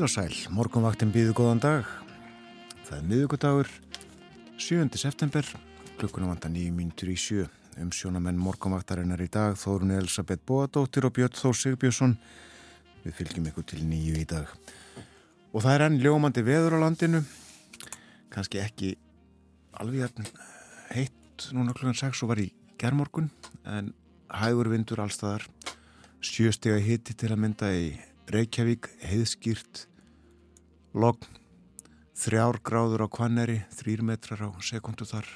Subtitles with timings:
[0.00, 1.88] Heil og sæl, morgunvaktin býðu góðan dag.
[2.86, 3.68] Það er miðugudagur,
[4.56, 4.96] 7.
[4.96, 5.44] september,
[6.00, 7.44] klukkuna vanda nýjum mínutur í sjö.
[7.76, 12.16] Um sjónamenn morgunvaktarinnar í dag, Þórun Elisabeth Bóadóttir og Björn Þór Sigbjörnsson.
[13.04, 14.48] Við fylgjum ykkur til nýju í dag.
[15.52, 17.20] Og það er enn ljómandi veður á landinu,
[18.32, 18.96] kannski ekki
[19.76, 20.16] alveg
[20.96, 23.28] heitt núna klukkan 6 og var í gerðmorgun,
[23.68, 23.92] en
[24.32, 25.44] hægur vindur allstaðar,
[26.24, 27.90] sjöstega hitti til að mynda í
[28.30, 29.89] Reykjavík, heiðskýrt,
[30.90, 31.26] logn,
[32.18, 35.26] þrjár gráður á kvanneri, þrýr metrar á sekundu þar,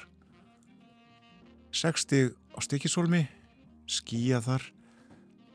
[1.71, 3.21] 60 á stikisólmi,
[3.87, 4.65] skýja þar,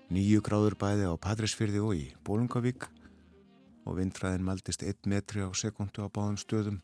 [0.08, 2.88] nýju gráður bæði á Patrísfyrði og í Bólungavík
[3.84, 6.80] og vindræðin maldist 1 metri á sekundu á báðum stöðum,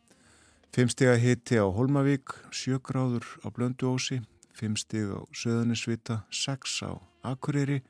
[0.76, 4.20] 5 stiga hitti á Holmavík, 7 gráður á Blönduósi,
[4.60, 7.80] 5 stig á Söðunisvita, 6 á Akureyri,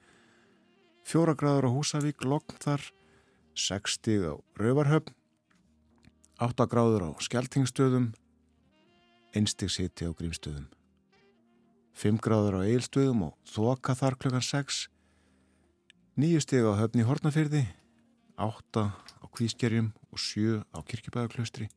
[1.02, 2.82] fjóra gráður á Húsavík, lokn þar,
[3.56, 5.14] 6 stig á Rauvarhöfn,
[6.36, 8.10] 8 gráður á Skeltingstöðum,
[9.32, 10.66] 1 stig siti á Grímstöðum,
[11.97, 14.81] 5 gráður á Eilstöðum og Þoka þar klukkan 6,
[16.20, 17.62] 9 stig á Höfni Hortnafyrði,
[18.36, 21.70] 8 á Kvískerjum og 7 á Kirkjubæðaklaustri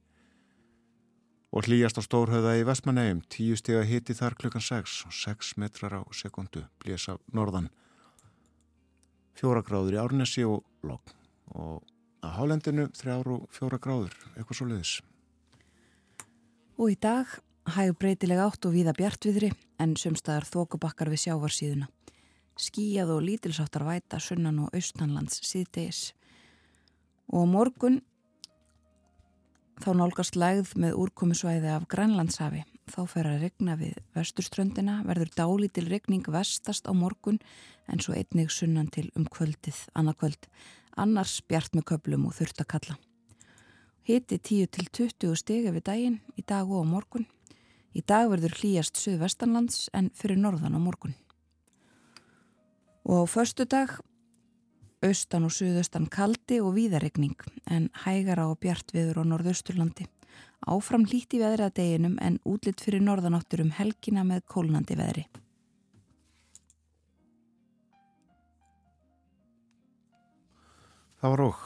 [1.55, 5.55] og hlýjast á Stórhauða í Vestmannegjum, 10 stig að hiti þar klukkan 6 og 6
[5.63, 7.71] metrar á sekundu blés af norðan.
[9.39, 11.15] Fjóra gráður í Árnesi og Logg
[11.55, 11.85] og
[12.25, 14.95] að Hálendinu þrjár og fjóra gráður, eitthvað svo leiðis.
[16.79, 17.31] Og í dag
[17.75, 21.89] hægur breytilega átt og víða bjartviðri en sömstaðar þókubakkar við sjávarsíðuna.
[22.59, 26.09] Skíjað og lítilsáttar væta sunnan og austanlands síðdegis.
[27.31, 28.01] Og morgun
[29.79, 35.85] þá nálgast lægð með úrkomisvæði af Grænlandshafi þá fer að regna við vesturströndina, verður dálítil
[35.87, 37.39] regning vestast á morgun
[37.87, 40.49] en svo einnig sunnan til um kvöldið, annarkvöld,
[40.97, 42.97] annars bjart með köplum og þurft að kalla.
[44.07, 47.27] Hiti 10 til 20 stegi við daginn í dag og á morgun.
[47.93, 51.15] Í dag verður hlýjast söðvestanlands en fyrir norðan á morgun.
[53.05, 53.99] Og á förstu dag
[55.05, 57.37] austan og suðaustan kaldi og víðaregning
[57.71, 60.07] en hægara og bjart viður á norðausturlandi.
[60.67, 65.25] Áfram hlíti veðri að deginum en útlitt fyrir norðanáttur um helgina með kólnandi veðri.
[71.19, 71.63] Það var okk.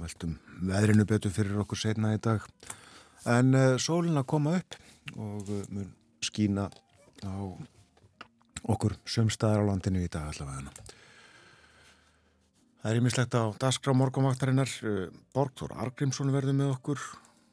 [0.00, 2.44] Veltum veðrinu betur fyrir okkur setna í dag.
[3.28, 4.76] En uh, sólina koma upp
[5.16, 5.90] og uh, mun
[6.24, 6.64] skína
[7.20, 7.36] á
[8.64, 10.72] okkur sömstaðar á landinu í dag allavega.
[12.80, 14.72] Það er ímislegt á Dasgrá morgumvaktarinnar.
[14.80, 17.04] Uh, Borgþór Argrímsson verður með okkur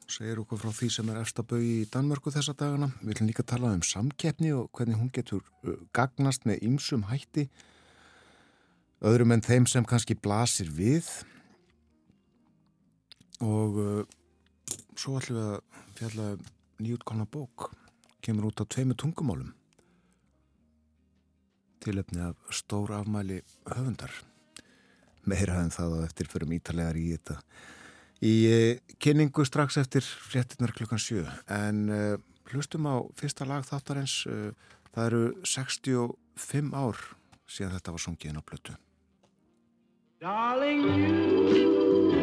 [0.08, 2.88] segir okkur frá því sem er efstabau í Danmörku þessa dagana.
[3.02, 5.44] Við viljum líka tala um samkeppni og hvernig hún getur
[5.96, 7.50] gagnast með ýmsum hætti
[9.04, 11.08] öðrum en þeim sem kannski blasir við.
[13.44, 14.02] Og uh,
[14.96, 16.44] svo ætlum við að fjalla um
[16.84, 17.70] nýjútkána bók.
[18.24, 19.52] Kemur út á tveimu tungumálum.
[21.84, 24.12] Tilöfni af stór afmæli höfundar.
[25.28, 27.38] Meira en það og eftir fyrir mítalegar í þetta.
[28.24, 32.14] Í eh, kynningu strax eftir fréttinnar klukkan 7 en uh,
[32.52, 34.52] hlustum á fyrsta lag þáttarins uh,
[34.94, 37.02] það eru 65 ár
[37.44, 38.76] síðan þetta var sungið inn á blötu
[40.24, 42.14] Darling you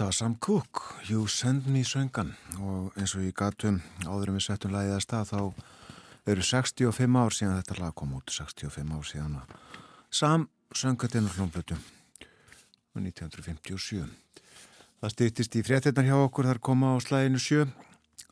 [0.00, 2.30] Þetta var Sam Cooke, You Send Me söngan.
[2.64, 5.42] Og eins og ég gatum áðurum við settum lagið að stað þá
[6.32, 9.52] eru 65 ár síðan þetta lag kom út 65 ár síðan að
[10.08, 11.76] Sam söngatinn og hljómblötu
[12.96, 14.08] 1957
[15.02, 17.68] Það stýttist í fréttinnar hjá okkur þar koma á slæginu sjö.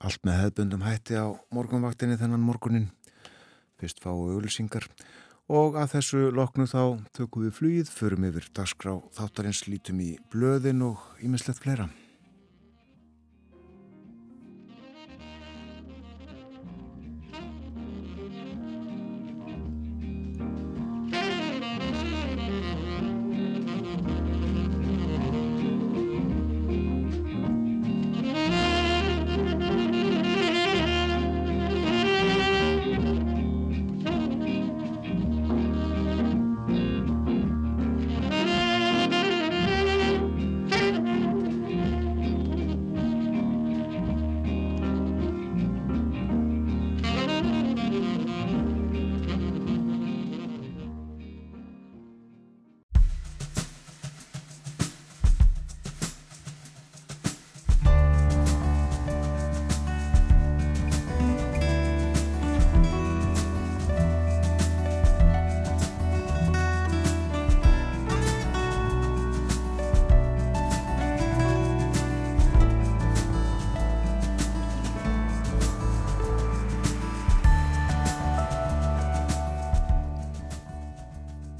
[0.01, 2.89] Allt með hefðbundum hætti á morgunvaktinni þennan morgunin
[3.77, 4.89] fyrst fáu auðlýsingar
[5.49, 6.83] Og að þessu loknu þá
[7.17, 11.89] tökum við flugið, förum yfir dagskrá þáttarins lítum í blöðin og ímislegt fleira.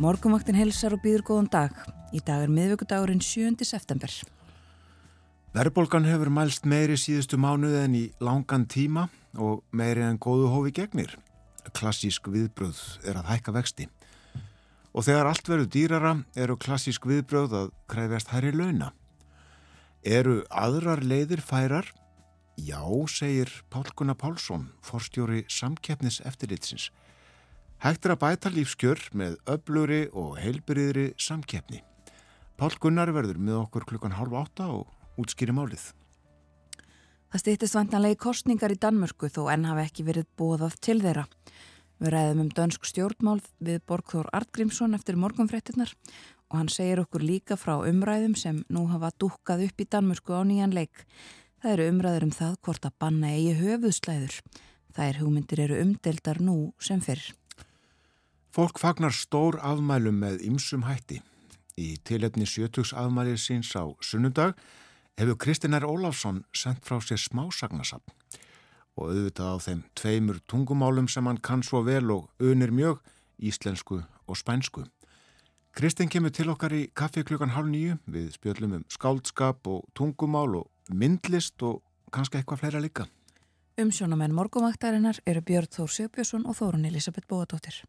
[0.09, 1.73] Morgumvaktin helsar og býður góðan dag.
[2.17, 3.59] Í dag er miðvöggudagurinn 7.
[3.67, 4.09] september.
[5.53, 10.73] Verbolgan hefur mælst meiri síðustu mánuði en í langan tíma og meiri en góðu hófi
[10.79, 11.13] gegnir.
[11.77, 13.89] Klassísk viðbröð er að hækka vexti.
[14.97, 18.95] Og þegar allt verður dýrara eru klassísk viðbröð að kræfjast hærri launa.
[20.01, 21.91] Eru aðrar leiðir færar?
[22.57, 22.81] Já,
[23.13, 26.89] segir Pál Gunnar Pálsson, forstjóri samkeppnis eftirlitsins.
[27.79, 31.85] Hægt er að bæta lífskjör með öbluri og heilbyrðri samkeppni.
[32.59, 34.91] Pál Gunnar verður með okkur klukkan halv átta og
[35.23, 35.85] útskýri málið.
[37.31, 41.29] Það stýttist vantanlegi kostningar í Danmörku þó enn hafi ekki verið bóðað til þeirra.
[42.03, 45.95] Við ræðum um dönsk stjórnmál við Borgþór Artgrímsson eftir morgunfrettinnar
[46.51, 50.43] og hann segir okkur líka frá umræðum sem nú hafa dúkkað upp í Danmörku á
[50.43, 51.07] nýjan leik.
[51.63, 54.41] Það eru umræður um það hvort að banna eigi höfuðslæður.
[54.99, 57.23] Er hugmyndir eru umdeldar nú sem fyrr.
[58.49, 61.21] Fólk fagnar stór afmælum með ymsum hætti.
[61.79, 64.57] Í tilefni sjötugs afmælið síns á sunnundag
[65.21, 68.15] hefur Kristinær Óláfsson sendt frá sér smásagnasapn
[68.99, 72.99] og auðvitað á þeim tveimur tungumálum sem hann kann svo vel og unir mjög,
[73.39, 74.89] íslensku og spænsku.
[75.71, 80.57] Kristin kemur til okkar í kaffi klukkan hálf nýju við spjöllum um skáldskap og tungumál
[80.65, 83.07] og myndlist og kannski eitthvað fleira líka.
[83.79, 87.85] Umsjónamenn morgumæktarinnar eru Björn Þór Sjöbjörnsson og Þórun Elisabeth Bóadóttir.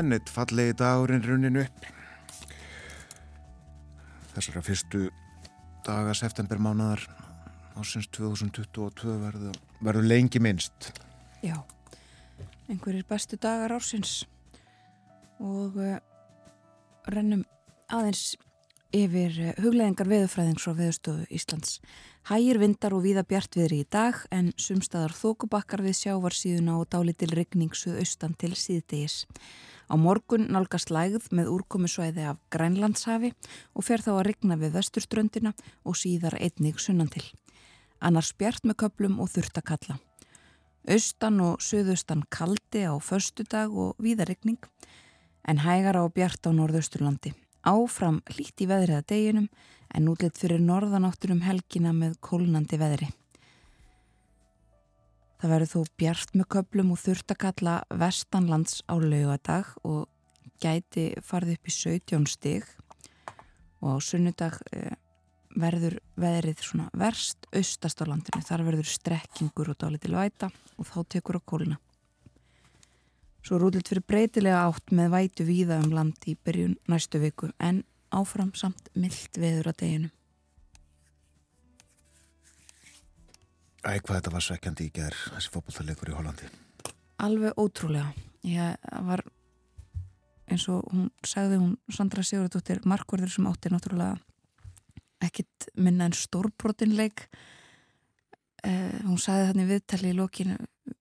[0.00, 1.88] Enn eitt fallegi dagurinn runinu upp.
[4.34, 5.08] Þessara fyrstu
[5.84, 7.04] daga septembermánaðar
[7.80, 10.90] ásins 2022 verður, verður lengi minnst.
[11.44, 11.56] Já,
[12.68, 14.22] einhverjir bestu dagar ársins.
[15.40, 15.96] Og uh,
[17.08, 17.44] rennum
[17.88, 18.34] aðeins
[18.96, 21.78] yfir uh, hugleðingar veðufræðings frá veðustofu Íslands.
[22.30, 28.00] Hægir vindar og víða bjartviðri í dag en sumstaðar þókubakkar við sjávarsíðuna og dálitil regningsuð
[28.02, 29.24] austan til síðdegis.
[29.90, 33.32] Á morgun nálgast lægð með úrkomisvæði af Grænlandshafi
[33.74, 37.24] og fer þá að rigna við vesturströndina og síðar einnig sunnantil.
[37.98, 39.98] Annars bjart með köplum og þurftakalla.
[40.88, 44.62] Austan og söðustan kaldi á förstu dag og víðarregning
[45.44, 47.34] en hægar á bjart á norðausturlandi.
[47.66, 49.48] Áfram hlít í veðriða deginum
[49.94, 53.10] en útlitt fyrir norðanáttur um helgina með kólnandi veðri.
[55.40, 60.08] Það verður þó bjart með köplum og þurft að kalla vestanlands á laugadag og
[60.60, 62.66] gæti farið upp í 17 stig
[63.80, 64.96] og á sunnudag eh,
[65.56, 66.60] verður veðrið
[66.92, 68.44] verst austast á landinu.
[68.44, 71.80] Þar verður strekkingur og dálítil væta og þá tekur á kóluna.
[73.40, 77.82] Svo rúðlut fyrir breytilega átt með vætu víða um land í byrjun næstu viku en
[78.12, 80.10] áfram samt myllt veður að deginu.
[83.80, 86.48] Æ, hvað þetta var svekkjandi í gerð, þessi fótbollalegur í Hollandi.
[87.24, 88.10] Alveg ótrúlega.
[88.44, 89.22] Ég var
[90.50, 94.18] eins og hún sagði hún Sandra Sigurðardóttir markverður sem átti náttúrulega
[95.24, 97.26] ekkit minna en stórbrotinleik
[98.64, 100.56] eh, hún sagði þannig viðtali í lokinu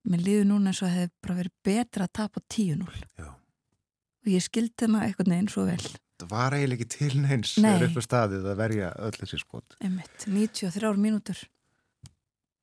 [0.10, 3.30] mér líður núna eins og það hefði bara verið betra að tapa 10-0 Já.
[3.30, 5.82] og ég skildi hana eitthvað neginn svo vel
[6.20, 7.70] Það var eiginlega ekki til neins Nei.
[7.78, 9.76] er upp á staðið að verja öll þessi skot.
[9.80, 11.44] Einmitt, 93 mínútur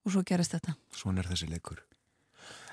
[0.04, 1.80] og svo gerist þetta Svona er þessi leikur.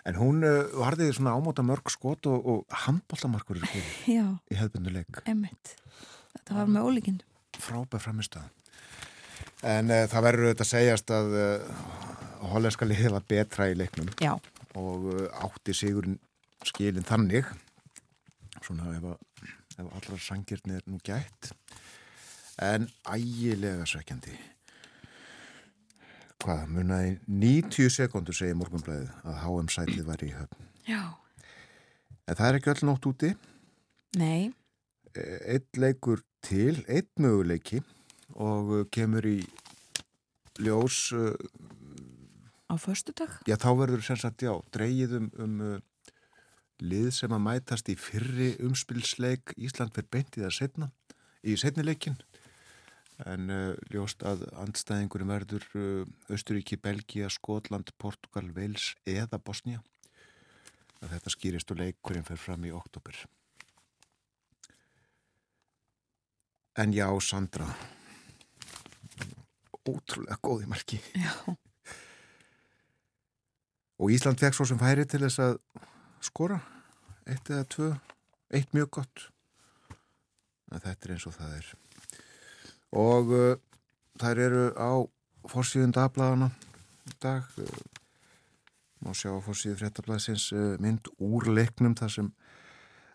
[0.04, 4.18] En hún uh, varði svona ámóta mörg skot og, og handbóltamarkur í
[4.60, 5.22] hefðbundu leik.
[5.24, 5.78] einmitt
[6.36, 7.24] þetta var með ólíkind
[7.64, 8.50] Frábæð framistöð.
[9.64, 11.76] En uh, það verður auðvitað að segjast að uh,
[12.52, 14.34] hollenska liðið var betra í leiknum Já,
[14.76, 16.18] og uh, átti sigurinn
[16.68, 17.48] skilin þannig.
[18.64, 21.54] Svona ef, að, ef allra sangirni er nú gætt.
[22.64, 24.36] En ægilega svekkjandi.
[26.44, 30.70] Hvað, munaði 90 sekundur segir morgunblæðið að HM sætið var í höfn.
[30.84, 31.02] Já,
[32.28, 33.32] en það er ekki öll nótt úti.
[34.20, 34.52] Nei.
[35.16, 37.80] Eitt leikur til, eitt möguleiki
[38.34, 39.40] og uh, kemur í
[40.62, 41.34] ljós uh,
[42.70, 43.40] á föstudag?
[43.50, 45.80] Já, þá verður sem sagt, já, dreigið um, um uh,
[46.84, 49.54] lið sem að mætast í fyrri umspilsleik.
[49.56, 50.90] Ísland verð beint í það setna,
[51.46, 52.18] í setnileikin
[53.30, 59.84] en uh, ljóst að andstæðingurum verður uh, Östuríki, Belgia, Skotland, Portugal, Wales eða Bosnia
[61.04, 63.24] að þetta skýrist og leikurinn fer fram í oktober
[66.82, 67.68] En já, Sandra
[69.90, 71.00] ótrúlega góði marki.
[71.18, 71.34] Já,
[74.04, 75.54] Og Ísland fekk svo sem færi til þess að
[76.24, 76.58] skora.
[77.30, 77.90] Eitt eða tvö,
[78.52, 79.28] eitt mjög gott.
[80.74, 81.70] En þetta er eins og það er.
[83.00, 83.54] Og uh,
[84.20, 84.92] þær eru á
[85.48, 86.50] fórsíðun dagbladana
[87.24, 87.48] dag.
[87.56, 87.70] Uh,
[89.04, 92.34] má sjá fórsíðu fréttablaðsins uh, mynd úr leiknum þar sem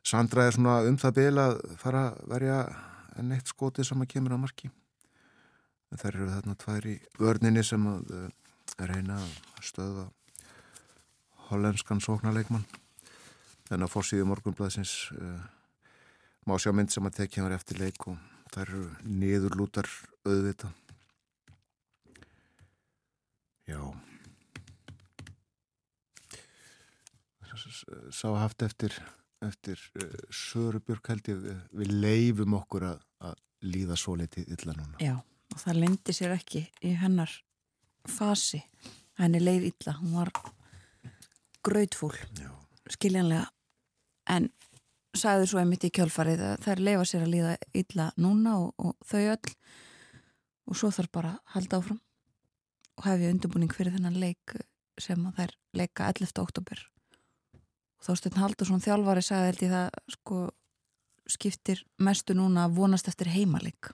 [0.09, 2.59] Sandra er svona um það bil að fara að verja
[3.19, 4.71] enn eitt skotið sem að kemur á marki
[5.97, 8.25] þær eru þarna tvær í vörninni sem að uh,
[8.78, 10.09] reyna að stöða
[11.49, 12.66] hollenskan sóknarleikmann.
[13.73, 15.40] En á fórsíðu morgunblæðsins uh,
[16.49, 18.18] má sjá mynd sem að tekja mér eftir leik og
[18.52, 19.88] það eru niðurlútar
[20.28, 20.73] auðvita
[23.68, 23.80] já.
[28.14, 28.95] Sá haft eftir
[29.45, 31.49] eftir uh, Sörubjörg held ég
[31.80, 35.00] við leifum okkur að, að líða svo litið illa núna.
[35.00, 35.16] Já
[35.59, 37.33] og það lendi sér ekki í hennar
[38.07, 38.61] fasi.
[39.19, 40.31] Henni leið illa, hún var
[41.67, 42.53] grautfúl já,
[42.95, 43.49] skiljanlega.
[44.31, 44.47] En
[45.19, 48.95] sagði svo einmitt í kjálfarið að þær leifa sér að líða illa núna og, og
[49.09, 49.55] þau öll.
[50.69, 51.99] Og svo þarf bara að halda áfram
[52.99, 54.55] og hefja undirbúning fyrir þennan leik
[55.03, 56.38] sem að þær leika 11.
[56.43, 56.85] oktober
[57.99, 60.38] og Þorsteinn Haldursson þjálfari sagði held ég það sko
[61.29, 63.91] skiptir mestu núna að vonast eftir heimalik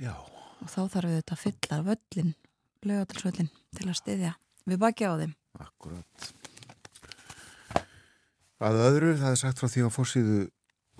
[0.00, 0.14] já
[0.60, 2.32] og þá þarf við þetta að fylla völlin
[2.86, 4.32] lögatilsvöllin til að styðja
[4.68, 6.30] við baki á þeim Akkurat.
[8.60, 10.40] Að öðru, það er sagt frá því á fórsíðu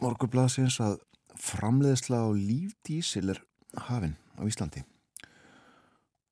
[0.00, 0.96] morgurblaðsins að
[1.40, 3.42] framleiðsla á lífdísil er
[3.88, 4.82] hafinn á Íslandi.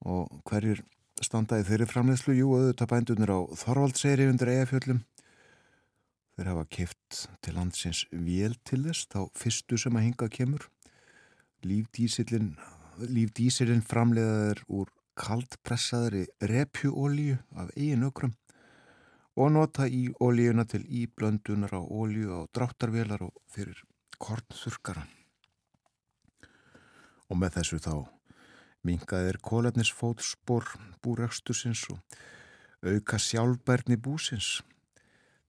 [0.08, 0.82] Og hverjir
[1.24, 2.36] standaði þeirri framleiðslu?
[2.38, 5.02] Jú, auðvitað bændunir á Þorvaldseyri undir eigafjöllum.
[6.38, 10.68] Þeir hafa kipt til landsins vél til þess, þá fyrstu sem að hinga kemur.
[11.66, 12.52] Lífdísilin,
[13.06, 18.34] lífdísilin framleiðaður úr kaldpressaðri repjuolíu af eigin ökrum
[19.38, 23.78] og nota í olíuna til íblöndunar á olíu á dráttarvelar og fyrir
[24.18, 25.04] kornþurkara.
[27.30, 27.94] Og með þessu þá
[28.86, 30.66] mingaðir kólefnisfótspor
[31.04, 32.00] búrækstusins og
[32.82, 34.58] auka sjálfbærni búsins.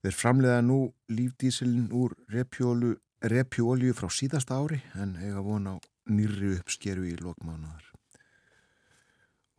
[0.02, 0.80] Þeir framleiða nú
[1.10, 7.90] lífdísilin úr repjuolíu frá síðasta ári en eiga vona á nýri uppskeru í lokmánaðar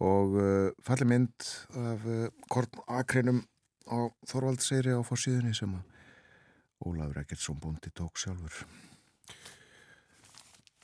[0.01, 3.43] og uh, falli mynd af uh, kornakrinum
[3.86, 5.75] á Þorvaldseyri á fórsíðunni sem
[6.81, 8.63] Ólafur Ekkertsson búndi tók sjálfur.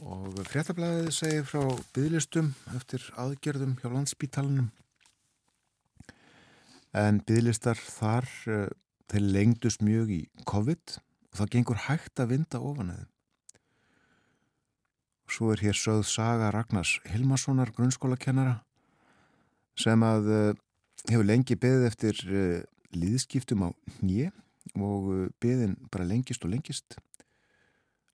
[0.05, 1.63] Og fréttablaðið segir frá
[1.95, 4.69] bygglistum eftir aðgerðum hjá landsbítalunum.
[6.97, 8.67] en bygglistar þar uh,
[9.11, 13.07] þeir lengdust mjög í COVID og það gengur hægt að vinda ofan eða.
[15.27, 18.61] Svo er hér sögð saga Ragnars Hilmarssonar grunnskólakennara
[19.77, 20.53] sem að uh,
[21.09, 22.61] hefur lengi beðið eftir uh,
[22.95, 23.69] líðskiptum á
[24.01, 24.31] nýje
[24.75, 26.97] og beðin bara lengist og lengist.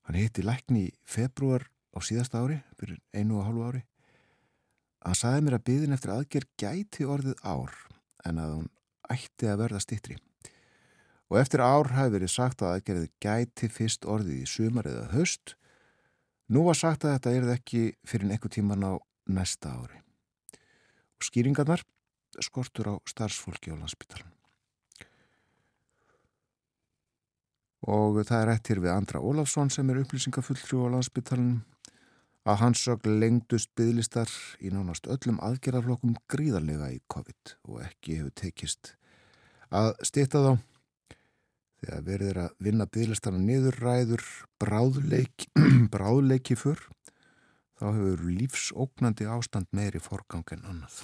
[0.04, 3.82] Hann hitti lækni í februar á síðasta ári, fyrir einu og hálfu ári.
[5.04, 7.74] Hann saði mér að beðin eftir aðgerð gæti orðið ár
[8.24, 8.70] en að hún
[9.12, 10.16] ætti að verða stittri.
[11.32, 15.56] Og eftir ár hafi verið sagt að aðgerðið gæti fyrst orðið í sumar eða höst.
[16.52, 18.92] Nú var sagt að þetta erði ekki fyrir einhver tíman á
[19.32, 20.00] næsta ári.
[21.16, 21.84] Og skýringarnar
[22.44, 24.32] skortur á starfsfólki á landsbytalan.
[27.84, 31.62] Og það er eftir við Andra Ólafsson sem er upplýsingafulltrú á landsbytalan
[32.44, 34.28] að hans sög lengdust bygglistar
[34.60, 38.92] í nánast öllum aðgerðarflokkum gríðarlega í COVID og ekki hefur tekist
[39.72, 40.50] að stýta þá
[41.84, 44.24] þegar verður að vinna bygglistarna niðurræður
[44.62, 45.50] bráðleiki,
[45.94, 46.80] bráðleiki fyrr
[47.78, 51.02] þá hefur lífsóknandi ástand meiri forgang en annað.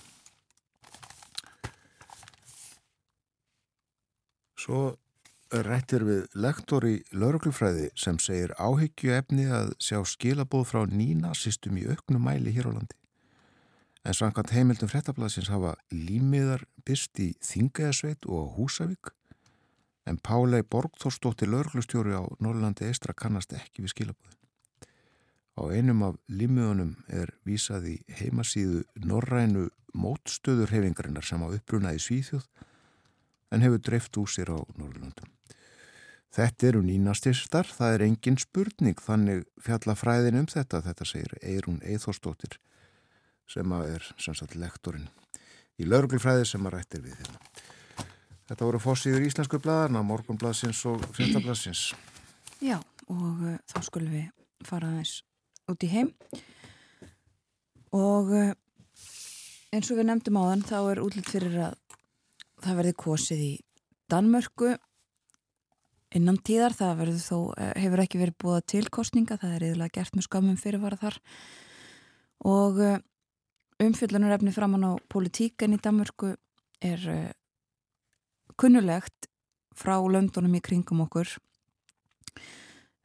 [4.60, 4.80] Svo
[5.50, 11.86] rættir við lektor í lauruglufræði sem segir áhyggju efni að sjá skilabóð frá nýnasistum í
[11.90, 12.96] auknum mæli hér á landi.
[14.06, 19.10] En samkvæmt heimildum frettablasins hafa límiðar byrst í Þingæðasveit og Húsavík
[20.08, 24.38] en Pálei Borgþórsdóttir lauruglustjóri á Norrlandi eistra kannast ekki við skilabóðin.
[25.60, 32.46] Á einum af límiðunum er vísað í heimasíðu Norrænu mótstöðurhefingarinnar sem á upprunaði Svíþjóð
[33.50, 35.28] en hefur dreift úr sér á Norrlöndum.
[36.30, 41.80] Þetta eru nýnastyrstar, það er engin spurning, þannig fjalla fræðin um þetta, þetta segir Eirún
[41.82, 42.60] Eithórsdóttir
[43.50, 45.08] sem er sannsagt lektorinn
[45.80, 47.40] í lauruglifræði sem að rættir við hérna.
[48.50, 51.92] Þetta voru fórsýður íslensku bladarna, morgunbladsins og fjöndabladsins.
[52.58, 55.20] Já, og uh, þá skulum við fara aðeins
[55.70, 56.10] út í heim.
[57.94, 58.50] Og uh,
[59.70, 61.78] eins og við nefndum á þann þá er útlitt fyrir að
[62.66, 63.52] það verði kosið í
[64.10, 64.74] Danmörku
[66.18, 69.94] innan tíðar, það verður þó, eh, hefur ekki verið búið til kostninga, það er yfirlega
[69.94, 71.20] gert með skamum fyrirvara þar.
[72.50, 72.80] Og
[73.80, 76.34] umfyllunarefni framann á politíkan í Danmörku
[76.82, 77.28] er uh,
[78.60, 79.30] kunnulegt
[79.76, 81.32] frá löndunum í kringum okkur.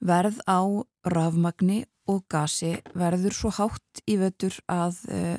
[0.06, 0.60] Verð á
[1.08, 5.38] rafmagni og gasi verður svo hátt í vötur að uh,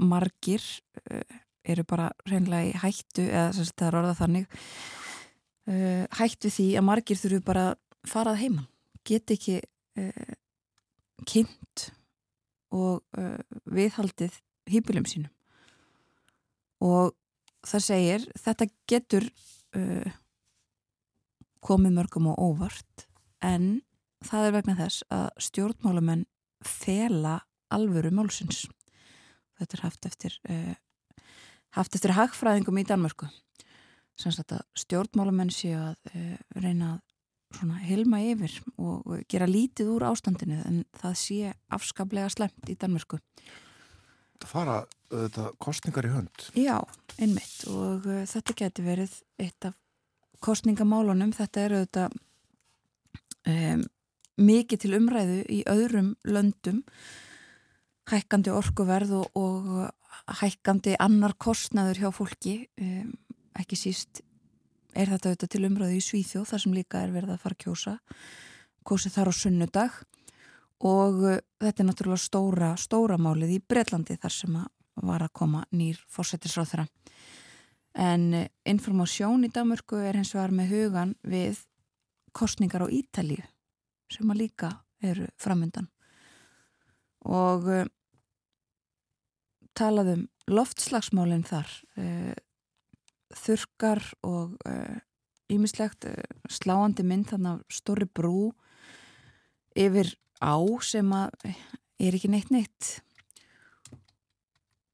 [0.00, 0.62] margir
[1.10, 1.24] uh,
[1.66, 6.68] eru bara reynlega í hættu eða þess að það er orðað þannig uh, hættu því
[6.80, 7.66] að margir þurfu bara
[8.08, 8.70] farað heimann
[9.04, 9.60] get ekki
[11.26, 11.82] kynnt
[12.72, 13.02] og
[13.68, 14.36] viðhaldið
[14.70, 15.32] hýpilum sínum.
[16.80, 17.10] Og
[17.66, 19.28] það segir þetta getur
[19.76, 20.10] uh,
[21.64, 23.06] komið mörgum og óvart
[23.44, 23.80] en
[24.24, 26.26] það er vegna þess að stjórnmálamenn
[26.66, 27.40] fela
[27.72, 28.66] alvöru málsins
[29.60, 30.74] þetta er haft eftir uh,
[31.76, 33.30] haft eftir hagfræðingum í Danmörku
[34.20, 37.08] stjórnmálamenn séu að uh, reyna að
[37.82, 43.18] hilma yfir og gera lítið úr ástandinu en það sé afskaplega slemt í Danmörku.
[44.48, 46.48] Fara þetta kostningar í hönd?
[46.58, 46.78] Já,
[47.18, 49.76] einmitt og uh, þetta geti verið eitt af
[50.40, 51.32] kostningamálunum.
[51.36, 52.06] Þetta eru þetta
[53.50, 53.82] um,
[54.40, 56.84] mikið til umræðu í öðrum löndum
[58.10, 63.12] hækkandi orkuverð og, og hækkandi annar kostnaður hjá fólki um,
[63.58, 64.22] ekki síst
[64.96, 67.64] er þetta auðvitað til umröðu í Svíþjóð þar sem líka er verið að fara að
[67.64, 67.96] kjósa
[68.86, 69.98] kjósi þar á sunnudag
[70.80, 74.68] og uh, þetta er náttúrulega stóra stóra málið í Breitlandi þar sem að
[75.06, 76.86] var að koma nýr fórsetisráð þeirra
[78.00, 81.62] en uh, informásjón í Damörku er hens vegar með hugan við
[82.36, 83.44] kostningar á Ítalíu
[84.10, 84.72] sem að líka
[85.04, 85.90] eru framöndan
[87.28, 87.84] og uh,
[89.76, 91.68] talaðum loftslagsmálinn þar
[93.38, 94.56] þurkar og
[95.46, 96.08] ímislegt
[96.50, 98.48] sláandi mynd þannig að stóri brú
[99.78, 101.52] yfir á sem að
[102.00, 103.00] er ekki neitt neitt.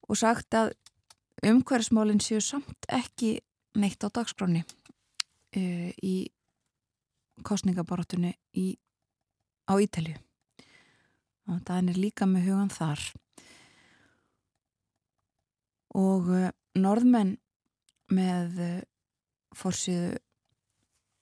[0.07, 0.75] Og sagt að
[1.47, 3.39] umhverfsmálinn séu samt ekki
[3.79, 6.17] neitt á dagskráni uh, í
[7.47, 8.33] kostningabarátunni
[9.69, 10.17] á Ítalju
[11.47, 13.03] og það er líka með hugan þar.
[15.97, 17.37] Og uh, norðmenn
[18.11, 18.79] með uh,
[19.57, 20.17] fórsíðu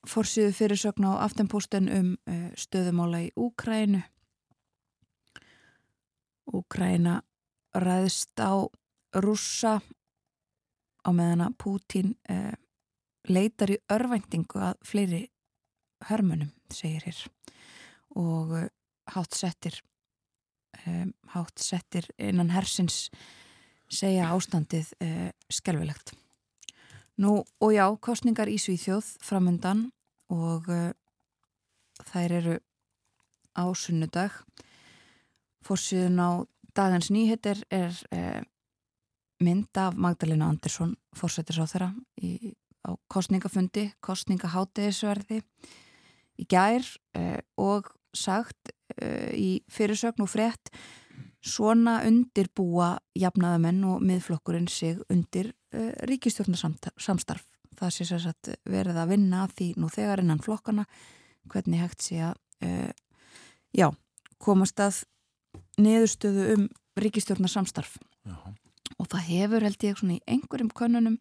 [0.05, 2.09] fórsíðu fyrirsögn á aftenposten um
[2.61, 4.03] stöðumála í Úkrænu
[6.51, 7.21] Úkræna
[7.75, 8.69] ræðist á
[9.15, 9.79] rússa
[11.05, 12.53] á meðan að Pútín uh,
[13.29, 15.23] leitar í örvæntingu að fleiri
[16.09, 17.25] hörmunum, segir hér
[18.15, 18.69] og uh,
[19.15, 19.81] hátt settir
[20.87, 23.09] um, hátt settir innan hersins
[23.93, 26.15] segja ástandið uh, skelvilegt.
[27.21, 29.87] Nú og já, kostningar í Svíþjóð framundan
[30.33, 30.91] og uh,
[32.11, 32.57] þær eru
[33.55, 34.41] á sunnudag.
[35.65, 36.31] Fórsíðun á
[36.77, 38.43] dagans nýheter er uh,
[39.45, 41.91] mynd af Magdalena Andersson, fórsættis á þeirra
[42.23, 42.55] í,
[42.87, 45.41] á kostningafundi, kostningahátegisverði
[46.39, 46.87] í gær
[47.61, 48.73] og sagt
[49.35, 50.71] í fyrirsögn og frétt
[51.45, 57.45] svona undirbúa jafnaðamenn og miðflokkurinn sig undir uh, ríkistjórnarsamstarf.
[57.75, 60.87] Það sé sér að verða að vinna því nú þegar innan flokkana
[61.51, 62.93] hvernig hægt sé að uh,
[63.77, 63.91] já,
[64.41, 65.03] komast að
[65.81, 66.67] neðustöðu um
[67.01, 67.97] ríkistjórnarsamstarf.
[69.01, 71.17] Og það hefur held ég svona í einhverjum konunum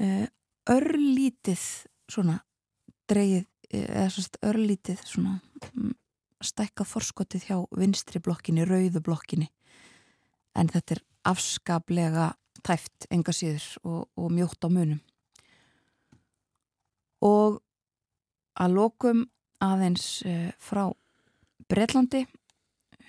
[0.00, 0.26] uh,
[0.70, 1.62] örlítið
[2.10, 2.40] svona
[3.10, 5.34] dreigið, eða svona örlítið svona
[5.72, 5.92] um,
[6.44, 9.50] stækkað forskotið hjá vinstri blokkinni, rauðu blokkinni.
[10.54, 12.32] En þetta er afskaplega
[12.64, 15.00] tæft enga síður og, og mjótt á munum.
[17.24, 17.60] Og
[18.60, 19.24] að lokum
[19.64, 20.88] aðeins uh, frá
[21.70, 22.26] Breitlandi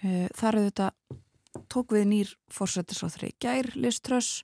[0.03, 4.43] uh, þar auðvitað tók við nýr fórsættis á þrei gær liströss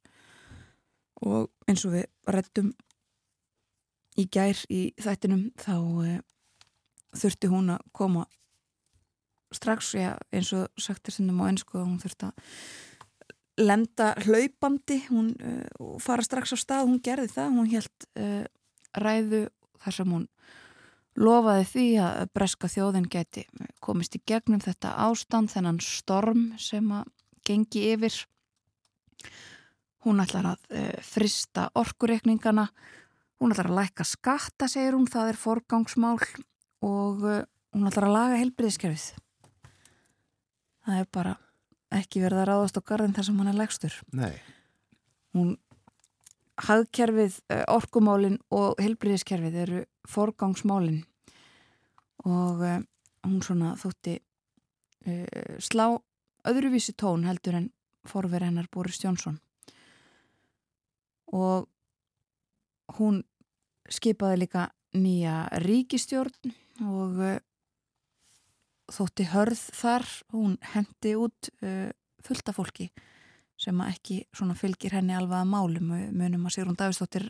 [1.22, 2.72] og eins og við rettum
[4.20, 6.20] í gær í þættinum þá uh,
[7.18, 8.28] þurfti hún að koma
[9.52, 12.34] strax, já, eins og sagt er sinnum á ennsku að hún þurft að
[13.62, 15.02] lenda hlaupandi.
[15.10, 17.58] Hún uh, fara strax á stað, hún gerði það.
[17.58, 18.46] Hún held uh,
[19.02, 19.44] ræðu
[19.82, 20.28] þar sem hún
[21.20, 23.46] lofaði því að breska þjóðin geti
[23.84, 27.10] komist í gegnum þetta ástand þennan storm sem að
[27.48, 28.20] gengi yfir.
[30.06, 32.70] Hún ætlar að uh, frista orkureikningana.
[33.42, 36.18] Hún ætlar að læka skatta, segir hún það er forgangsmál
[36.86, 37.44] og uh,
[37.76, 39.12] hún ætlar að laga helbriðiskerfið
[40.86, 41.36] það er bara
[41.92, 44.34] ekki verið að ráðast á garðin þar sem hann er legstur Nei.
[45.36, 45.56] hún
[46.62, 51.04] hagkerfið, eh, orkumálin og helbriðiskerfið eru forgangsmálin.
[52.26, 52.80] Og uh,
[53.26, 55.88] hún svona þótti uh, slá
[56.50, 57.70] öðruvísi tón heldur en
[58.08, 59.38] forver hennar Boris Jónsson
[61.32, 61.68] og
[62.98, 63.20] hún
[63.94, 64.64] skipaði líka
[64.98, 67.38] nýja ríkistjórn og uh,
[68.92, 71.48] þótti hörð þar, hún hendi út
[72.26, 72.90] fullta fólki
[73.62, 74.24] sem ekki
[74.58, 75.92] fylgir henni alveg að málum.
[76.18, 77.28] Munum að Sigrun Davistóttir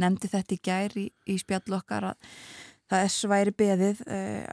[0.00, 2.30] nefndi þetta í gær í, í spjallu okkar að
[2.90, 4.46] það er sværi beðið uh,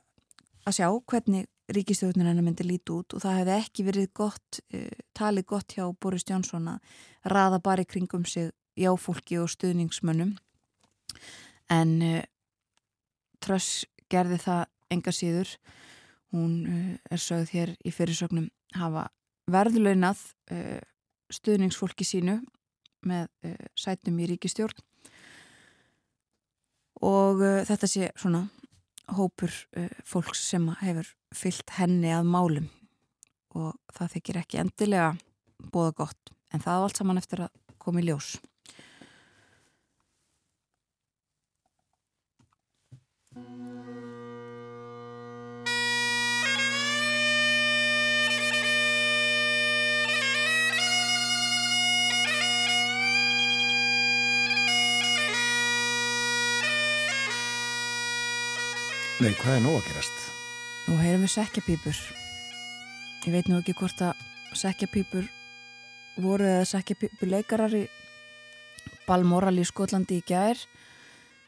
[0.67, 4.99] að sjá hvernig ríkistjóðunin hennar myndi líti út og það hefði ekki verið gott, uh,
[5.15, 6.99] talið gott hjá Boris Jónsson að
[7.31, 10.36] raða bara í kringum sig jáfólki og stuðningsmönnum
[11.71, 12.21] en uh,
[13.43, 14.62] Tröss gerði það
[14.93, 15.49] enga síður
[16.33, 19.03] Hún er sögð hér í fyrirsögnum hafa
[19.53, 20.23] verðlaunað
[21.34, 22.39] stuðningsfólki sínu
[23.08, 24.84] með uh, sætum í ríkistjórn
[27.04, 28.46] og þetta sé svona
[29.17, 29.52] hópur
[30.08, 32.69] fólks sem hefur fyllt henni að málum
[33.60, 35.10] og það þykir ekki endilega
[35.74, 38.38] bóða gott en það á allt saman eftir að koma í ljós.
[59.23, 60.23] Nei, hvað er nú að gerast?
[60.89, 61.99] Nú heyrum við sekjapípur.
[63.23, 64.19] Ég veit nú ekki hvort að
[64.59, 65.29] sekjapípur
[66.25, 67.86] voru eða sekjapípur leikarar í
[69.05, 70.59] Balmoral í Skotlandi í gær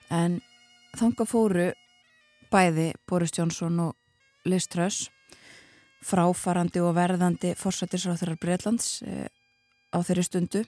[0.07, 0.39] en
[0.95, 1.67] þanga fóru
[2.53, 5.09] bæði Boris Johnson og Liz Truss
[5.99, 9.27] fráfarandi og verðandi fórsættisráþurar Breitlands eh,
[9.91, 10.63] á þeirri stundu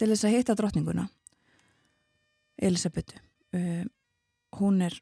[0.00, 1.10] til þess að hitta drotninguna
[2.56, 3.20] Elisabetu.
[3.52, 3.84] Eh,
[4.56, 4.96] hún er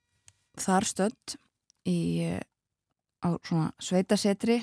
[0.59, 1.37] þar stönd
[1.89, 2.41] í eh,
[3.21, 4.61] á svona sveitasetri.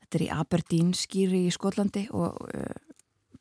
[0.00, 2.76] Þetta er í Aberdeen skýri í Skotlandi og uh,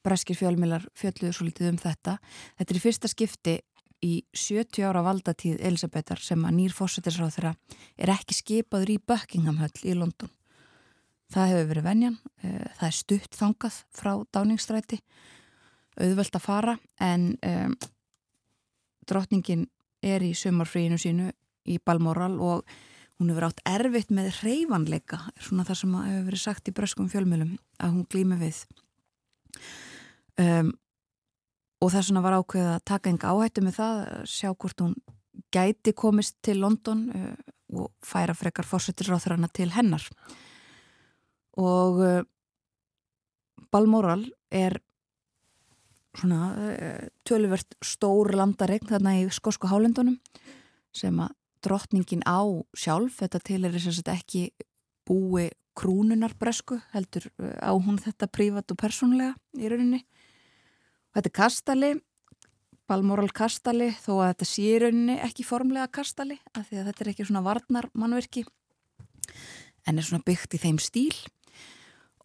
[0.03, 2.15] breskir fjölmilar fjölluður svo litið um þetta.
[2.57, 3.55] Þetta er í fyrsta skipti
[4.03, 7.53] í 70 ára valdatíð Elisabetar sem að nýr fósættisráð þeirra
[7.97, 10.31] er ekki skipaður í Buckingham Hall í London.
[11.33, 14.99] Það hefur verið venjan uh, það er stutt þangað frá dáningstræti
[16.01, 17.73] auðvelt að fara en um,
[19.05, 19.67] drottningin
[20.03, 21.31] er í sömarfríinu sínu
[21.69, 22.67] í Balmoral og
[23.19, 27.55] hún hefur átt erfitt með reyfanleika svona það sem hefur verið sagt í bröskum fjölmjölum
[27.79, 28.63] að hún glými við.
[30.41, 30.73] Um,
[31.83, 33.99] og þess vegna var ákveðið að taka enga áhættu með það,
[34.33, 34.95] sjá hvort hún
[35.53, 37.33] gæti komist til London uh,
[37.73, 40.05] og færa frekar fórsettisráþurana til hennar.
[41.59, 42.23] Og uh,
[43.73, 44.79] Balmoral er
[46.17, 50.19] svona uh, töluvert stór landaregn þarna í skosku hálendunum
[50.93, 52.43] sem að drottningin á
[52.75, 54.47] sjálf, þetta til er þess að ekki
[55.07, 60.03] búi krúnunar bresku, heldur uh, á hún þetta prívat og persónlega í rauninni.
[61.13, 61.91] Og þetta er kastali,
[62.89, 67.05] balmoral kastali, þó að þetta sé í rauninni ekki formlega kastali, af því að þetta
[67.05, 68.45] er ekki svona varnar mannverki,
[69.87, 71.15] en er svona byggt í þeim stíl.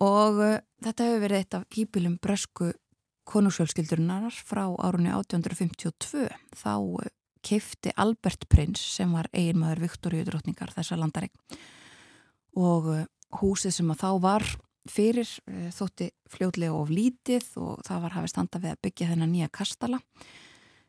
[0.05, 2.73] Og uh, þetta hefur verið eitt af hýpilum bresku
[3.29, 6.29] konusjálfskyldurinnar frá árunni 1852.
[6.57, 7.11] Þá uh,
[7.45, 11.61] keifti Albert Prins sem var eiginmaður Viktoríu drotningar þessa landaregn
[12.59, 13.05] og uh,
[13.41, 14.47] húsið sem að þá var
[14.89, 19.33] fyrir uh, þótti fljóðlega of lítið og það var hafið standa við að byggja þennan
[19.35, 20.03] nýja kastala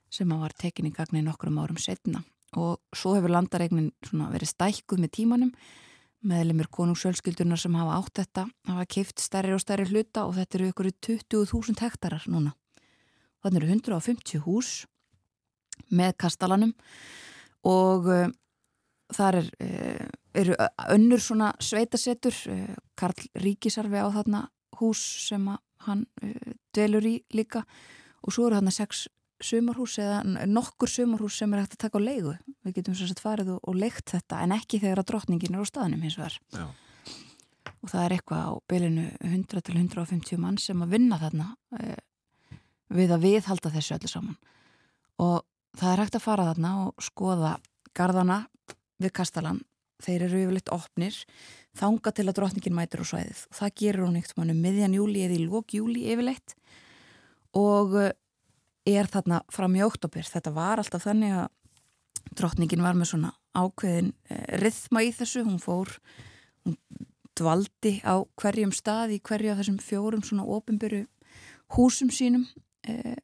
[0.09, 2.23] sem að var tekinni gagni nokkrum árum setna
[2.57, 5.51] og svo hefur landaregnin verið stækkuð með tímanum
[6.25, 10.69] meðlemið konungsjölskyldunar sem hafa átt þetta hafa keift stærri og stærri hluta og þetta eru
[10.73, 12.53] ykkur 20.000 hektarar núna.
[13.43, 14.71] Þannig eru 150 hús
[15.95, 16.73] með kastalanum
[17.67, 18.27] og uh,
[19.15, 20.09] þar er, uh,
[20.41, 20.57] eru
[20.91, 24.43] önnur svona sveitasetur uh, Karl Ríkisarfi á þarna
[24.81, 25.47] hús sem
[25.87, 26.03] hann
[26.75, 27.63] dvelur í líka
[28.23, 29.07] og svo eru þarna sex
[29.43, 32.35] sumarhús eða nokkur sumarhús sem er hægt að taka á leigu.
[32.65, 35.63] Við getum svo sett farið og, og leikt þetta en ekki þegar að drottningin er
[35.63, 36.37] á staðnum hins vegar.
[37.79, 41.53] Og það er eitthvað á bylinu 100 til 150 mann sem að vinna þarna
[42.89, 44.37] við að viðhalda þessu öllu saman.
[45.19, 45.41] Og
[45.79, 47.55] það er hægt að fara þarna og skoða
[47.95, 48.43] gardana
[48.99, 49.63] við Kastalan
[50.03, 51.15] þeir eru yfirleitt opnir
[51.79, 53.43] þanga til að drotningin mætur á svæðið.
[53.51, 56.55] Og það gerur hún eitt um miðjan júli eða í lók júli yfirleitt.
[57.57, 58.13] Og eh,
[58.87, 61.47] er þarna fram í óttobir þetta var alltaf þannig að
[62.37, 65.95] drotningin var með svona ákveðin eh, rithma í þessu, hún fór
[66.65, 66.77] hún
[67.39, 71.05] dvaldi á hverjum stað í hverju af þessum fjórum svona ofinbyrju
[71.77, 72.45] húsum sínum
[72.87, 73.17] eh,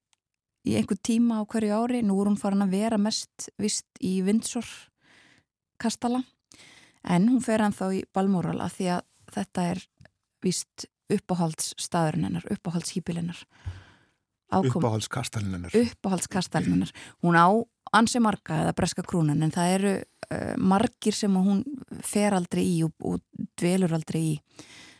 [0.65, 2.01] í einhver tíma á hverju ári.
[2.01, 4.65] Nú er hún farin að vera mest vist í Windsor
[5.81, 6.23] kastala
[7.05, 9.03] en hún fer hann þá í Balmoral að því að
[9.35, 9.83] þetta er
[10.45, 13.43] vist uppáhaldsstaðurinn hennar, uppáhaldshýpilinnar.
[14.51, 15.73] Uppáhaldskastalinnar.
[15.73, 16.91] Uppáhaldskastalinnar.
[17.23, 17.47] Hún á
[17.95, 21.63] ansi marga eða breska krúnan en það eru uh, margir sem hún
[22.03, 23.21] fer aldrei í og, og
[23.57, 24.35] dvelur aldrei í.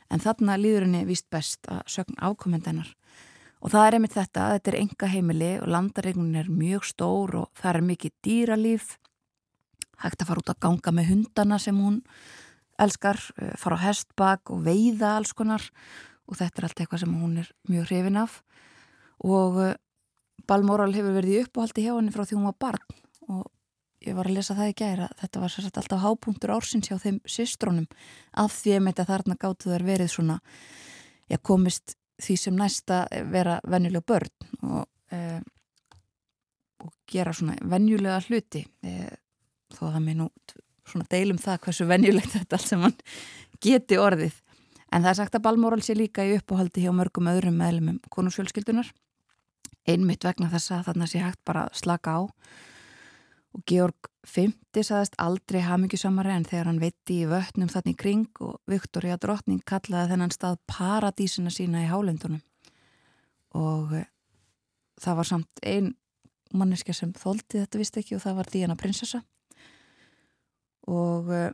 [0.09, 2.93] En þarna líður henni vist best að sögn ákomendennar
[3.65, 7.47] Og það er einmitt þetta, þetta er enga heimili og landaregnun er mjög stór og
[7.57, 8.91] það er mikið dýralíf,
[10.03, 11.97] hægt að fara út að ganga með hundana sem hún
[12.77, 15.65] elskar, eh, fara á hestbak og veiða alls konar
[16.29, 18.43] og þetta er allt eitthvað sem hún er mjög hrifin af
[19.23, 19.75] og eh,
[20.45, 22.97] Balmoral hefur verið í uppáhaldi hjá henni frá því hún var barn.
[23.31, 23.45] Og
[24.05, 27.19] ég var að lesa það í gæra, þetta var sérstaklega alltaf hápunktur ársins hjá þeim
[27.29, 27.87] systrónum
[28.37, 30.39] af því að þarna gáttu þær verið svona,
[31.31, 34.29] já komist því sem næsta vera venjuleg börn
[34.69, 35.41] og, e,
[36.85, 38.61] og gera svona venjulega hluti.
[38.85, 39.09] E,
[39.73, 40.29] þó það með nú
[40.85, 42.97] svona deilum það hversu venjulegt þetta allt sem hann
[43.63, 44.37] geti orðið.
[44.93, 48.93] En það er sagt að Balmoral sé líka í uppáhaldi hjá mörgum öðrum meðlumum konusjölskyldunar
[49.87, 52.21] einmitt vegna þess að þarna sé hægt bara slaka á.
[53.55, 54.49] Og Georg V
[54.81, 59.61] saðist aldrei hafmyggjusamari en þegar hann veitti í vötnum þannig í kring og Viktoria Drottning
[59.67, 62.41] kallaði þennan stað paradísina sína í hálendunum.
[63.55, 64.07] Og uh,
[64.99, 65.93] það var samt ein
[66.55, 69.21] manneskja sem þóldi þetta vist ekki og það var Díana prinsessa.
[70.91, 71.49] Og uh,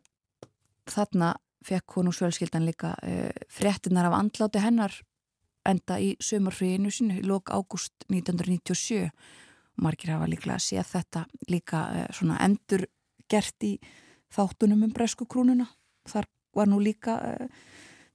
[0.90, 1.36] þarna
[1.68, 4.96] fekk hún úr svölskyldan líka uh, fréttinar af andláti hennar
[5.68, 9.10] enda í sömurfríinu sinu í lók ágúst 1997
[9.82, 12.86] margir hafa líklega að sé þetta líka eh, svona endur
[13.32, 13.76] gert í
[14.32, 15.68] þáttunum um bresku krúnuna.
[16.08, 17.48] Þar var nú líka uh,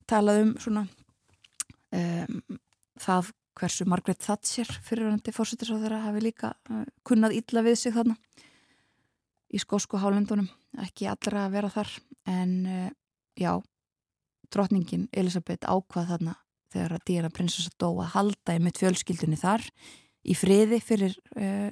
[0.08, 0.82] talað um svona
[1.96, 2.58] um,
[3.00, 7.96] það hversu Margret Thatcher fyrirvændi fórsettis á þeirra hafi líka uh, kunnað illa við sig
[7.96, 8.16] þarna
[9.52, 10.48] í skósku hálendunum.
[10.84, 11.92] Ekki allra að vera þar
[12.28, 12.90] en uh,
[13.36, 13.52] já
[14.52, 16.36] drotningin Elisabeth ákvað þarna
[16.72, 19.64] þegar að Díana prinsessa dó að halda í mitt fjölskyldunni þar
[20.26, 21.70] í friði fyrir uh,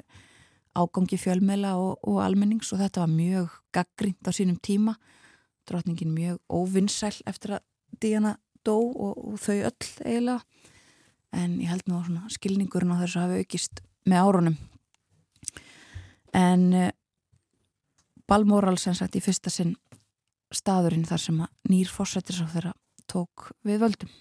[0.74, 4.96] ágangi fjölmela og, og almennings og þetta var mjög gaggrínt á sínum tíma.
[5.68, 7.64] Drotningin mjög óvinnsæl eftir að
[8.02, 10.40] Díana dó og, og þau öll eiginlega.
[11.34, 14.58] En ég held nú að skilningurinn á þessu hafi aukist með árunum.
[16.34, 16.90] En uh,
[18.28, 19.74] Balmoral sem sagt í fyrsta sinn
[20.54, 22.74] staðurinn þar sem að nýr fórsættis á þeirra
[23.10, 24.12] tók við völdum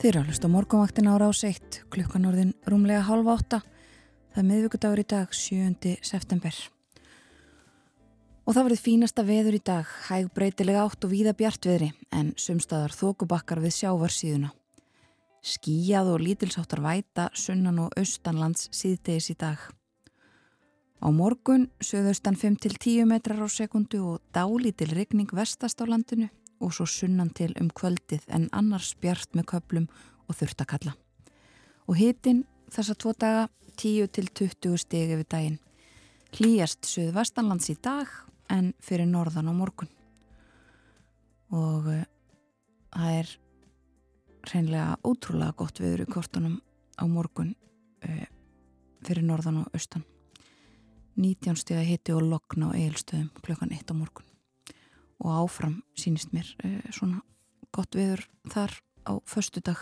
[0.00, 3.58] Þið eru að hlusta morgunvaktin ára á seitt, klukkan orðin rúmlega halva átta.
[4.32, 5.90] Það er miðvíkudagur í dag, 7.
[6.00, 6.60] september.
[8.48, 12.96] Og það verið fínasta veður í dag, hæg breytilega átt og víða bjartveðri, en sumstaðar
[12.96, 14.54] þókubakkar við sjávarsíðuna.
[15.44, 19.60] Skíjað og lítilsáttar væta sunnan og austanlands síðdegis í dag.
[21.04, 26.86] Á morgun söðaustan 5-10 metrar á sekundu og dálítil rigning vestast á landinu og svo
[26.86, 29.86] sunnan til um kvöldið en annars bjart með köplum
[30.28, 30.94] og þurftakalla.
[31.88, 33.48] Og hitin þessa tvo daga
[33.80, 35.58] 10 til 20 stegi við daginn.
[36.36, 38.10] Hlýjast söðu vestanlands í dag
[38.52, 39.90] en fyrir norðan á morgun.
[41.50, 42.04] Og uh,
[42.94, 43.34] það er
[44.52, 46.60] reynlega ótrúlega gott viður í kortunum
[47.00, 47.54] á morgun
[48.06, 48.26] uh,
[49.06, 50.04] fyrir norðan og austan.
[51.16, 54.29] 19 stegi hiti og lokn á eilstöðum klukkan 1 á morgun
[55.20, 57.22] og áfram sínist mér uh, svona
[57.74, 58.74] gott viður þar
[59.06, 59.78] á förstu dag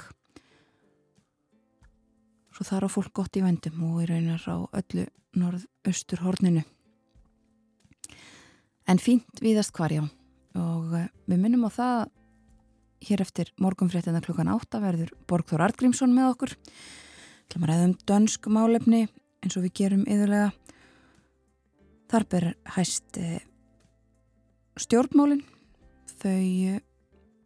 [2.54, 5.06] svo þar á fólk gott í vendum og í raunar á öllu
[5.38, 6.64] norð-austur horninu
[8.88, 10.04] en fínt viðast hvarjá
[10.58, 11.98] og uh, við minnum á það
[13.04, 16.54] hér eftir morgunfréttina klukkan 8 verður Borgþór Artgrímsson með okkur.
[17.48, 19.04] Til að ræða um dönsk málefni
[19.42, 20.50] eins og við gerum yðurlega
[22.10, 23.20] þar ber hæst
[24.78, 25.42] uh, stjórnmálin
[26.22, 26.78] þau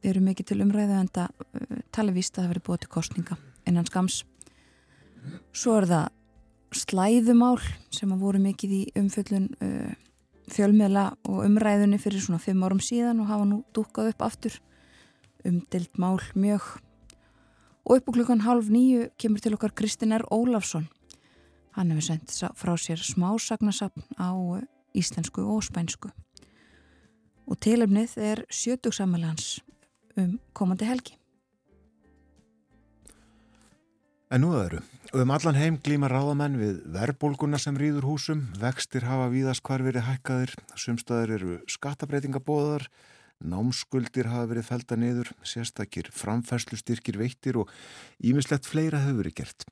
[0.03, 3.39] eru mikið til umræðu en það uh, tali víst að það veri búið til kostninga
[3.67, 4.23] innan skams
[5.55, 6.07] svo er það
[6.73, 7.59] slæðumál
[7.93, 9.93] sem að voru mikið í umföllun uh,
[10.53, 14.57] fjölmiðla og umræðunni fyrir svona fimm árum síðan og hafa nú dúkað upp aftur.
[15.47, 16.65] Umdilt mál mjög.
[17.85, 20.27] Og upp á klukkan halv nýju kemur til okkar Kristinn R.
[20.31, 20.89] Ólafsson.
[21.77, 24.31] Hann hefur sendt frá sér smásagnasapn á
[24.95, 26.13] íslensku og spænsku
[27.53, 29.59] og tilöfnið er sjötugsammalans
[30.17, 31.19] um komandi helgi.
[34.33, 34.81] En nú öðru,
[35.13, 40.07] um allan heim glíma ráðamenn við verðbólguna sem rýður húsum, vextir hafa víðast hvar verið
[40.07, 42.87] hækkaðir, sumstaðir eru skattabreitingabóðar,
[43.45, 47.77] námskuldir hafa verið felda niður, sérstakir framfærslu styrkir veittir og
[48.25, 49.69] ímislegt fleira hefur verið gert.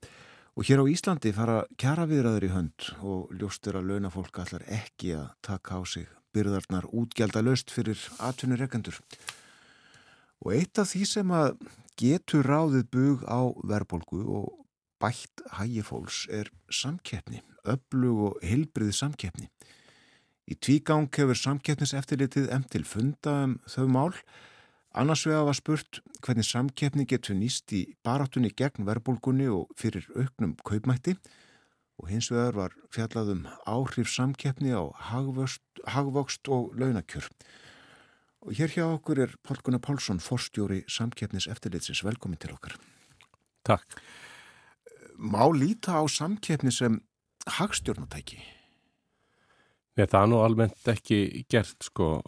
[0.59, 5.15] Og hér á Íslandi fara kjara viðraður í hönd og ljóstur að launafólk allar ekki
[5.17, 8.99] að taka á sig byrðarnar útgjaldar löst fyrir atvinnureikendur.
[10.45, 11.57] Og eitt af því sem að
[12.01, 14.49] getur ráðið bug á verbolgu og
[15.01, 19.51] bætt hægifóls er samkeppni, öflug og heilbriði samkeppni.
[20.51, 24.15] Í tvígang hefur samkeppniseftirlitið em til funda um þau mál.
[24.97, 30.57] Annars vega var spurt hvernig samkeppni getur nýst í baráttunni gegn verbolgunni og fyrir auknum
[30.67, 31.39] kaupmætti og
[32.09, 37.29] hins vegar var fjallaðum áhrif samkeppni á hagvöxt, hagvöxt og launakjör.
[38.47, 42.05] Og hér hjá okkur er Pál Gunnar Pálsson, forstjóri samkeppnis eftirlitsins.
[42.07, 42.79] Velkomin til okkar.
[43.69, 44.01] Takk.
[45.21, 47.03] Má líta á samkeppni sem
[47.59, 48.41] hagstjórnatæki?
[49.99, 52.23] Nei, það er nú almennt ekki gert sko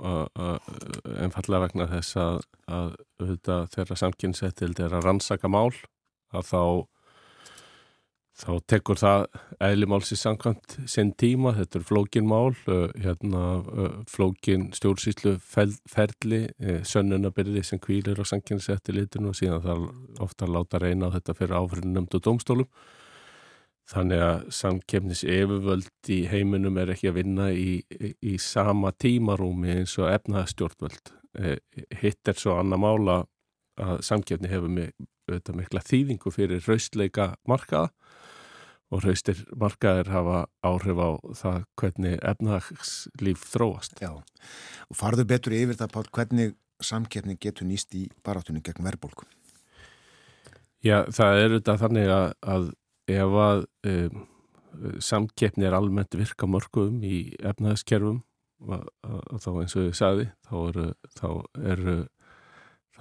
[1.22, 2.96] einfallega vegna þess að, að
[3.72, 5.70] þeirra samkynnsetild er að rannsaka mál
[6.36, 6.62] að þá
[8.32, 9.24] þá tekur það
[9.62, 13.42] eðlimálsi samkvæmt sinn tíma, þetta er flókin mál, hérna,
[14.08, 16.40] flókin stjórnsýslu ferli,
[16.88, 19.86] sönnunabyrði sem kvílir á sanginsetti litinu og síðan það
[20.24, 22.68] ofta láta reyna á þetta fyrir áfyrirnumdu dómstólum.
[23.92, 27.82] Þannig að samkefnis yfirvöld í heiminum er ekki að vinna í,
[28.22, 31.12] í sama tímarúmi eins og efnaðastjórnvöld.
[32.00, 33.18] Hitt er svo annar mála
[33.82, 37.90] að samkefni hefur mikla þýðingu fyrir raustleika markaða
[38.92, 43.96] og hraustir markaðir hafa áhrif á það hvernig efnahagslíf þróast.
[44.02, 49.28] Já, og farðu betur yfir það Pál, hvernig samkeppni getur nýst í barátunni gegn verðbólku?
[50.82, 52.68] Já, það er þetta þannig að, að
[53.12, 54.22] ef að um,
[55.04, 58.22] samkeppni er almennt virka mörgum í efnahagskerfum
[58.62, 60.88] þá eins og ég sagði, þá eru,
[61.18, 61.28] þá
[61.72, 61.96] eru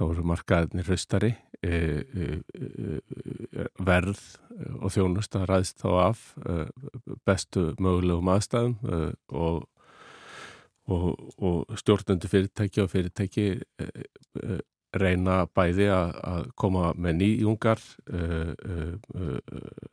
[0.01, 1.29] þá eru markaðinni raustari
[1.61, 2.27] e, e,
[2.57, 4.21] e, verð
[4.81, 6.55] og þjónust að ræðst þá af e,
[7.27, 9.01] bestu mögulegum aðstæðum e,
[9.37, 9.67] og,
[10.89, 11.05] og,
[11.37, 13.89] og stjórnendu fyrirtæki og fyrirtæki e,
[14.41, 14.59] e,
[14.97, 17.79] reyna bæði að, koma með nýjungar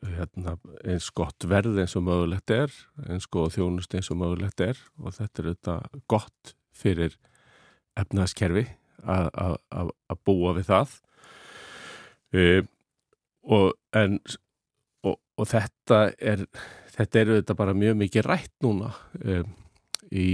[0.08, 2.74] hérna, eins gott verð eins og mögulegt er
[3.06, 7.14] eins góð þjónust eins og mögulegt er og þetta er auðvitað gott fyrir
[7.94, 8.66] efnaðskerfi
[9.04, 10.98] að búa við það.
[13.48, 14.18] Og, en,
[15.06, 16.44] og, og þetta er
[16.98, 18.92] þetta er auðvitað bara mjög mikið rætt núna
[19.22, 19.56] um
[20.08, 20.26] í,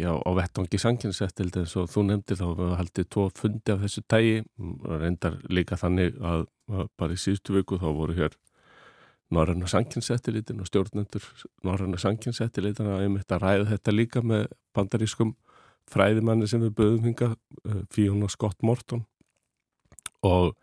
[0.00, 4.02] já, á vettvangi sanginsettild eins og þú nefndir þá við haldið tvo fundi af þessu
[4.10, 4.38] tægi
[4.90, 8.34] reyndar líka þannig að, að bara í síðustu viku þá voru hér
[9.30, 11.28] Norranna sanginsettilitin og stjórnendur
[11.66, 15.36] Norranna sanginsettilitin að einmitt að ræða þetta líka með bandarískum
[15.90, 19.06] fræðimanni sem við böðum hinga eh, Fíona Scott Morton.
[20.26, 20.54] Og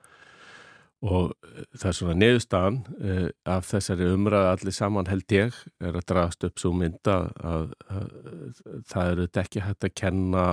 [1.06, 5.98] og eh, það er svona neðustan eh, af þessari umræðu allir saman held ég er
[5.98, 8.08] að dragast upp svo mynda að, að,
[8.66, 10.46] að það eru ekki hægt að kenna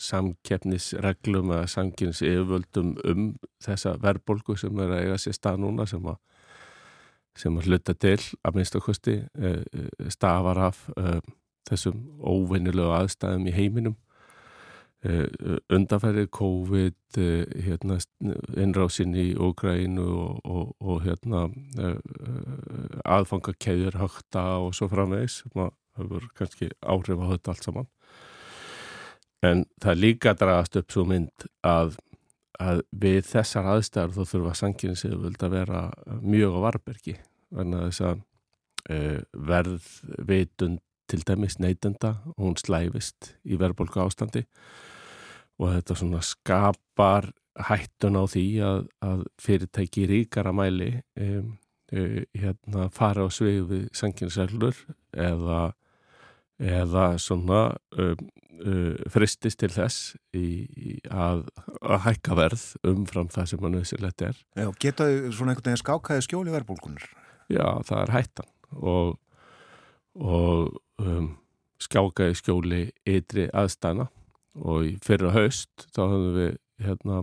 [0.00, 3.24] samkeppnisreglum eða samkynns yfirvöldum um
[3.60, 6.16] þessa verðbólgu sem er að eiga sér stað núna sem að,
[7.36, 9.16] sem að hluta til að minnstakosti
[10.14, 10.86] stafar af
[11.68, 13.98] þessum óvinnilegu aðstæðum í heiminum
[15.00, 17.96] undanfærið COVID, eh, hérna,
[18.60, 21.46] innrásin í Ógrænu og, og, og hérna,
[21.80, 21.96] eh,
[23.04, 27.90] aðfangakeður högta og svo framvegs það hefur kannski áhrif á þetta allt saman.
[29.42, 31.96] En það líka dragast upp svo mynd að,
[32.60, 35.86] að við þessar aðstæðar þá þurfa sanginni sig að vera
[36.20, 37.16] mjög á varbergi
[37.50, 38.20] verna þess að
[38.90, 38.98] e,
[39.32, 39.88] verð
[40.28, 40.80] vitund
[41.10, 44.46] til dæmis neytenda og hún slæfist í verðbólku ástandi
[45.60, 47.30] og þetta svona skapar
[47.68, 51.56] hættun á því að, að fyrirtæki ríkara mæli um,
[51.92, 54.78] uh, hérna fara á svið við sanginselur
[55.12, 55.72] eða,
[56.62, 57.62] eða svona
[57.98, 58.28] um,
[58.64, 61.46] uh, fristist til þess í, í að,
[61.82, 64.44] að hækka verð umfram það sem mann auðvitað er.
[64.54, 67.10] Já, getaðu svona einhvern veginn skákaði skjóli verðbólkunar?
[67.50, 69.18] Já, það er hættan og,
[70.18, 71.36] og um,
[71.80, 74.08] skákaði skjóli ytri aðstæna
[74.60, 76.52] og í fyrra haust þá höfum við
[76.82, 77.22] hérna,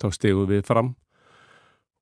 [0.00, 0.94] þá stegum við fram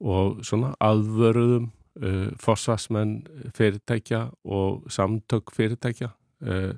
[0.02, 1.68] og svona aðvörðum
[2.02, 3.20] uh, fossasmenn
[3.56, 6.72] fyrirtækja og samtök fyrirtækja uh,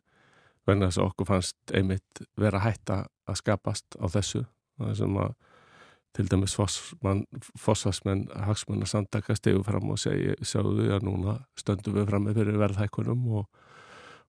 [0.69, 4.45] vegna þess að okkur fannst einmitt vera hætta að skapast á þessu.
[4.81, 5.35] Það sem að
[6.15, 12.29] til dæmis fossasmenn hagsmenn að samtaka stegu fram og segja, að núna stöndum við fram
[12.29, 13.49] með fyrir verðhækkunum og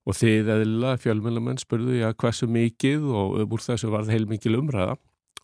[0.05, 4.97] Og þið eðla fjölmjölumenn spurðu já hversu mikið og úr þessu var það heilmikið umræða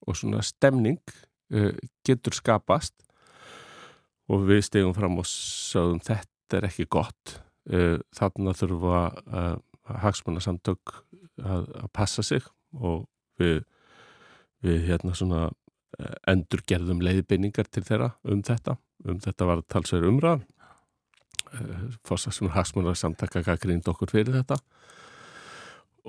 [0.06, 1.00] og svona stemning
[1.54, 1.74] uh,
[2.06, 2.94] getur skapast
[4.30, 7.40] og við stegum fram og sáðum þetta er ekki gott.
[7.66, 9.56] Uh, þarna þurfa uh,
[10.06, 10.94] hagsmannarsamtök
[11.42, 12.46] að, að passa sig
[12.78, 13.08] og
[13.42, 13.64] við,
[14.62, 15.48] við hérna svona
[16.30, 18.78] endur gerðum leiðbeiningar til þeirra um þetta.
[19.08, 20.42] Um þetta var talsverð umræða.
[22.08, 24.60] Fórsvarsmunum hagsmunar samtaka gaggrind okkur fyrir þetta.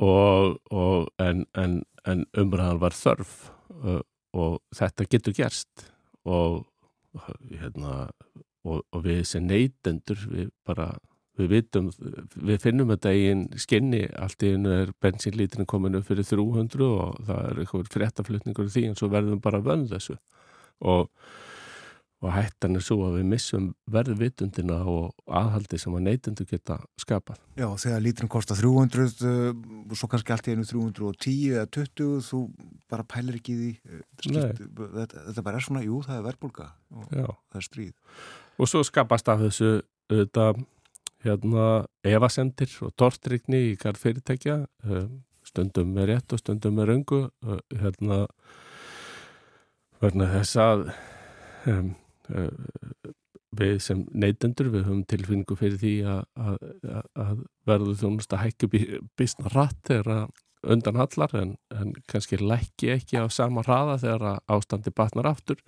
[0.03, 3.33] Og, og en, en, en umræðan var þörf
[3.83, 4.01] uh,
[4.33, 5.89] og þetta getur gerst.
[6.25, 6.63] Og,
[7.51, 8.07] hérna,
[8.65, 10.93] og, og við sem neytendur við bara
[11.41, 11.89] við vitum,
[12.37, 12.99] við finnum í
[13.31, 17.95] einn skinni, allt í einu er bensinlítrin komin upp fyrir 300 og það er eitthvað
[17.95, 20.19] fréttaflutningur í því en svo verðum bara vönd þessu
[20.83, 21.09] og
[22.23, 27.41] og hættan er svo að við missum verðvitundina og aðhaldi sem að neytundu geta skapað.
[27.59, 29.49] Já, þegar lítrin kostar 300 uh,
[29.91, 32.43] og svo kannski allt í einu 310 eða 20, þú
[32.93, 36.69] bara pælir ekki því uh, skipt, þetta, þetta bara er svona, jú, það er verðbólka
[36.95, 37.27] og Já.
[37.27, 37.93] það er stríð.
[38.63, 39.73] Og svo skapast af þessu
[40.13, 40.47] þetta,
[41.23, 44.59] hérna, evasendir og tortrykni í hver fyrirtækja
[44.89, 45.09] uh,
[45.47, 47.25] stundum með rétt og stundum með röngu
[47.81, 48.25] hérna
[50.03, 50.87] verna þess að
[51.71, 51.91] um,
[52.31, 53.11] Eh,
[53.53, 58.69] við sem neytendur við höfum tilfinningu fyrir því að, að, að verður þjónust að hækja
[59.21, 60.31] bísna rætt þegar
[60.73, 65.61] undan hallar en, en kannski lækki ekki á sama hraða þegar ástandi batnar aftur.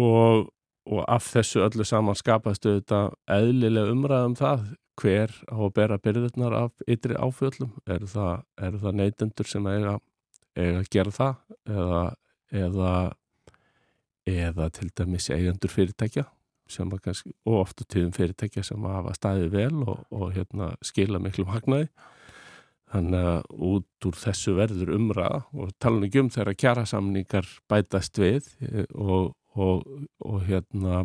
[0.00, 0.48] Og,
[0.90, 4.64] og af þessu öllu saman skapastu þetta eðlilega umræðum það
[5.00, 9.96] hver á að bera byrðurnar af ytri áfjöldum er það, það neytendur sem eiga,
[10.58, 11.34] eiga að gera það
[11.72, 12.02] eða,
[12.52, 12.92] eða
[14.28, 16.26] eða til dæmis eigendur fyrirtækja
[17.02, 21.88] kannski, og ofta tíðum fyrirtækja sem hafa staðið vel og, og hérna, skila miklu hagnaði.
[22.92, 28.48] Þannig að út úr þessu verður umræða og tala um þegar kjara samningar bætast við
[28.94, 29.84] og, og,
[30.20, 31.02] og hérna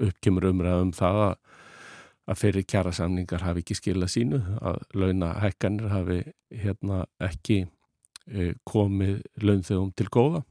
[0.00, 1.36] uppkymur umræða um það að,
[2.40, 7.64] fyrir kjara samningar hafi ekki skila sínu, að launahækkanir hafi hérna ekki
[8.26, 10.42] e, komið launþegum til góða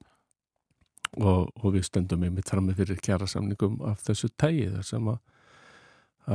[1.18, 5.10] og, og við stöndum einmitt fram með fyrir kjara samningum af þessu tægi þar sem
[5.12, 5.20] að,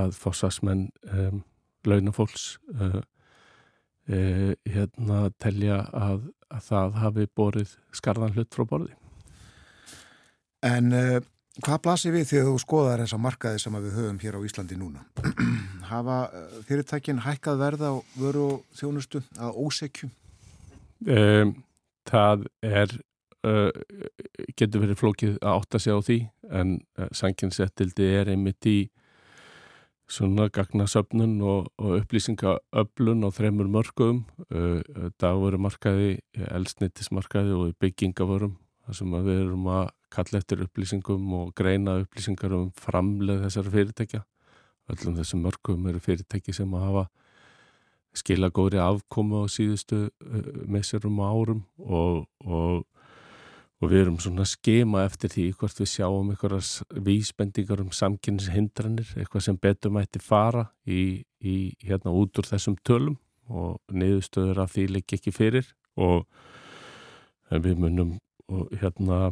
[0.02, 1.42] að fósasmenn um,
[1.88, 3.00] launafólks uh,
[4.10, 8.94] uh, hérna telja að, að það hafi borið skarðan hlut frá borði.
[10.66, 11.18] En uh,
[11.62, 15.04] hvað blasir við þegar þú skoðar þessa markaði sem við höfum hér á Íslandi núna?
[15.92, 20.10] Hafa uh, fyrirtækin hækkað verða á vöru og þjónustu að ósekju?
[21.06, 21.54] Um,
[22.08, 22.94] það er
[23.46, 23.70] uh,
[24.58, 28.78] getur verið flókið að átta sig á því en uh, sanginsettildi er einmitt í
[30.08, 34.80] svona gagnasöfnun og, og upplýsingaöflun á þreymur mörgum uh,
[35.20, 36.16] dagveru markaði,
[36.48, 38.56] elsnittismarkaði og byggingavörum
[38.86, 44.24] þar sem við erum að kalla eftir upplýsingum og greina upplýsingar um framleð þessar fyrirtækja.
[44.88, 47.08] Öllum þessum mörgum eru fyrirtæki sem að hafa
[48.16, 50.08] skila góðri afkomu á síðustu
[50.68, 52.86] messurum og árum og, og,
[53.78, 59.44] og við erum svona skema eftir því hvort við sjáum einhverjar vísbendingar um samkynnishindranir, eitthvað
[59.44, 64.88] sem betur mætti fara í, í hérna út úr þessum tölum og niðurstöður af því
[64.96, 66.24] leik ekki fyrir og
[67.48, 68.16] við munum
[68.48, 69.28] og hérna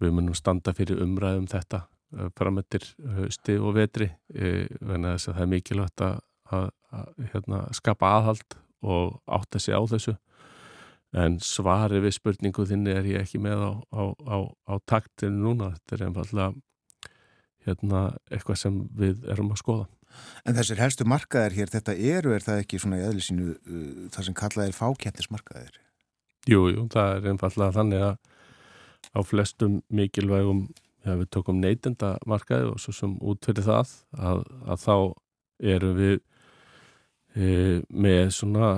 [0.00, 1.84] við munum standa fyrir umræðum þetta
[2.34, 2.82] framöttir
[3.20, 6.16] hösti og vetri venna þess að það er mikilvægt að
[6.54, 10.16] að, að hérna, skapa aðhald og átta sig á þessu
[11.20, 14.36] en svari við spurningu þinni er ég ekki með á, á, á,
[14.70, 16.50] á taktinu núna, þetta er einfallega
[17.66, 19.88] hérna, eitthvað sem við erum að skoða.
[20.46, 24.06] En þessir helstu markaðir hér, þetta eru, er það ekki svona í eðli sínu uh,
[24.14, 25.80] það sem kallað er fákjættismarkaðir?
[26.50, 28.14] Jú, jú, það er einfallega þannig að
[29.14, 30.66] á flestum mikilvægum,
[31.06, 34.96] ja, við tókum neytenda markaði og svo sem út fyrir það að, að þá
[35.74, 36.16] eru við
[37.36, 37.46] e,
[37.88, 38.70] með svona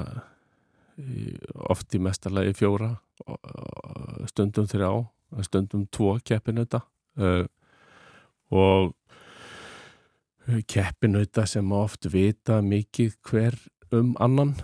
[0.99, 1.37] e,
[1.71, 2.95] oft í mestarlegi fjóra
[4.31, 4.91] stundum þrjá
[5.47, 6.83] stundum tvo keppinauta
[7.17, 7.47] e,
[8.53, 8.93] og
[10.69, 13.59] keppinauta sem oft vita mikið hver
[13.95, 14.57] um annan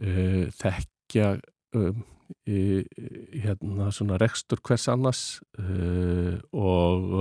[0.00, 1.36] e, þekkja
[1.76, 2.04] um,
[2.46, 5.22] hérna svona rekstur hvers annars
[6.52, 7.14] og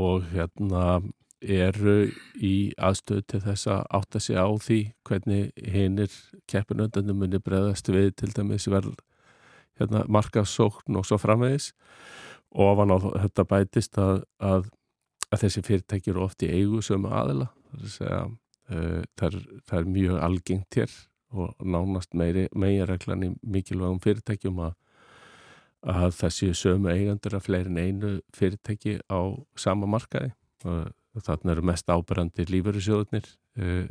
[0.00, 1.00] og hérna
[1.40, 6.16] eru í aðstöðu til þess að átta sig á því hvernig hinnir
[6.50, 8.98] keppinöndunum munir breðast við til dæmis verð
[9.80, 11.72] hérna, markasókn og svo framvegis.
[12.52, 14.68] Og ofan á þetta bætist að, að,
[15.30, 17.48] að þessi fyrirtæki eru oft í eigu sömu aðila
[17.86, 19.36] segja, uh, það, er,
[19.70, 20.96] það er mjög algengt hér
[21.30, 22.48] og nánast meiri
[22.88, 24.74] reglan í mikilvægum fyrirtækjum að,
[25.86, 29.20] að það séu sömu eigandur af fleirin einu fyrirtæki á
[29.56, 30.32] sama markaði.
[30.66, 33.86] Og þarna eru mest ábærandi lífverðisjóðunir uh, eh,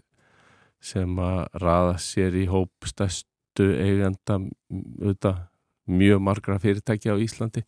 [0.80, 5.42] sem að raða sér í hóp stærstu eiganda auðvitað
[5.90, 7.66] mjög margra fyrirtæki á Íslandi.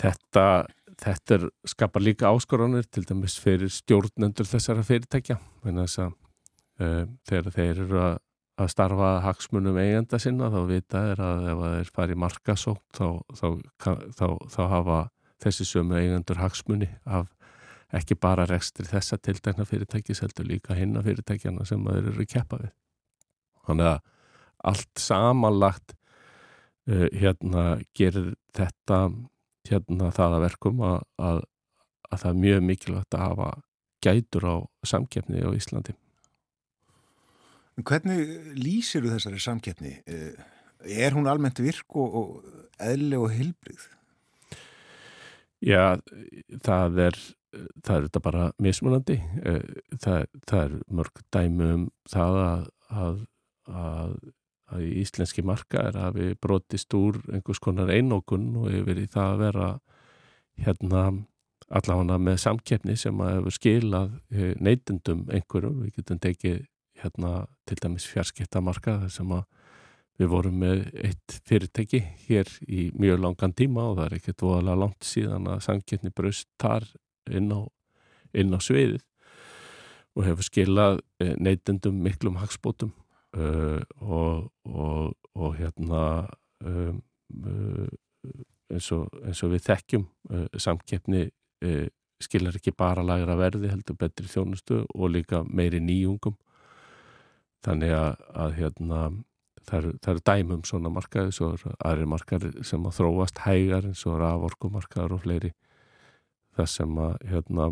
[0.00, 0.44] Þetta,
[1.02, 6.14] þetta skapar líka áskoranir til dæmis fyrir stjórnendur þessara fyrirtækja þess að
[6.80, 8.18] þegar þeir eru að,
[8.60, 13.06] að starfa hagsmunum eiganda sinna þá vita er að ef þeir fari markasótt þá,
[13.36, 13.46] þá,
[14.16, 15.00] þá, þá hafa
[15.40, 17.28] þessi sömu eigendur hagsmunni af
[17.96, 22.74] ekki bara rekstri þessa tildækna fyrirtækis heldur líka hinna fyrirtækjana sem þeir eru keppa við.
[23.66, 23.98] Þannig að
[24.70, 27.64] allt samanlagt uh, hérna
[27.96, 29.00] gerir þetta
[29.68, 31.42] hérna það að verkum að, að,
[32.10, 33.50] að það er mjög mikilvægt að hafa
[34.04, 34.56] gætur á
[34.86, 35.96] samkeppni á Íslandi.
[37.86, 39.94] Hvernig lýsir þú þessari samkeppni?
[40.06, 40.40] Eh,
[41.04, 42.40] er hún almennt virk og,
[42.80, 43.88] eðli og hilbrið?
[45.60, 46.00] Já,
[46.64, 47.18] það er
[47.84, 49.62] það er þetta bara mismunandi eh,
[49.98, 53.16] það, það er mörg dæmi um það að, að,
[53.82, 54.14] að,
[54.70, 59.32] að íslenski marka er að við brotist úr einhvers konar einókun og yfir í það
[59.32, 59.70] að vera
[60.60, 61.04] hérna
[61.70, 66.62] allavega með samkeppni sem að hefur skilað eh, neytendum einhverjum, við getum tekið
[67.02, 69.44] hérna til dæmis fjarskiptamarka sem að
[70.20, 74.82] við vorum með eitt fyrirtæki hér í mjög langan tíma og það er ekkert voðalega
[74.82, 76.84] langt síðan að samkeppni bröst þar
[77.30, 77.60] inn á,
[78.36, 79.00] inn á sviðið
[80.18, 82.92] og hefur skilað eh, neytendum miklum hagspótum
[83.38, 86.02] uh, og, og, og hérna
[86.66, 87.00] um,
[87.46, 87.88] uh,
[88.70, 91.28] eins, og, eins og við þekkjum uh, samkeppni
[92.20, 96.38] skilar ekki bara lagra verði heldur betri þjónustu og líka meiri nýjungum
[97.64, 99.00] þannig að, að hérna
[99.68, 104.02] það eru er dæmum svona markaði svo er aðri markaði sem að þróast hægar eins
[104.08, 105.52] og raforkumarkaðar og fleiri
[106.58, 107.68] þess sem að hérna,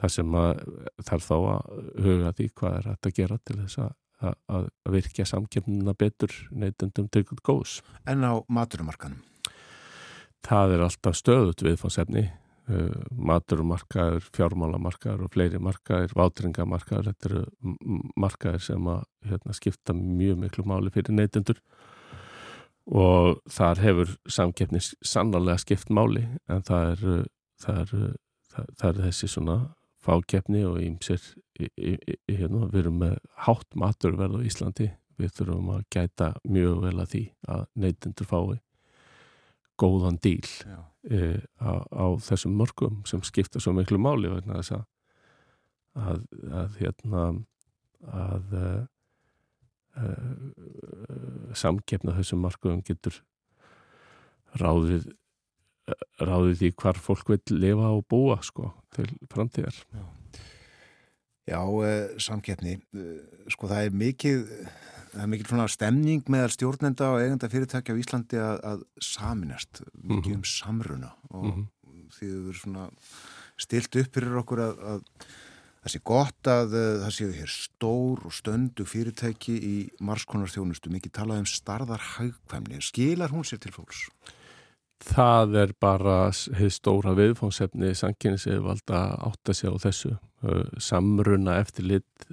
[0.00, 0.64] það sem að
[1.08, 1.76] þarf þá að
[2.06, 3.92] huga því hvað er að gera til þess að,
[4.56, 7.80] að, virkja samkjöfnuna betur neytendum til góðs.
[8.08, 9.20] En á maturumarkanum?
[10.46, 12.28] Það er alltaf stöðut viðfáðsefni
[12.70, 17.44] uh, maturumarkaður, fjármálamarkaður og fleiri markaður, vátringamarkaður þetta eru
[18.16, 21.62] markaður sem að hérna, skipta mjög miklu máli fyrir neytendur.
[22.86, 27.24] Og þar hefur samkeppni sannarlega skipt máli en það er,
[27.64, 28.12] það er,
[28.54, 29.56] það er þessi svona
[30.06, 31.18] fákeppni og ímsir
[31.58, 33.16] hérna, við erum með
[33.48, 34.92] hátt maturverð á Íslandi.
[35.16, 37.22] Við þurfum að gæta mjög vel að því
[37.56, 38.58] að neytendur fái
[39.80, 40.44] góðan díl
[41.10, 44.84] e, á, á þessum mörgum sem skipta svo miklu máli vegna þess að
[45.96, 47.22] að, að hérna
[48.06, 48.82] að uh,
[51.56, 53.16] samkefna þessum markuðum getur
[54.60, 55.08] ráðið
[56.18, 59.76] ráðið í hvar fólk vil lifa og búa sko til framtíðar.
[59.94, 60.04] Já,
[61.52, 63.20] Já uh, samkefni uh,
[63.52, 64.44] sko það er mikið
[65.16, 69.82] það er mikið svona stemning meðal stjórnenda og eigenda fyrirtækja á Íslandi að, að saminast,
[69.96, 71.66] mikið um samruna og mm -hmm.
[72.12, 72.86] því þau verður svona
[73.56, 75.04] stilt upp fyrir okkur að, að
[75.86, 80.90] Það sé gott að uh, það séu hér stór og stöndu fyrirtæki í marskonar þjónustu,
[80.90, 82.80] mikið talað um starðarhaugkvæmni.
[82.82, 84.00] Skilar hún sér til fólks?
[85.06, 90.12] Það er bara hefur stóra viðfónsefni sanginni sem valda átt að segja á þessu.
[90.42, 92.26] Uh, samruna eftir lit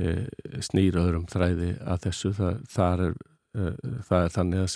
[0.00, 0.26] uh,
[0.64, 2.32] snýraður um þræði að þessu.
[2.36, 3.14] Það, er,
[4.08, 4.72] það er þannig að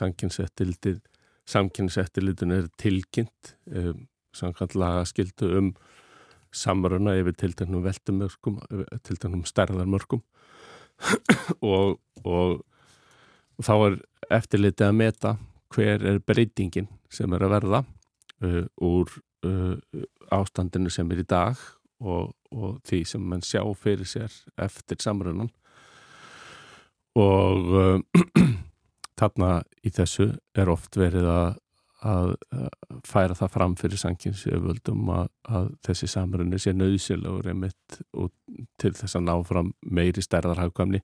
[1.50, 3.54] sanginsettilitun er tilkynnt
[4.36, 5.72] samkvæmt laga skildu um
[6.54, 8.58] samruna yfir tilteknum veltumörkum,
[9.06, 10.22] tilteknum stærðarmörkum
[11.62, 11.98] og,
[12.34, 12.60] og,
[13.58, 13.98] og þá er
[14.40, 15.34] eftirlitið að meta
[15.74, 17.82] hver er breytingin sem er að verða
[18.44, 19.12] uh, úr
[19.46, 19.76] uh,
[20.34, 21.58] ástandinu sem er í dag
[22.02, 25.50] og, og því sem mann sjá fyrir sér eftir samrunan
[27.18, 28.22] og uh,
[29.20, 31.58] þarna í þessu er oft verið að
[32.00, 32.30] að
[33.04, 37.98] færa það fram fyrir sankinsjöföldum að, að þessi samrunni sé nöðsilegur einmitt
[38.80, 41.02] til þess að ná fram meiri stærðarhagkvæmni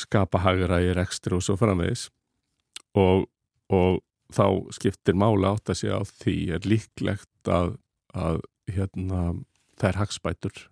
[0.00, 2.08] skapa hagurægir ekstra og svo framvegis.
[2.98, 3.26] Og,
[3.70, 4.00] og
[4.34, 7.76] þá skiptir mála átt að sé á því er líklegt að,
[8.14, 8.40] að
[8.70, 9.34] hérna,
[9.80, 10.66] þær hagspætur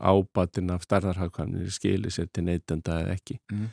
[0.00, 3.38] ábatin af stærðarhagkvæmni skilir sér til neytenda eða ekki.
[3.52, 3.68] Mm.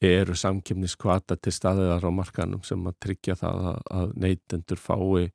[0.00, 5.30] Eru samkjöfniskvata til staðiðar á markanum sem að tryggja það að, neytendur fái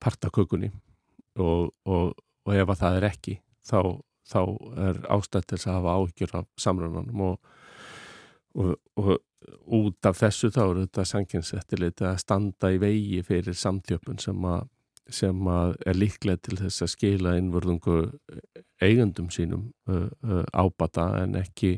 [0.00, 0.70] partakökunni
[1.36, 2.14] og, og,
[2.46, 3.78] og ef að það er ekki þá,
[4.30, 4.40] þá
[4.86, 7.24] er ástætt til að hafa áhyggjur af samrunanum.
[7.28, 9.16] Og, og
[9.74, 14.68] út af þessu þá eru þetta sanginsettiliti að standa í vegi fyrir samþjöpun sem að
[15.12, 17.98] sem að er líklega til þess að skila innvörðungu
[18.82, 21.76] eigundum sínum uh, uh, ábata en ekki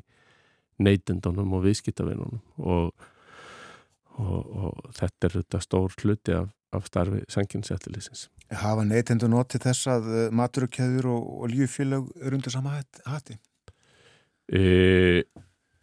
[0.83, 3.07] neytendunum og viðskiptavinnunum og,
[4.21, 8.27] og, og þetta er þetta stór hluti af, af starfi sanginsettilisins.
[8.53, 12.77] Hafa neytendur notið þess að eh, maturukjöður og oljufélag eru undir sama
[13.09, 13.39] hati?
[14.47, 15.25] E,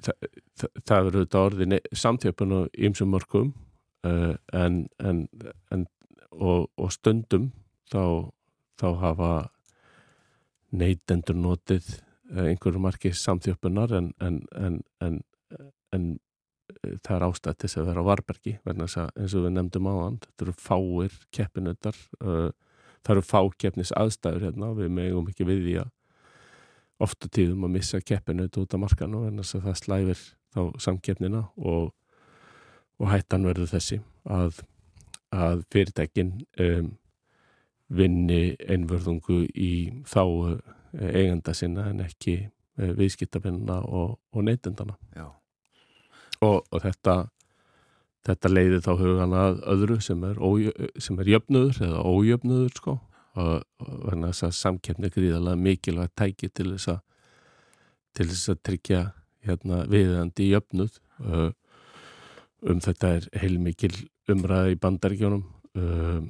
[0.05, 0.29] það,
[0.61, 3.51] það, það eru þetta orði samtjöpun og ymsum mörgum
[4.03, 5.25] en, en,
[5.73, 5.87] en
[6.33, 7.51] og, og stundum
[7.91, 8.29] þá,
[8.79, 9.33] þá hafa
[10.73, 11.93] neytendur notið
[12.33, 15.19] Eh, einhverju marki samþjöppunar en, en, en,
[15.93, 16.05] en
[16.71, 20.15] eh, það er ástætt til að vera á Varbergi eins og við nefndum á hann
[20.23, 22.47] þetta eru fáir keppinöldar eh,
[23.03, 25.91] það eru fákeppnis aðstæður hérna við megum ekki við því að
[27.05, 30.25] ofta tíðum að missa keppinöld út af markanu en þess að það slæfir
[30.55, 31.91] þá samkeppnina og,
[32.97, 34.63] og hættan verður þessi að,
[35.33, 36.93] að fyrirtækin um,
[37.93, 39.73] vinni einverðungu í
[40.09, 40.23] þá
[40.93, 44.95] eigenda sinna en ekki eh, viðskiptafinnina og, og neytendana
[46.43, 47.15] og, og þetta
[48.27, 50.37] þetta leiði þá hugan að öðru sem er,
[51.01, 52.99] sem er jöfnudur eða ójöfnudur sko.
[53.33, 56.99] Og verðan þess að samkeppni gríðalega mikilvægt tæki til þess að
[58.13, 58.99] til þess að tryggja
[59.43, 60.99] hérna, viðandi jöfnud
[62.69, 63.93] um þetta er heilmikil
[64.31, 65.43] umræði í bandaríkjónum
[65.79, 66.27] um,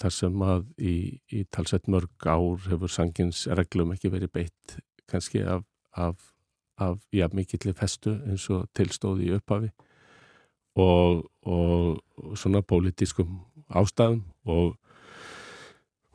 [0.00, 0.94] þar sem að í,
[1.32, 4.76] í talsett mörg ár hefur sangins reglum ekki verið beitt
[5.10, 5.64] kannski af,
[5.96, 6.18] af,
[6.78, 9.70] af ja, mikillir festu eins og tilstóði í upphafi
[10.78, 14.76] og, og, og svona pólitískum ástæðum og,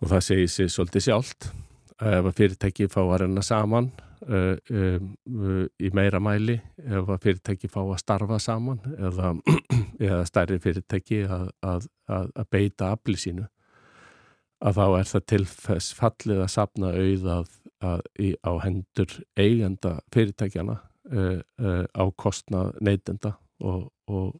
[0.01, 1.49] og það segir sér svolítið sjálft.
[1.95, 3.91] Ef að fyrirtæki fá að renna saman
[4.29, 9.33] uh, um, uh, í meira mæli ef að fyrirtæki fá að starfa saman eða,
[10.07, 13.47] eða stærri fyrirtæki að, að, að, að beita afli sínu
[14.65, 17.53] að þá er það til þess fallið að sapna auð að,
[17.85, 20.79] að í, á hendur eigenda fyrirtækjana
[21.11, 24.35] uh, uh, á kostnað neytenda og, og,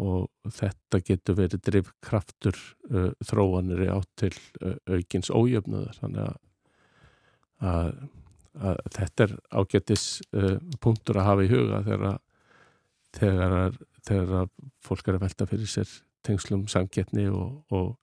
[0.00, 2.58] og þetta getur verið drifkraftur
[2.90, 6.38] uh, þróanir átt til uh, aukins ójöfnuður þannig að,
[8.58, 12.18] að, þetta er ágættis uh, punktur að hafa í huga þegar,
[13.18, 14.48] þegar, þegar
[14.84, 17.94] fólk er að velta fyrir sér tengslum samgetni og, og,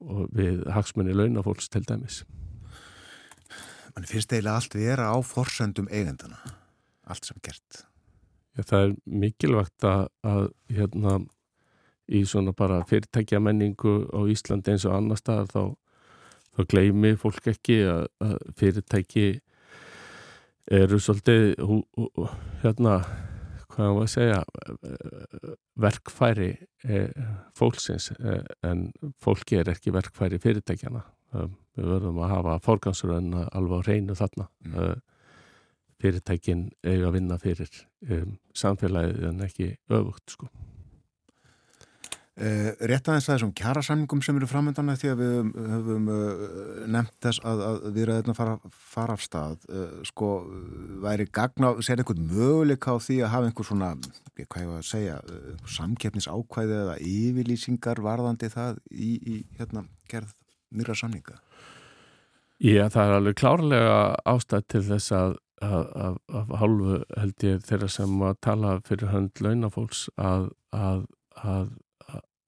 [0.00, 2.22] og við hagsmunni launafólks til dæmis.
[3.96, 6.40] Man finnst eiginlega allt vera á forsendum eigendana,
[7.08, 7.86] allt sem gert.
[8.56, 8.92] Já, það er
[9.24, 11.16] mikilvægt að, að hérna
[12.06, 15.62] í svona bara fyrirtækja menningu á Íslandi eins og annar staðar þá,
[16.56, 19.26] þá gleymi fólk ekki að, að fyrirtæki
[20.72, 22.26] eru svolítið hú, hú,
[22.62, 22.98] hérna
[23.72, 24.38] hvað var að segja
[25.86, 26.48] verkfæri
[26.88, 28.88] eh, fólksins eh, en
[29.22, 31.02] fólki er ekki verkfæri fyrirtækjana
[31.36, 34.48] um, við verðum að hafa fórgansröðin alveg á reynu þarna.
[34.64, 35.04] Mm.
[36.00, 37.70] fyrirtækin eiga að vinna fyrir
[38.56, 40.48] samfélagið en ekki öfugt sko
[42.36, 45.36] rétt aðeins það þessum kjærasamningum sem eru framöndana því að við
[45.72, 46.42] höfum uh,
[46.92, 48.56] nefnt þess að, að við erum að fara,
[48.92, 50.28] fara af stað uh, sko,
[51.04, 53.88] væri gagna sér einhvern möguleik á því að hafa einhver svona,
[54.36, 55.16] hvað ég var að segja
[55.78, 60.36] samkeppnis ákvæði eða yfirlýsingar varðandi það í, í hérna, gerð
[60.76, 61.40] nýra samninga?
[62.60, 66.18] Já, það er alveg klárlega ástæð til þess að að
[66.60, 71.06] hálfu held ég þeirra sem að tala fyrir hönd launafólks að að,
[71.40, 71.70] að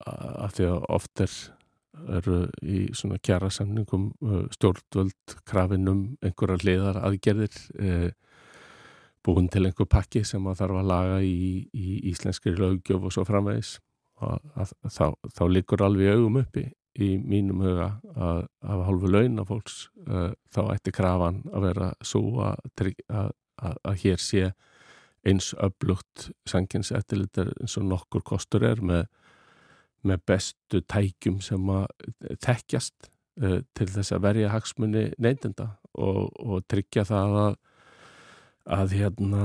[0.07, 1.33] að því að oft er
[2.07, 4.11] eru í svona kjara samningum
[4.55, 8.11] stjórnvöld krafinum einhverjar liðar aðgerðir e,
[9.27, 13.27] búin til einhver pakki sem að þarf að laga í, í íslenskri lögjöf og svo
[13.29, 13.77] framvegis.
[14.23, 16.65] Og að, að, þá, þá likur alveg augum uppi
[16.99, 19.77] í mínum huga að af hálfu launafólks
[20.07, 24.49] e, þá ætti krafan að vera svo að, að hér sé
[25.27, 29.07] eins öflugt sankins eftirlitar eins og nokkur kostur er með
[30.09, 31.87] með bestu tækjum sem að
[32.45, 33.11] þekkjast
[33.43, 37.59] uh, til þess að verja hagsmunni neyndenda og, og tryggja það að
[38.69, 39.45] að hérna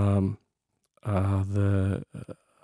[1.07, 1.59] að,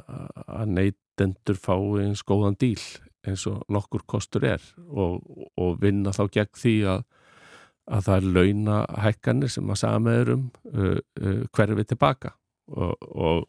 [0.09, 2.81] að neytendur fái eins góðan díl
[3.27, 5.23] eins og nokkur kostur er og,
[5.59, 7.05] og vinna þá gegn því að,
[7.89, 12.35] að það er launahækkanir sem að sameðurum uh, uh, hverfi tilbaka
[12.69, 13.47] og, og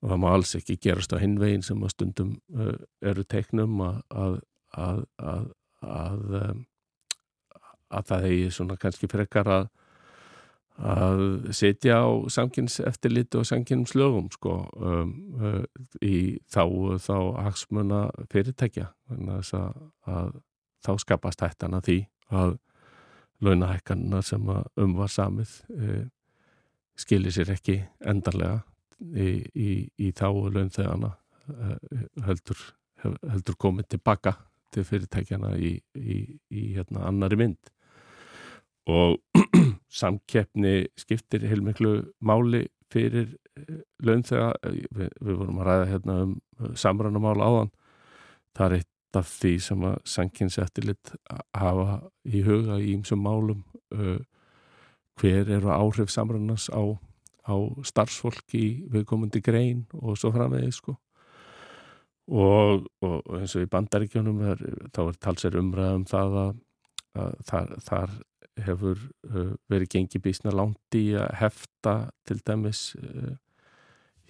[0.00, 4.00] og það má alls ekki gerast á hinvegin sem að stundum uh, eru teiknum að
[4.10, 4.38] að,
[4.76, 5.44] að, að,
[5.82, 6.64] að um,
[8.06, 9.70] það hegi svona kannski frekar að
[10.80, 15.64] að setja á samkynns eftirlit og samkynns lögum sko um, uh,
[16.00, 16.64] í þá
[16.96, 18.00] þá hagsmuna
[18.32, 18.88] fyrirtækja.
[19.10, 19.52] Að,
[20.08, 20.32] að
[20.80, 21.98] þá skapast hættan að því
[22.30, 22.56] að
[23.44, 26.02] launahækkanna sem um var samið uh,
[26.96, 28.62] skilir sér ekki endarlega
[29.00, 31.10] í, í, í þá launþegana
[31.54, 32.62] eh, heldur,
[33.02, 34.36] heldur komið tilbaka
[34.70, 37.72] til fyrirtækjana í, í hérna annari mynd.
[38.90, 39.18] Og
[40.00, 44.52] samkeppni skiptir heilmiklu máli fyrir eh, launþega.
[44.70, 46.38] Við, við vorum að ræða hérna um
[46.78, 47.74] samrannamála áðan.
[48.56, 51.12] Það er eitt af því sem að sankinsettilit
[51.56, 51.96] hafa
[52.30, 53.64] í huga í ýmsum málum
[55.20, 56.94] hver eru áhrif samrannans á
[57.50, 60.96] á starfsfólk í viðkomandi grein og svo framvegið sko
[62.30, 66.58] og, og eins og í bandaríkjónum er, þá er talsir umræðum það að,
[67.18, 68.18] að þar, þar
[68.66, 68.98] hefur
[69.30, 71.94] uh, verið gengið bísna langt í að hefta
[72.28, 73.32] til dæmis uh,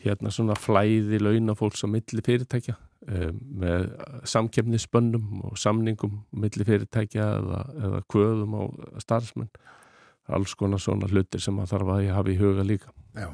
[0.01, 3.91] hérna svona flæði launafólks á milli fyrirtækja uh, með
[4.33, 8.63] samkefnisbönnum og samningum milli fyrirtækja eða, eða kvöðum á
[9.03, 9.53] starfsmenn
[10.31, 12.93] alls konar svona hlutir sem maður þarf að hafa í huga líka.
[13.17, 13.27] Já,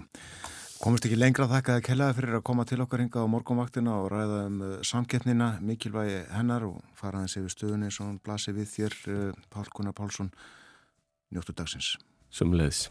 [0.81, 4.09] komist ekki lengra þakka að kellaði fyrir að koma til okkar hinga á morgunvaktina og
[4.13, 9.47] ræða um uh, samkettnina, mikilvægi hennar og faraðins yfir stöðunni sem blasi við þér, uh,
[9.53, 10.33] Pál Gunnar Pálsson,
[11.35, 11.97] njóttu dagsins.
[12.33, 12.87] Sumleðis.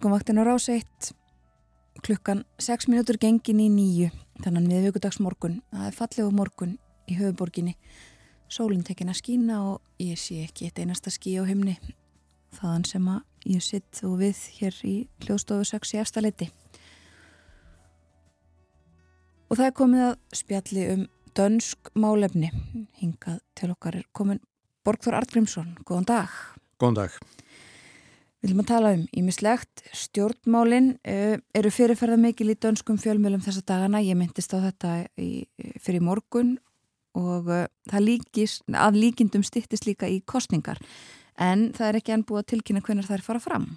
[0.00, 1.12] Morgunvaktin á ráseitt
[2.00, 4.06] klukkan 6 minútur gengin í nýju
[4.40, 6.70] þannig að miðvíkudags morgun það er fallegu morgun
[7.04, 7.74] í höfuborginni
[8.48, 11.76] sólinn tekin að skína og ég sé ekki eitt einasta skí á himni.
[12.56, 14.94] Þaðan sem að ég sitt og við hér í
[15.26, 16.48] hljóðstofu 6 í efstaleiti
[19.50, 22.48] og það er komið að spjalli um dönsk málefni.
[23.02, 24.40] Hingað til okkar er komin
[24.80, 26.40] Borgþór Artgrímsson, góðan dag.
[26.80, 27.20] Góðan dag
[28.40, 29.82] Við viljum að tala um ímislegt.
[29.92, 34.00] Stjórnmálinn uh, eru fyrirferða mikil í dönskum fjölmjölum þessa dagana.
[34.00, 35.44] Ég myndist á þetta í,
[35.84, 36.54] fyrir morgun
[37.20, 40.80] og uh, það líkist, að líkindum stittist líka í kostningar.
[41.40, 43.68] En það er ekki enn búið að tilkynna hvernig það er fara fram.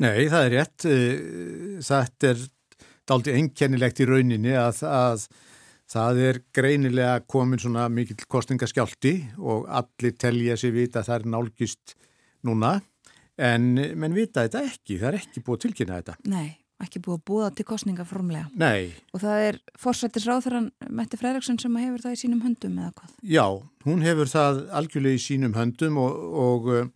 [0.00, 0.88] Nei, það er rétt.
[1.84, 2.42] Þetta er
[3.10, 5.26] daldi einkennilegt í rauninni að, að
[5.90, 11.28] það er greinilega komin svona mikill kostningaskjálti og allir telja sér vita að það er
[11.34, 11.94] nálgist
[12.46, 12.78] núna
[13.40, 16.16] en menn vita þetta ekki, það er ekki búið að tilkynna þetta.
[16.30, 16.48] Nei,
[16.84, 18.48] ekki búið að búða til kostninga formlega.
[18.60, 18.90] Nei.
[19.14, 20.70] Og það er fórsættisráþurann
[21.00, 23.14] Mette Fredriksson sem hefur það í sínum höndum eða hvað?
[23.36, 23.46] Já,
[23.86, 26.88] hún hefur það algjörlega í sínum höndum og, og uh,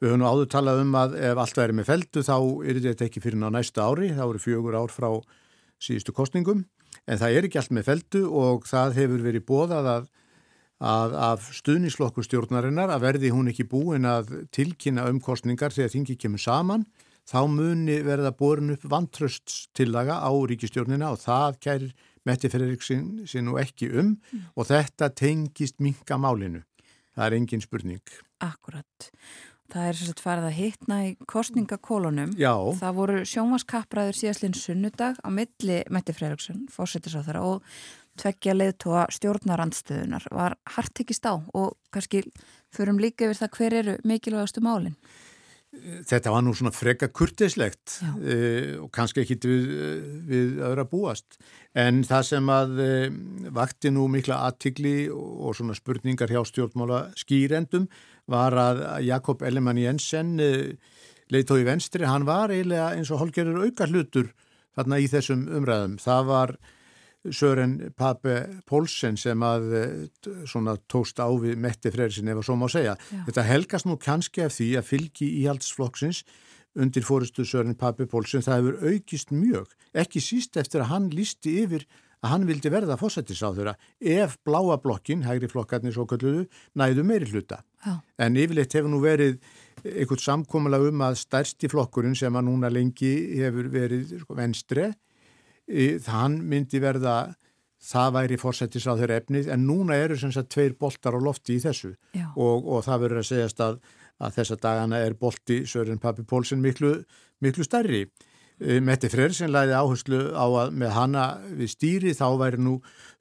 [0.00, 3.24] við höfum áður talað um að ef allt væri með feldu þá er þetta ekki
[3.24, 5.10] fyrir ná næsta ári, þá eru fjögur ár frá
[5.80, 6.64] síðustu kostningum
[7.04, 10.08] en það er ekki allt með feldu og það hefur verið bóðað að
[10.80, 16.86] af stuðnislokkur stjórnarinnar að verði hún ekki búin að tilkynna umkostningar þegar þingi kemur saman
[17.28, 21.92] þá muni verða borin upp vantröststillaga á ríkistjórnina og það kærir
[22.28, 24.50] Metti Fredriksson sér nú ekki um mm.
[24.56, 26.64] og þetta tengist minka málinu.
[27.16, 28.12] Það er engin spurning.
[28.44, 29.08] Akkurat.
[29.70, 32.34] Það er sérstætt farið að hitna í kostningakólunum.
[32.38, 32.52] Já.
[32.80, 37.64] Það voru sjónvaskappræður síðastlinn sunnudag á milli Metti Fredriksson, fórsettisáþara og
[38.18, 42.24] tveggja leiðtóa stjórnarandstöðunar var hart ekki stá og kannski
[42.74, 44.96] förum líka yfir það hver eru mikilvægastu málinn.
[45.70, 49.68] Þetta var nú svona freka kurtislegt uh, og kannski ekki við,
[50.26, 51.38] við öðra búast
[51.78, 53.04] en það sem að uh,
[53.54, 57.86] vakti nú mikla aðtigli og svona spurningar hjá stjórnmála skýrendum
[58.30, 60.74] var að Jakob Ellemann Jensen uh,
[61.30, 64.32] leiðtói venstri, hann var eiginlega eins og holgerur auka hlutur
[64.74, 65.96] þarna í þessum umræðum.
[66.02, 66.56] Það var
[67.28, 68.36] Sören Pape
[68.68, 69.88] Pólsen sem að eh,
[70.48, 72.94] svona tóst á við Metti Freyrisin ef að svo má segja.
[72.96, 73.24] Já.
[73.28, 76.22] Þetta helgast nú kannski af því að fylgi íhaldsflokksins
[76.80, 81.56] undir fórustu Sören Pape Pólsen það hefur aukist mjög, ekki síst eftir að hann lísti
[81.64, 81.84] yfir
[82.20, 86.46] að hann vildi verða fósættisáþura ef bláa blokkin, hægri flokkarnir svo kalluðu,
[86.76, 87.62] næðu meiri hluta.
[87.84, 87.96] Já.
[88.20, 89.38] En yfirleitt hefur nú verið
[89.84, 94.92] einhvert samkómulega um að stærsti flokkurinn sem að núna lengi hefur verið sko, venstreð
[96.04, 97.16] þann myndi verða
[97.80, 101.56] það væri fórsættis á þeirra efnið en núna eru sem sagt tveir boltar á lofti
[101.56, 101.94] í þessu
[102.36, 103.78] og, og það verður að segjast að,
[104.20, 106.98] að þessa dagana er bolti Sören Pappi Pólsen miklu,
[107.40, 108.04] miklu stærri.
[108.60, 111.24] Metti Freyrsson læði áherslu á að með hana
[111.56, 112.74] við stýri þá væri nú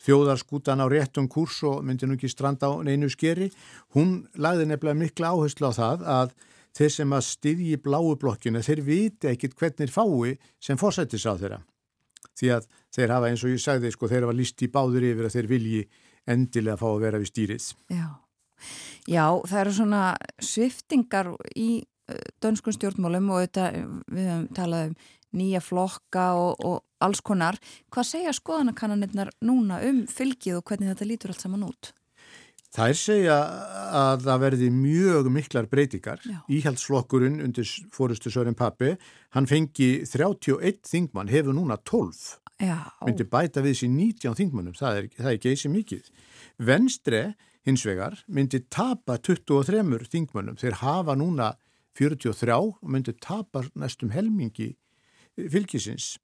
[0.04, 3.48] þjóðarskútan á réttum kurs og myndi nú ekki stranda á neinu skeri.
[3.96, 6.36] Hún læði nefnilega miklu áherslu á það að
[6.76, 11.40] þeir sem að stýði í bláu blokkinu þeir viti ekkit hvernig fái sem fórsættis á
[11.40, 11.64] þeirra
[12.40, 15.30] því að þeir hafa eins og ég sagði sko þeir hafa líst í báður yfir
[15.30, 15.84] að þeir vilji
[16.30, 17.70] endilega fá að vera við stýrið.
[17.94, 18.08] Já,
[19.10, 20.02] Já það eru svona
[20.44, 21.70] sviftingar í
[22.42, 23.70] dönskun stjórnmálum og þetta,
[24.10, 25.00] við höfum talað um
[25.40, 27.60] nýja flokka og, og alls konar.
[27.94, 31.92] Hvað segja skoðanakannanirnar núna um fylgið og hvernig þetta lítur allt saman út?
[32.70, 33.36] Það er segja
[33.98, 36.22] að það verði mjög miklar breytingar.
[36.54, 38.94] Íhaldsflokkurinn undir fórustu Sören Pappi,
[39.34, 42.36] hann fengi 31 þingmann, hefur núna 12.
[42.62, 42.92] Já.
[43.08, 46.12] Myndi bæta við þessi 19 þingmannum, það er, það er geysi mikið.
[46.70, 47.22] Venstre,
[47.66, 50.60] hins vegar, myndi tapa 23 þingmannum.
[50.60, 51.56] Þeir hafa núna
[51.98, 54.76] 43 og myndi tapa næstum helmingi
[55.40, 56.20] fylgisins.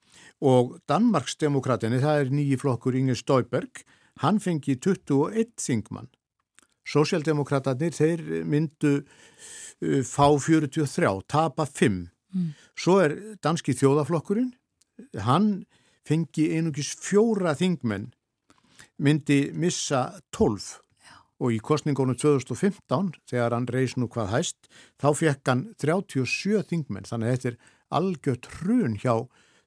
[0.46, 3.82] Og Danmarksdemokratinni, það er nýji flokkur Inger Stauberg,
[4.22, 6.12] hann fengi 21 þingmann
[6.86, 12.06] Sósialdemokraterni, þeir myndu uh, fá 43, tapa 5.
[12.36, 12.52] Mm.
[12.78, 14.54] Svo er danski þjóðaflokkurinn,
[15.26, 15.50] hann
[16.06, 18.10] fengi einugis fjóra þingmenn,
[19.02, 20.68] myndi missa 12
[21.04, 21.16] Já.
[21.42, 24.70] og í kostningunum 2015, þegar hann reys nú hvað hæst,
[25.02, 27.58] þá fekk hann 37 þingmenn, þannig að þetta er
[28.00, 29.16] algjört hrun hjá,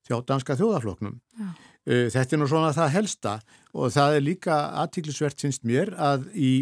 [0.06, 1.18] hjá danska þjóðaflokknum.
[1.38, 1.50] Já.
[1.88, 3.38] Uh, þetta er nú svona það helsta
[3.72, 6.52] og það er líka aðtíklusvert finnst mér að í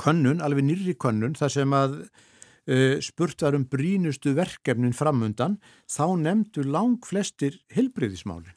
[0.00, 5.58] könnun, alveg nýri könnun, þar sem að uh, spurt var um brínustu verkefnin framundan,
[5.90, 8.56] þá nefndu lang flestir hilbriðismálinn.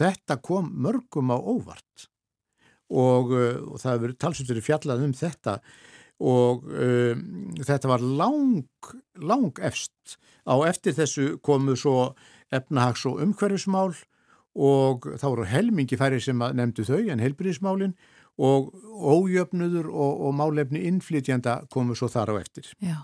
[0.00, 2.08] Þetta kom mörgum á óvart
[2.90, 5.60] og, uh, og það hefur talsvöldur fjallað um þetta
[6.20, 7.20] og um,
[7.64, 8.66] þetta var lang,
[9.16, 10.18] lang efst.
[10.44, 12.12] Á eftir þessu komu svo
[12.52, 13.94] efnahags- og umhverfismál
[14.58, 17.94] og þá voru helmingi færi sem nefndu þau en helbriðismálinn
[18.40, 18.70] og
[19.00, 22.70] ójöfnudur og, og málefni innflytjanda komu svo þar á eftir.
[22.80, 22.98] Já.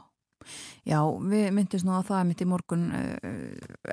[0.86, 3.16] Já, við myndist nú að það er í morgun uh,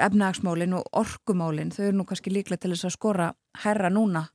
[0.05, 3.29] efnahagsmálinn og orkumálinn, þau eru nú kannski líklega til þess að skora
[3.63, 4.27] herra núna.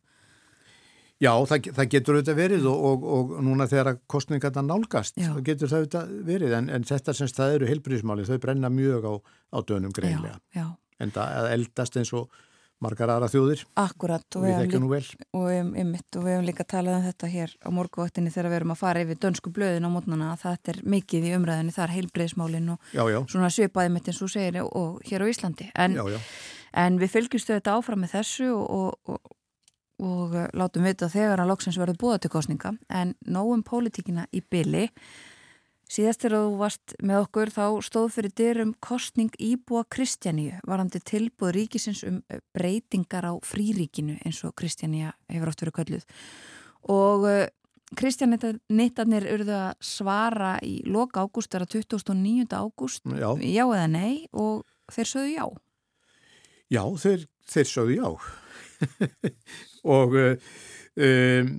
[1.19, 5.33] Já, það, það getur auðvitað verið og, og, og núna þegar kostningarna nálgast, Já.
[5.33, 9.09] það getur það auðvitað verið en, en þetta sem það eru heilbríðismáli, þau brenna mjög
[9.11, 9.15] á,
[9.55, 10.39] á dönum greinlega.
[10.55, 12.39] Já, já, En það eldast eins og
[12.85, 13.63] margar aðra þjóðir.
[13.81, 15.05] Akkurat og við þekkjum nú vel.
[15.37, 18.75] og einmitt, og við hefum líka talað um þetta hér á morguvaktinni þegar við erum
[18.75, 22.71] að fara yfir dönsku blöðin á mótnana að þetta er mikið í umræðinni þar heilbreyðismálin
[22.75, 25.71] og Já, já, svona svipaði mitt eins og segir og, og hér á Íslandi.
[25.75, 26.21] En, já, já.
[26.85, 29.35] en við fylgjumstu þetta áfram með þessu og, og, og,
[30.09, 34.87] og látum vita þegar að loksins verður búða til kostninga en nógum pólitíkina í byli
[35.89, 41.55] Síðast þegar þú varst með okkur þá stóð fyrir dyrum kostning íbúa Kristjaníu varandi tilbúð
[41.57, 46.05] ríkisins um uh, breytingar á fríríkinu eins og Kristjaníu hefur oft verið kölluð.
[46.93, 47.47] Og uh,
[47.97, 52.45] Kristjanittarnir urðu að svara í loka ágúst, það er að 29.
[52.53, 55.47] ágúst, Já, já eða nei og þeir sögðu já.
[56.69, 58.11] já þeir, þeir sögðu já.
[59.97, 60.53] og uh,
[61.01, 61.51] um,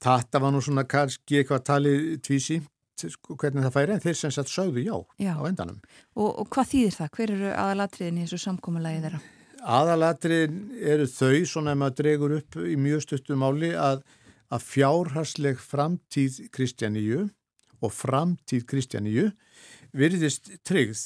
[0.00, 4.34] þetta var nú svona kannski eitthvað talið tvísýmt sko, hvernig það færi en þeir sem
[4.34, 5.32] sagt sögðu já, Já.
[5.38, 5.80] á endanum.
[6.16, 7.10] Og, og hvað þýðir það?
[7.16, 9.20] Hver eru aðalatriðin í þessu samkómulagi þeirra?
[9.78, 14.04] Aðalatrin eru þau, svona ef maður dregur upp í mjög stuttum máli, að,
[14.54, 17.26] að fjárharsleg framtíð Kristjaníu
[17.82, 19.28] og framtíð Kristjaníu
[19.96, 21.02] virðist tryggð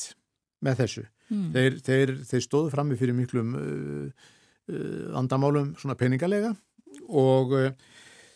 [0.63, 1.07] með þessu.
[1.33, 1.49] Hmm.
[1.55, 4.29] Þeir, þeir, þeir stóðu frammi fyrir miklum uh,
[4.69, 6.53] uh, andamálum svona peningalega
[7.09, 7.71] og uh,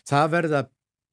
[0.08, 0.62] það verða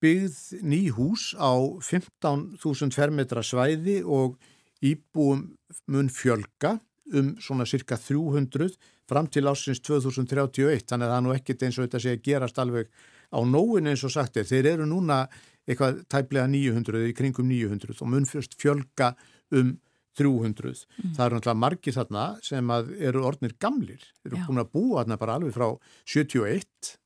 [0.03, 4.35] byggð ný hús á 15.000 fermetra svæði og
[4.83, 5.53] íbúum
[5.87, 6.77] mun fjölga
[7.13, 8.75] um svona cirka 300
[9.07, 12.59] fram til ásins 2031 þannig að það nú ekkert eins og þetta sé að gerast
[12.59, 12.91] alveg
[13.33, 14.47] á nóin eins og sagt er.
[14.47, 15.23] Þeir eru núna
[15.67, 19.13] eitthvað tæplega 900 í kringum 900 og mun fyrst fjölga
[19.55, 19.75] um
[20.19, 20.83] 300.
[21.15, 24.03] Það eru náttúrulega margir þarna sem að eru orðnir gamlir.
[24.27, 24.45] Eru Já.
[24.47, 25.69] búin að búa þarna bara alveg frá
[26.05, 26.97] 71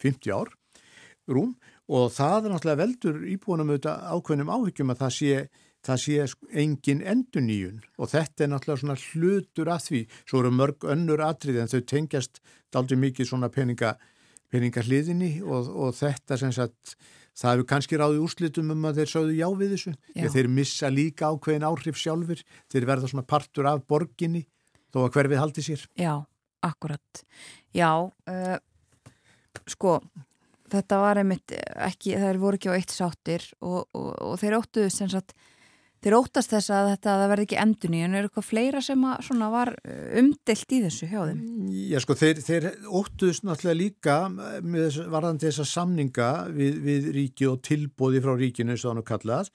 [0.00, 0.54] 50 ár
[1.30, 1.54] rúm
[1.88, 5.46] og það er náttúrulega veldur íbúinum auðvitað ákveðnum áhyggjum að það sé
[5.84, 6.26] það sé
[6.62, 10.00] engin enduníun og þetta er náttúrulega svona hlutur að því.
[10.24, 12.40] Svo eru mörg önnur atrið en þau tengjast
[12.72, 13.94] daldi mikið svona peninga
[14.54, 16.94] peningahliðinni og, og þetta sem sagt
[17.34, 19.94] það hefur kannski ráðið úrslitum um að þeir sögðu já við þessu.
[20.14, 20.28] Já.
[20.36, 24.44] þeir missa líka ákveðin áhrif sjálfur þeir verða svona partur af borginni
[24.94, 25.82] þó að hverfið haldi sér.
[25.98, 26.14] Já,
[26.64, 27.24] akkurat.
[27.74, 28.56] Já, uh,
[29.66, 29.98] sko,
[30.72, 34.92] þetta var einmitt ekki, þeir voru ekki á eitt sáttir og, og, og þeir óttuðu
[34.92, 35.34] sem sagt,
[36.04, 38.80] þeir óttast þess að þetta að það verði ekki endun í en er eitthvað fleira
[38.84, 41.44] sem að, svona, var uh, umdelt í þessu hjá þeim.
[41.92, 47.62] Já sko þeir, þeir óttuðust náttúrulega líka með varðandi þessa samninga við, við ríki og
[47.64, 49.54] tilbóði frá ríkinu eins og þannig kallað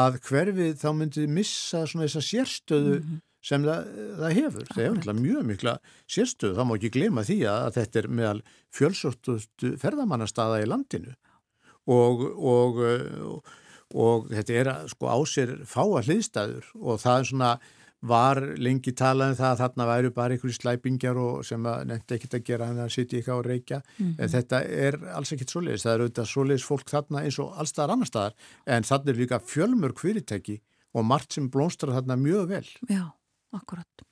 [0.00, 3.00] að hverfið þá myndi missa svona þessa sérstöðu
[3.44, 3.88] sem það,
[4.20, 4.68] það hefur.
[4.68, 5.74] Það hefur náttúrulega mjög mikla
[6.10, 6.56] sérstöðu.
[6.58, 8.44] Það má ekki glema því að, þetta er meðal
[8.76, 11.16] fjölsóttustu ferðamannastaða í landinu.
[11.90, 12.80] Og, og,
[13.30, 13.52] og,
[13.96, 16.72] og þetta er að, sko á sér fáa hliðstæður.
[16.80, 17.52] Og það er svona
[18.00, 22.16] var lengi talað um það að þarna væru bara einhverju slæpingjar og sem að nefndi
[22.16, 23.80] ekkert að gera hann að sitja eitthvað og reykja.
[24.16, 25.84] En þetta er alls ekkert svoleiðis.
[25.84, 28.36] Það er auðvitað svoleiðis fólk þarna eins og allstaðar annar staðar.
[28.64, 30.60] En þarna er líka fjölmörg fyrirtæki
[30.96, 32.64] og margt sem blómstrar þarna mjög vel.
[32.88, 33.04] Já,
[33.56, 34.04] akkurat.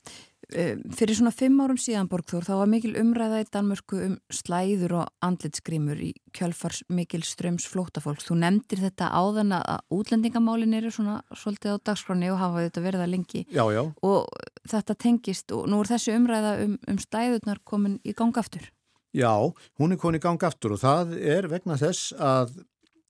[0.49, 4.95] Uh, fyrir svona fimm árum síðan Borgþór þá var mikil umræða í Danmörku um slæður
[5.03, 8.25] og andlitsgrímur í kjölfars mikil ströms flótafólks.
[8.31, 13.05] Þú nefndir þetta áðan að útlendingamálin eru svona svolítið á dagskráni og hafa þetta verið
[13.05, 14.25] að lengi Já, já, og
[14.73, 18.65] þetta tengist og nú er þessi umræða um, um stæðurnar komin í gang aftur.
[19.13, 19.33] já,
[19.81, 22.59] hún er konið í gang aftur og það er vegna þess að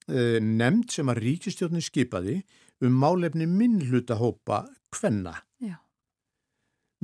[0.09, 2.41] e, nefnd sem að ríkistjórnin skipaði
[2.83, 4.64] um málefni minnhlutahópa
[4.95, 5.79] kvenna Já.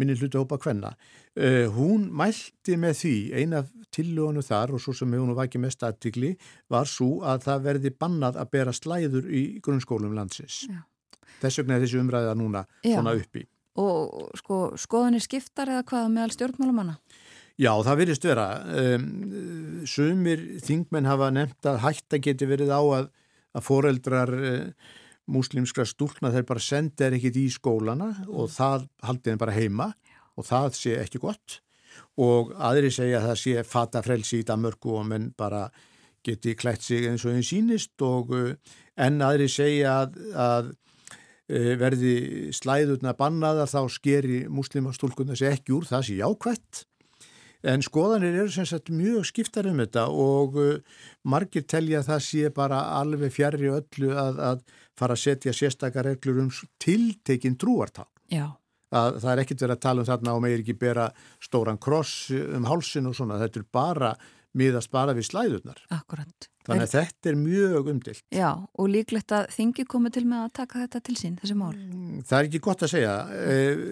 [0.01, 0.95] Minni hluti hópa kvenna.
[1.35, 3.63] Uh, hún mælti með því, eina
[3.95, 6.35] tillögunu þar og svo sem hefur nú vakið mest aðtikli
[6.73, 10.65] var svo að það verði bannað að bera slæður í grunnskólum landsins.
[10.71, 10.83] Já.
[11.43, 12.97] Þess vegna er þessi umræða núna Já.
[12.97, 13.45] svona uppi.
[13.83, 16.99] Og sko, skoðanir skiptar eða hvað meðal stjórnmálamanna?
[17.59, 18.47] Já, það virðist vera.
[18.67, 19.07] Um,
[19.87, 23.11] sumir þingmenn hafa nefnt að hætta geti verið á að,
[23.55, 24.95] að foreldrar uh,
[25.31, 29.89] múslimskra stúlna þeir bara senda þeir ekkit í skólana og það haldi þeim bara heima
[30.35, 31.61] og það sé ekki gott.
[32.20, 35.68] Og aðri segja að það sé fata frelsi í Danmörku og menn bara
[36.25, 38.55] geti klætt sig eins og einn sínist og uh,
[38.97, 40.70] en aðri segja að, að
[41.51, 42.14] e, verði
[42.55, 46.85] slæðurna bannaðar þá skeri muslimastúlkunna sér ekki úr það sé jákvætt
[47.65, 52.25] En skoðanir eru sem sagt mjög skiptar um þetta og uh, margir telja að það
[52.27, 54.61] sé bara alveg fjari öllu að, að
[54.99, 56.53] fara að setja sérstakar reglur um
[56.83, 58.11] tiltekinn trúartál.
[58.33, 58.51] Já.
[58.95, 61.09] Að það er ekkit verið að tala um þarna og meir ekki bera
[61.43, 63.41] stóran kross um hálsin og svona.
[63.41, 64.12] Þetta er bara
[64.59, 65.81] miðast bara við slæðurnar.
[65.95, 66.49] Akkurat.
[66.65, 68.23] Þannig að er, þetta er mjög umdilt.
[68.33, 71.75] Já, og líklegt að þingi komið til með að taka þetta til sín, þessi mál.
[71.77, 73.15] Mm, það er ekki gott að segja.
[73.53, 73.85] Eh,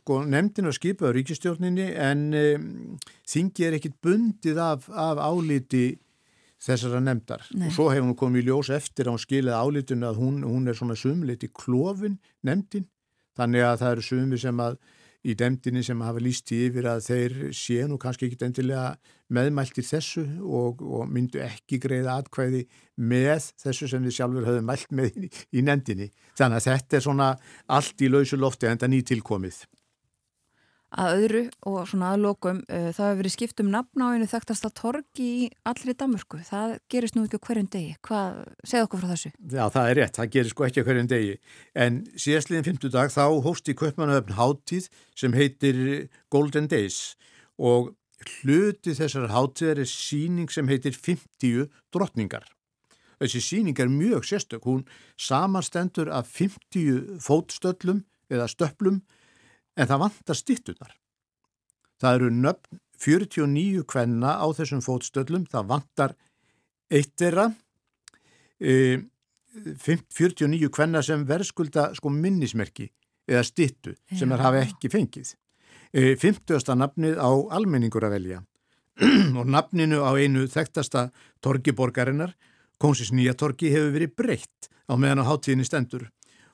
[0.00, 2.26] sko, nefndin var skipað á ríkistjórninni en
[3.28, 5.86] þingi er ekkit bundið af, af álíti
[6.62, 7.44] þessara nefndar.
[7.54, 7.68] Nei.
[7.68, 10.70] Og svo hefur hún komið í ljós eftir að hún skilið álítinu að hún, hún
[10.70, 12.88] er svona sumleiti klófin nefndin.
[13.38, 14.78] Þannig að það eru sumi sem að
[15.26, 18.92] í demdini sem hafa líst í yfir að þeir sé nú kannski ekki endilega
[19.34, 22.64] meðmæltir þessu og, og myndu ekki greiða atkvæði
[22.96, 26.12] með þessu sem við sjálfur höfum mælt með í, í nefndinni.
[26.38, 27.32] Þannig að þetta er svona
[27.78, 29.60] allt í lausu lofti en það nýtilkomið
[30.88, 34.70] að öðru og svona aðlokum uh, það hefur verið skipt um nafn á einu þekktasta
[34.72, 37.94] torgi í allri Damurku það gerist nú ekki hverjum degi.
[38.08, 39.32] Hvað, segð okkur frá þessu.
[39.52, 41.38] Já það er rétt, það gerist sko ekki hverjum degi.
[41.76, 44.88] En síðastliðin 50 dag þá hósti Kaupmannahöfn háttíð
[45.18, 45.80] sem heitir
[46.32, 47.18] Golden Days.
[47.58, 47.92] Og
[48.40, 52.48] hluti þessar háttíðar er síning sem heitir 50 drottningar.
[53.18, 54.64] Þessi síning er mjög sérstök.
[54.64, 54.84] Hún
[55.18, 59.02] samanstendur af 50 fótstöllum eða stöplum
[59.78, 60.92] en það vantar stittunar.
[61.98, 66.14] Það eru nöfn 49 kvenna á þessum fótstöllum, það vantar
[66.90, 67.46] eittera,
[68.58, 68.98] e,
[69.54, 72.88] 49 kvenna sem verðskulda sko minnismerki
[73.28, 75.34] eða stittu sem þær hafa ekki fengið.
[75.92, 76.74] E, 50.
[76.78, 78.42] nafnið á almenningur að velja
[79.38, 81.08] og nafninu á einu þekktasta
[81.44, 82.34] torgiborgarinnar,
[82.78, 86.04] Konsis nýja torgi, hefur verið breytt á meðan á háttíðinni stendur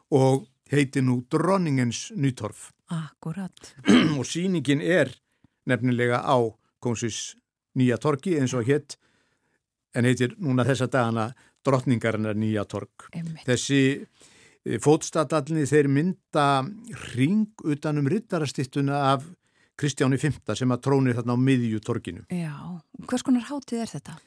[0.09, 2.71] og heiti nú Dronningens Nýtorf.
[2.93, 3.75] Akkurat.
[4.19, 5.13] og síningin er
[5.69, 6.37] nefnilega á
[6.81, 7.35] Konsis
[7.79, 8.99] nýja torki eins og hétt
[9.95, 11.31] en heitir núna þessa dagana
[11.65, 13.07] Drottningarinnar nýja tork.
[13.17, 13.47] Einmitt.
[13.49, 16.49] Þessi e, fótstadalni þeir mynda
[17.15, 19.25] ring utanum rittarastittuna af
[19.81, 22.27] Kristjáni V sem að trónir þarna á miðju torkinu.
[22.29, 22.55] Já,
[23.09, 24.19] hvers konar hátið er þetta?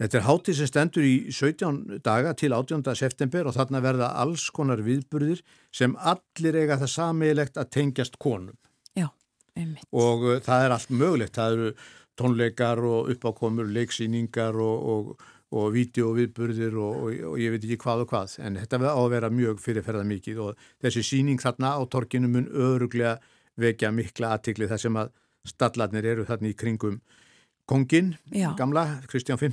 [0.00, 2.94] Þetta er hátíð sem stendur í 17 daga til 18.
[2.96, 5.42] september og þarna verða alls konar viðburðir
[5.74, 8.56] sem allir eiga það sammeilegt að tengjast konum.
[8.96, 9.10] Já,
[9.54, 9.84] einmitt.
[9.92, 11.36] Og uh, það er allt mögulegt.
[11.36, 11.70] Það eru
[12.18, 18.12] tónleikar og uppákomur, leiksýningar og, og, og vídeoviðburðir og, og ég veit ekki hvað og
[18.14, 18.36] hvað.
[18.48, 22.32] En þetta verða á að vera mjög fyrirferða mikið og þessi síning þarna á torkinu
[22.32, 23.18] mun öruglega
[23.60, 25.12] vekja mikla aðtikli þar sem að
[25.52, 27.02] stallarnir eru þarna í kringum
[27.68, 28.50] kongin, Já.
[28.58, 29.50] gamla, Kristján V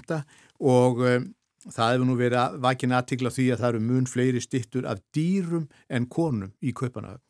[0.59, 1.29] og um,
[1.69, 5.67] það hefur nú verið vakin aðtikla því að það eru mun fleiri stittur af dýrum
[5.89, 7.23] en konum í kaupanahöfn.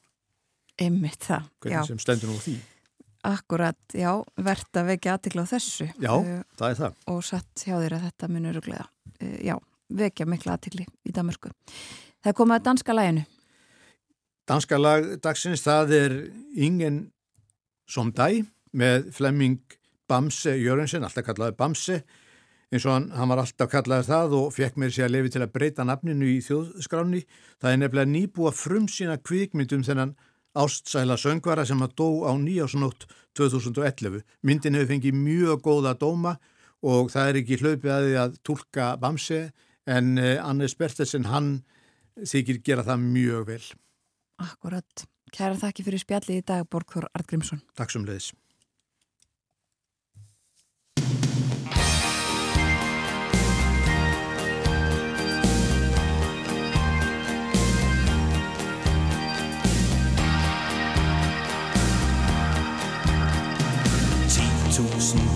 [0.79, 1.49] Einmitt það, já.
[1.65, 2.57] Hvernig sem stendur nú því.
[3.27, 5.89] Akkurat, já, verðt að vekja aðtikla á þessu.
[5.99, 6.93] Já, Uh, það er það.
[7.11, 8.59] og satt hjá þér að þetta munur.
[8.69, 9.55] Uh, já,
[9.89, 11.51] vekja mikla aðtikli í Damörku.
[12.23, 13.25] Það er komið að danska læginu.
[14.47, 16.15] Danska lag dagsins, það er
[16.55, 17.11] Ingen
[17.89, 19.59] som dæ með Flemming
[20.09, 21.99] Bamse Jörgensen, alltaf kallaði Bamse,
[22.69, 25.43] eins og hann, hann var alltaf kallaði það og fekk mér sér að lefi til
[25.45, 27.23] að breyta nafninu í þjóðskráni.
[27.61, 30.15] Það er nefnilega nýbúa frum sína kvikmyndum þennan
[30.57, 33.05] ástsæla söngvara sem að dó á nýjásnótt
[33.37, 34.23] 2011.
[34.41, 36.35] Myndin hefur fengið mjög góða dóma
[36.85, 39.41] og það er ekki hlaupið að því að tólka Bamse
[39.89, 41.59] en eh, Annes Bertelsen hann
[42.19, 43.63] þykir gera það mjög vel.
[44.43, 45.07] Akkurat.
[45.29, 47.61] Kæra þakki fyrir spjalli í dag, Borgþór Artgrímsson.
[47.77, 48.31] Takk sem leiðis.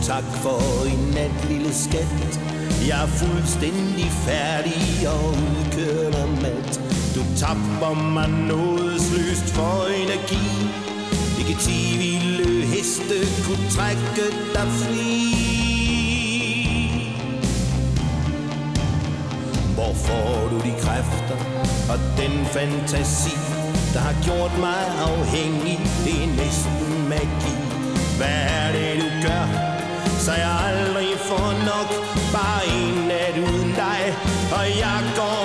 [0.04, 2.40] Tak for i nat, lille skat.
[2.88, 6.80] Jeg er fuldstændig færdig og udkørt og mat.
[7.16, 10.46] Du tapper mig nådesløst for energi.
[11.40, 14.26] Ikke ti vilde heste kunne trække
[14.56, 15.14] dig fri.
[19.76, 21.38] Hvor får du de kræfter
[21.92, 23.38] og den fantasi,
[23.94, 25.80] der har gjort mig afhængig?
[26.06, 27.56] Det er næsten magi.
[28.18, 29.74] Hvad er det, du gør,
[30.26, 31.90] så jeg aldrig får nok?
[32.34, 34.02] Bare en nat uden dig,
[34.58, 35.43] og jeg går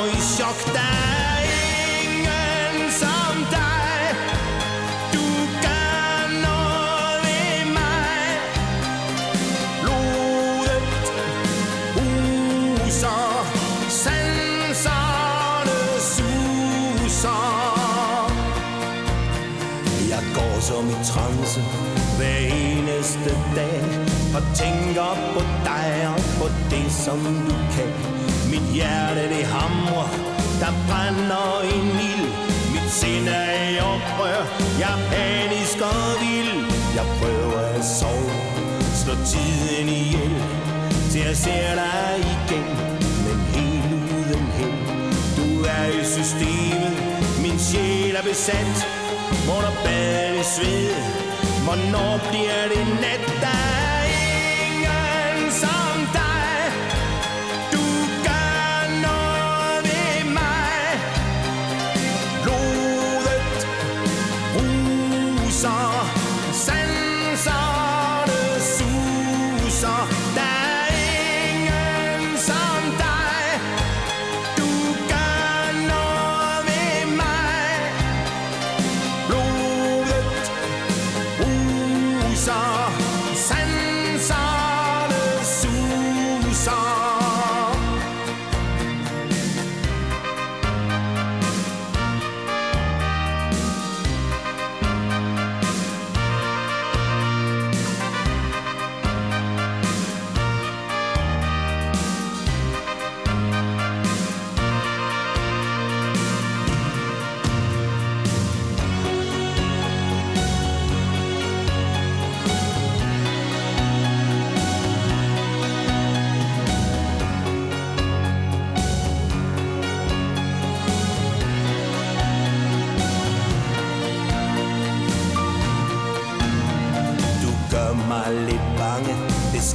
[24.98, 27.18] tænker på dig og på det som
[27.48, 27.90] du kan.
[28.50, 30.10] Mit hjerte det hamrer,
[30.60, 32.28] der brænder en ild.
[32.72, 34.42] Mit sind er i oprør,
[34.82, 36.64] jeg er panisk og vild.
[36.96, 38.30] Jeg prøver at sove,
[39.02, 40.34] slå tiden ihjel
[41.10, 42.66] Til jeg ser dig igen,
[43.24, 44.78] men helt uden held
[45.36, 46.96] Du er i systemet,
[47.42, 48.76] min sjæl er besat
[49.56, 50.94] Under badet i sved,
[51.64, 53.87] hvornår bliver det nat Der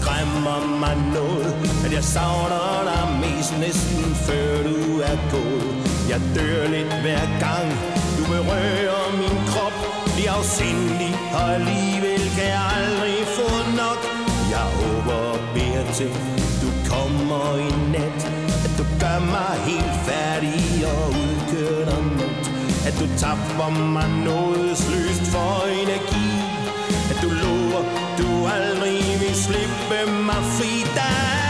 [0.04, 1.52] skræmmer mig noget
[1.86, 4.80] At jeg savner dig mest næsten før du
[5.12, 5.74] er gået.
[6.12, 7.68] Jeg dør lidt hver gang
[8.18, 9.78] Du berører min krop.
[10.16, 13.50] Bliver afsindelig Og alligevel kan jeg aldrig få
[13.82, 14.00] nok.
[14.54, 16.12] Jeg håber og beder til
[16.64, 18.20] Du kommer i nat.
[18.66, 20.60] At du gør mig helt færdig
[20.92, 22.36] Og udkører dig mod
[22.88, 26.28] At du tapper mig nådesløst for energi.
[27.12, 27.84] At du lover,
[28.24, 30.74] du aldrig vil slippe mig fri.
[30.96, 31.43] Der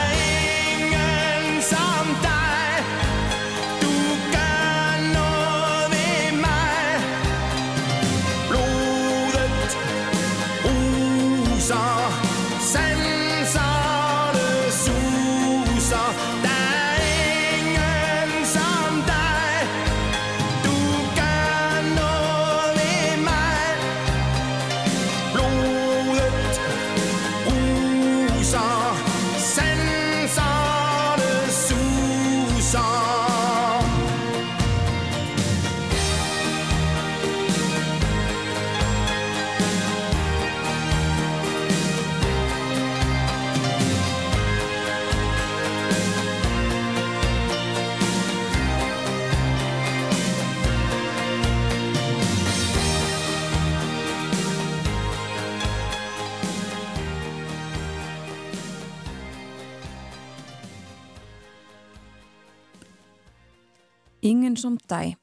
[64.64, 65.16] som dæ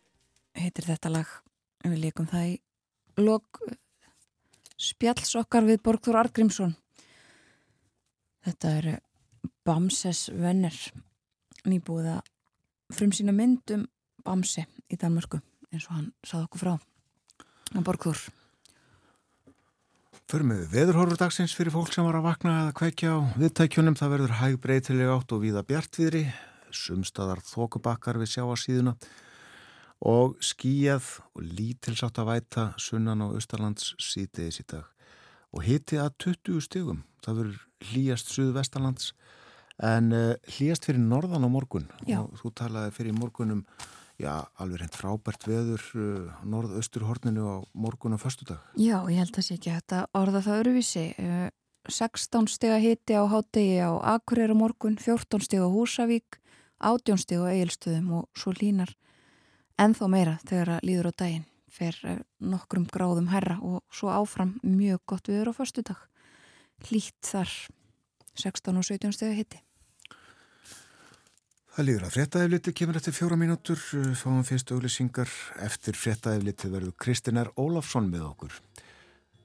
[0.58, 1.32] heitir þetta lag.
[1.86, 2.54] Við leikum það í
[3.24, 3.62] lok
[4.80, 6.76] spjalls okkar við Borgþór Argrímsson
[8.46, 8.90] þetta er
[9.66, 10.74] Bamses venner
[11.68, 12.28] nýbúið að
[12.96, 13.86] frum sína myndum
[14.24, 15.40] Bamse í Danmörku
[15.70, 16.72] eins og hann sað okkur frá.
[17.70, 18.22] Að Borgþór.
[20.30, 23.96] Förum við veðurhorfur dagsins fyrir fólk sem var að vakna eða kveikja á viðtækjunum.
[23.98, 26.24] Það verður hæg breytilega átt og víða bjartviðri,
[26.74, 28.96] sumstaðar þokubakkar við sjáasíðuna
[30.00, 34.86] og skíjað og lítilsátt að væta sunnan og austalands sítiðis í dag.
[35.52, 37.02] Og hiti að 20 stigum.
[37.24, 39.12] Það verður hlýjast suðvestalands
[39.84, 41.88] en uh, hlýjast fyrir norðan á morgun.
[42.08, 42.20] Já.
[42.22, 43.64] Og þú talaði fyrir morgunum,
[44.20, 48.60] já, alveg reynd frábært veður uh, norðausturhorninu á morgun og föstudag.
[48.80, 51.06] Já, ég held að sé ekki að orða það öruvísi.
[51.20, 51.48] Eh,
[51.88, 56.36] 16 stiga hiti á hátegi á Akureyra morgun, 14 stiga á Húsavík,
[56.76, 58.92] 18 stiga á Egilstöðum og svo línar
[59.80, 64.56] ennþá meira þegar að líður á daginn fer eh, nokkrum gráðum herra og svo áfram
[64.66, 65.98] mjög gott viður á föstudag.
[66.88, 67.50] Hlýtt þar
[68.40, 69.60] 16 og 17 stiga hiti.
[71.70, 75.30] Það líður að fréttaefliti kemur eftir fjóra mínútur, uh, fáum fyrst auglýsingar.
[75.62, 78.56] Eftir fréttaefliti verður Kristinar Ólafsson með okkur.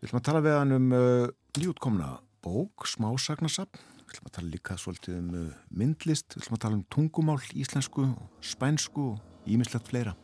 [0.01, 1.27] Við ætlum að tala við hann um uh,
[1.59, 2.09] nýjútkomna
[2.45, 3.85] bók, smásagnasapn.
[4.01, 6.33] Við ætlum að tala líka svolítið um uh, myndlist.
[6.33, 8.09] Við ætlum að tala um tungumál, íslensku,
[8.41, 10.17] spænsku og ímislegt fleira.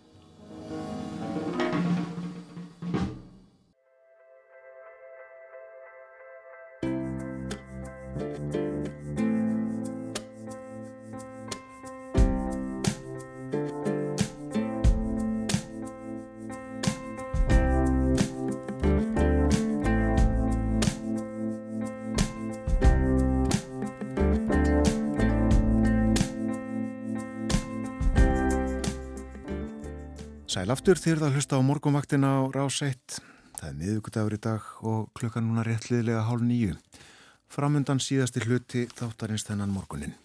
[30.82, 33.20] Aftur þýrða að hlusta á morgumvaktina á rás 1.
[33.54, 36.74] Það er miðugudagur í dag og klukkan núna réttliðlega hálf nýju.
[37.54, 40.16] Framundan síðasti hluti þáttarins þennan morgunin.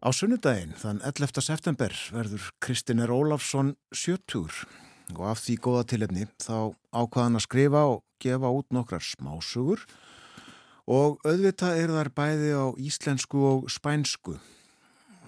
[0.00, 1.44] Á sunnudaginn, þann 11.
[1.44, 4.64] september, verður Kristiner Ólafsson sjöttur
[5.12, 9.84] og af því góða tilefni þá ákvaðan að skrifa og gefa út nokkrar smásugur
[10.88, 14.40] og auðvitað er þar bæði á íslensku og spænsku.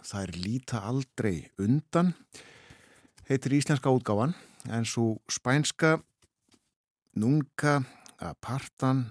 [0.01, 2.55] Það er líta aldrei undan og
[3.27, 4.35] heitir íslenska útgáfan
[4.71, 5.99] en svo spænska
[7.17, 7.83] Nunca
[8.21, 9.07] Apartan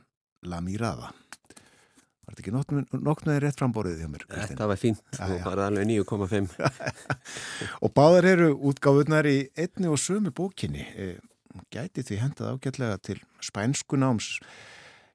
[0.45, 1.11] La Mirada.
[2.25, 4.23] Var þetta ekki nokknaði rétt framborðið hjá mér?
[4.25, 4.51] Kristinn?
[4.53, 6.55] Þetta var fínt, það var alveg 9,5.
[7.85, 10.87] og báðar eru útgáfunar í einni og sömu bókinni.
[10.97, 11.19] Eh,
[11.73, 14.39] gæti því hendað ágætlega til spænsku náms,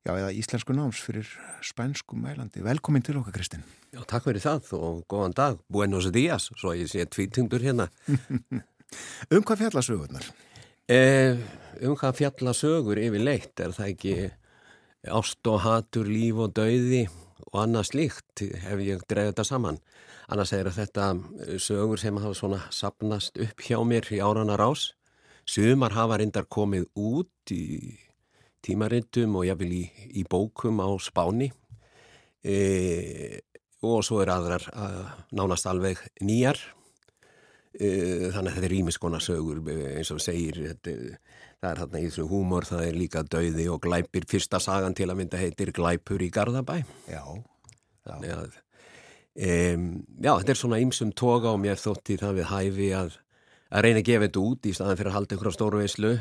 [0.07, 1.27] já eða íslensku náms fyrir
[1.67, 2.63] spænsku mælandi.
[2.63, 3.67] Velkomin til okkar Kristinn.
[3.91, 5.63] Já, takk fyrir það og góðan dag.
[5.67, 7.91] Buenos días, svo ég sé tvítundur hérna.
[9.31, 10.27] Um hvað fjalla sögurnar?
[10.91, 11.39] Eh,
[11.87, 14.15] um hvað fjalla sögur yfir leitt er það ekki
[15.09, 17.05] ást og hatur, líf og dauði
[17.51, 19.81] og annað slíkt ef ég dreif þetta saman.
[20.31, 21.13] Annars er þetta
[21.59, 24.93] sögur sem hafa svona sapnast upp hjá mér í árana rás.
[25.47, 27.97] Sumar hafa reyndar komið út í
[28.63, 29.85] tímarindum og jáfnvel í,
[30.21, 31.49] í bókum á spáni
[32.45, 33.41] e,
[33.81, 34.99] og svo er aðrar að
[35.33, 36.80] nánast alveg nýjar Eh,
[37.79, 40.95] þannig að þetta er ímiskona sögur eh, eins og segir þetta,
[41.61, 44.27] það er þarna í þessu húmor það er líka dauði og glæpir.
[44.31, 46.81] Fyrsta sagan til að mynda heitir Glæpur í Garðabæ.
[47.07, 47.23] Já,
[48.09, 48.17] já.
[48.35, 48.59] Að,
[49.39, 49.87] um,
[50.19, 53.17] já þetta er svona ýmsum toga og mér þótti það við hæfi að,
[53.71, 56.15] að reyna að gefa þetta út í staðan fyrir að halda ykkur á stóru veislu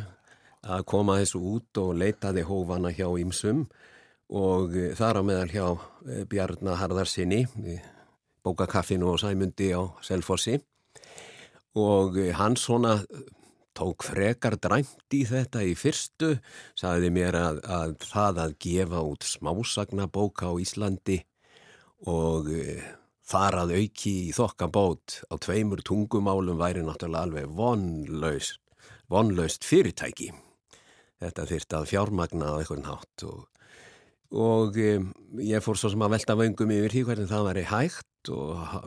[0.70, 3.66] að koma þessu út og leitaði hófana hjá ýmsum.
[4.30, 7.48] Og uh, þar á meðal hjá Bjarnar Harðarsinni
[8.46, 10.60] bókakaffinu og sæmundi á Selfossi
[11.78, 12.98] og hann svona
[13.80, 16.36] tók frekar dræmt í þetta í fyrstu,
[16.78, 21.20] saði mér að, að það að gefa út smásagnabóka á Íslandi
[22.10, 22.80] og e,
[23.30, 28.60] þar að auki í þokkabót á tveimur tungumálum væri náttúrulega alveg vonlaust,
[29.12, 30.34] vonlaust fyrirtæki.
[31.20, 33.48] Þetta þyrst að fjármagna á einhvern hátt og,
[34.32, 38.78] og ég fór svo sem að velta vöngum yfir því hvernig það væri hægt og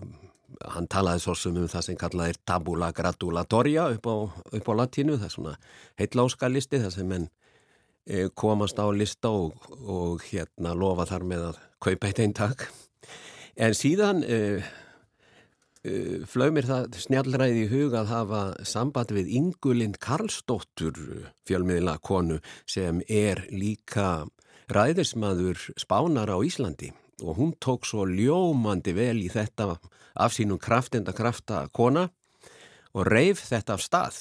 [0.75, 4.17] hann talaði svo sem um það sem kallaði tabula gratulatoria upp á,
[4.59, 5.55] upp á latínu, það er svona
[6.01, 7.27] heitláska listi það sem menn
[8.07, 12.69] e, komast á lista og, og hérna lofa þar með að kaupa eitt einn takk
[13.57, 14.39] en síðan e,
[15.85, 15.93] e,
[16.31, 20.99] flög mér það snjallræði í huga að hafa samband við Ingulind Karlsdóttur
[21.49, 24.25] fjölmiðla konu sem er líka
[24.73, 29.77] ræðismadur spánar á Íslandi og hún tók svo ljómandi vel í þetta
[30.15, 32.09] af sínum kraftenda krafta kona
[32.93, 34.21] og reif þetta af stað.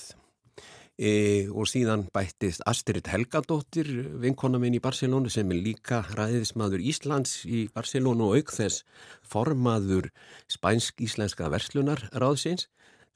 [1.01, 3.87] E, og síðan bættist Astrid Helgadóttir
[4.21, 8.83] vinkona minn í Barcelona sem er líka ræðismadur Íslands í Barcelona og auk þess
[9.25, 10.11] formaður
[10.51, 12.67] spænsk-íslenska verslunar ráðsins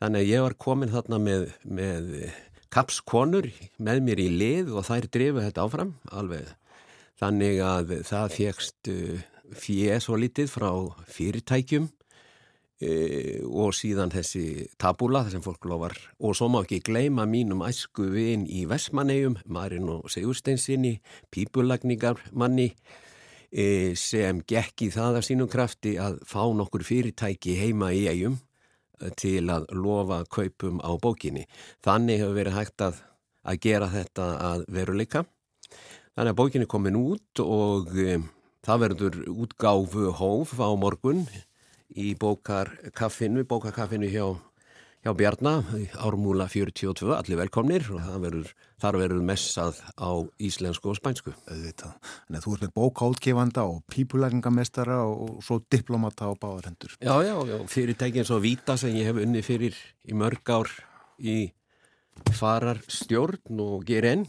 [0.01, 2.09] þannig að ég var komin þarna með, með
[2.73, 6.49] kapskonur með mér í lið og þær drifu þetta áfram alveg
[7.21, 8.91] þannig að það fegst
[9.53, 10.71] fjö svo litið frá
[11.11, 11.87] fyrirtækjum
[12.81, 12.91] e,
[13.45, 18.07] og síðan þessi tabula þar sem fólk lofar og svo má ekki gleima mínum æsku
[18.13, 20.97] vinn í Vestmannegjum, Marin og Sigursteinsinni,
[21.31, 22.69] pípulagningarmanni
[23.51, 28.39] e, sem gekk í það af sínum krafti að fá nokkur fyrirtæki heima í eigum
[28.99, 31.45] e, til að lofa kaupum á bókinni.
[31.85, 33.01] Þannig hefur verið hægt að,
[33.45, 35.25] að gera þetta að veruleika.
[36.15, 38.19] Þannig að bókinni komin út og e,
[38.65, 41.19] Það verður útgáfu hóf á morgun
[41.93, 44.23] í bókarkaffinu, bókarkaffinu hjá,
[45.05, 45.67] hjá Bjarnar,
[46.01, 50.09] ármúla 42, allir velkomnir og verður, þar verður messað á
[50.41, 51.35] íslensku og spænsku.
[51.45, 51.85] Þannig
[52.39, 56.97] að þú ert með bókáldgefanda og pípulæringamestara og svo diplomata á báðarendur.
[56.97, 59.77] Já, já, já, fyrirtæki eins og Vita sem ég hef unni fyrir
[60.09, 60.73] í mörg ár
[61.21, 61.53] í
[62.33, 64.25] fararstjórn og ger enn.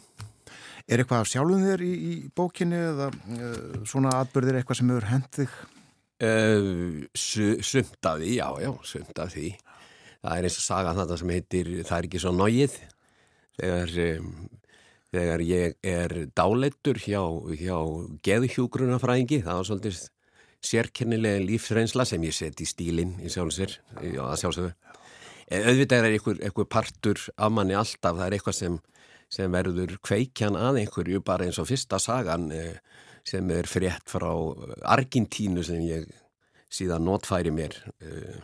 [0.87, 5.09] Er eitthvað af sjálfum þér í, í bókinni eða uh, svona atbyrðir eitthvað sem hefur
[5.11, 5.57] hendið?
[6.17, 9.49] Uh, sumt af því, já, já, sumt af því.
[10.23, 12.77] Það er eins og saga þetta sem heitir Það er ekki svo náið.
[13.57, 14.31] Þegar, um,
[15.17, 17.23] þegar ég er dáleitur hjá,
[17.59, 17.77] hjá
[18.29, 20.01] geðhjúgrunafræðingi, það var svolítið
[20.67, 24.77] sérkennilega lífsreynsla sem ég seti í stílinn í sjálfsver, að sjálfsögur.
[25.47, 28.79] Auðvitað er einhver, einhver partur af manni alltaf, það er eitthvað sem,
[29.33, 32.79] sem verður kveikjan að einhverju, bara eins og fyrsta sagan eh,
[33.27, 34.31] sem er frétt frá
[34.87, 36.07] Argentínu sem ég
[36.73, 38.39] síðan notfæri mér uh,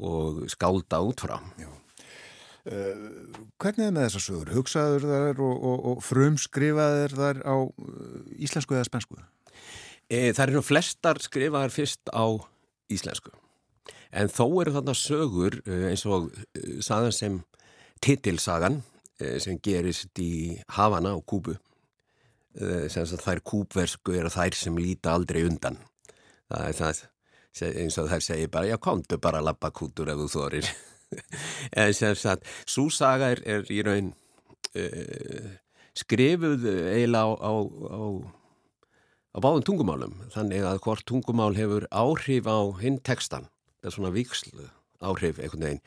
[0.00, 1.38] og skálda út frá.
[1.60, 1.70] Já.
[2.64, 4.50] Hvernig er með þessar sögur?
[4.56, 7.56] Hugsaður þar og, og, og frumskrifaður þar á
[8.40, 9.18] íslensku eða spensku?
[10.08, 12.24] E, það eru flestar skrifaðar fyrst á
[12.88, 13.34] íslensku.
[14.16, 16.32] En þó eru þarna sögur eins og
[16.84, 17.38] sagan sem
[18.04, 18.80] titilsagan
[19.18, 21.56] sem gerist í Havana og Kúbu.
[22.54, 25.78] Að þær kúbversku eru þær sem líta aldrei undan.
[26.50, 27.02] Það er það
[27.62, 30.70] eins og þær segir bara, já komdu bara að lappa kútur ef þú þorir.
[31.80, 34.12] en sem sagt, svo saga er, er í raun
[34.74, 35.50] uh,
[35.94, 37.52] skrifuð eiginlega á, á,
[37.94, 38.02] á,
[39.34, 43.46] á báðum tungumálum þannig að hvort tungumál hefur áhrif á hinn tekstan
[43.78, 44.66] það er svona vikslu
[45.04, 45.84] áhrif einhvern veginn,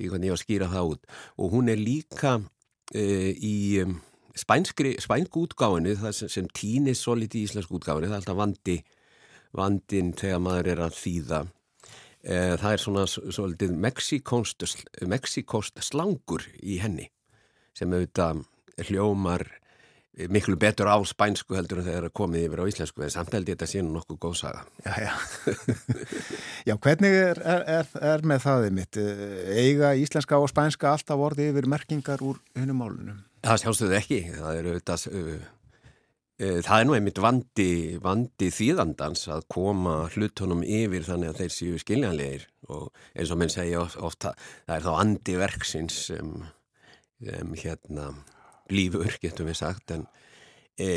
[0.00, 2.40] einhvern veginn að skýra það út og hún er líka
[2.92, 3.96] í um,
[4.36, 8.40] spænskri spænsku útgáinu, það sem, sem týnir svo litið í íslensku útgáinu, það er alltaf
[8.40, 8.78] vandi
[9.54, 11.40] vandin þegar maður er að þýða.
[12.24, 13.74] Eh, það er svona svolítið
[15.12, 17.10] mexikost slangur í henni
[17.76, 18.44] sem auðvitað
[18.88, 19.44] hljómar
[20.30, 23.34] miklu betur á spænsku heldur en þegar það er komið yfir á íslensku en samt
[23.34, 25.12] held ég þetta sé nú nokkuð góð saga Já, já
[26.68, 29.00] Já, hvernig er, er, er með það mitt?
[29.50, 33.20] Eiga íslenska og spænska alltaf orði yfir merkingar úr hennum málunum?
[33.44, 35.52] Það sjálfsögðu ekki það eru auðvitað
[36.42, 37.72] Eh, það er nú einmitt vandi,
[38.02, 43.52] vandi þýðandans að koma hlutunum yfir þannig að þeir séu skiljanlegir og eins og minn
[43.54, 44.32] segja ofta
[44.64, 46.32] það er þá andi verksins sem,
[47.22, 48.08] sem hérna
[48.72, 50.06] lífur getum við sagt en
[50.80, 50.88] e,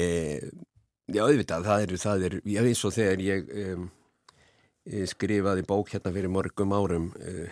[1.07, 6.13] já auðvitað það er, það er já eins og þegar ég e, skrifaði bók hérna
[6.15, 7.47] fyrir morgum árum e,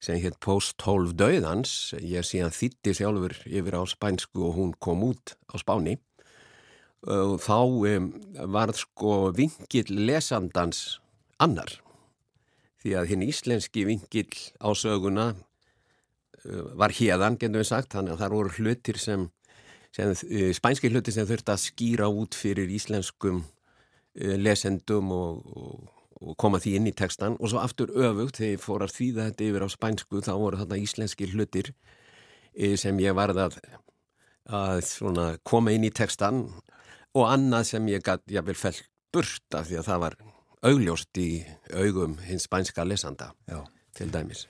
[0.00, 5.36] sem hétt Post-12 döðans ég síðan þýtti sjálfur yfir á spænsku og hún kom út
[5.52, 5.98] á spáni.
[7.04, 7.60] Og þá
[8.52, 11.00] var sko vingill lesandans
[11.40, 11.78] annar
[12.80, 15.32] því að hinn íslenski vingill á söguna
[16.44, 19.26] var hérðan, getum við sagt, þannig að það voru hlutir sem,
[19.96, 25.90] sem uh, spænski hlutir sem þurfti að skýra út fyrir íslenskum uh, lesendum og, og,
[26.20, 29.28] og koma því inn í textan og svo aftur öfugt þegar ég fór að þýða
[29.30, 31.74] þetta yfir á spænsku þá voru þarna íslenski hlutir
[32.80, 33.60] sem ég varði að,
[34.50, 36.48] að koma inn í textan
[37.14, 40.16] og annað sem ég gæti jáfnvel fellt burt af því að það var
[40.70, 41.28] augljóst í
[41.72, 43.64] augum hins spænska lesanda Já.
[43.96, 44.46] til dæmis.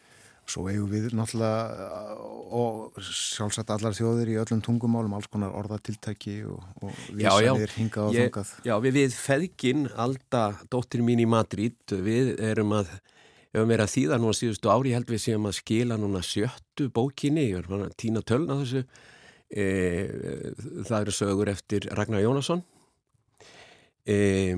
[0.51, 2.17] Svo eigum við náttúrulega
[2.61, 8.19] og sjálfsagt allar þjóðir í öllum tungumálum, alls konar orðatiltæki og, og vísanir hingað og
[8.19, 8.51] þungað.
[8.67, 12.91] Já, við, við feðgin, Alda, dóttir mín í Madrid, við erum að,
[13.55, 17.53] við erum að þýða núna síðustu ári, held við séum að skila núna sjöttu bókinni,
[17.53, 18.85] ég er að týna tölna þessu,
[19.51, 19.65] E,
[20.87, 22.63] það eru sögur eftir Ragnar Jónasson.
[24.07, 24.55] E,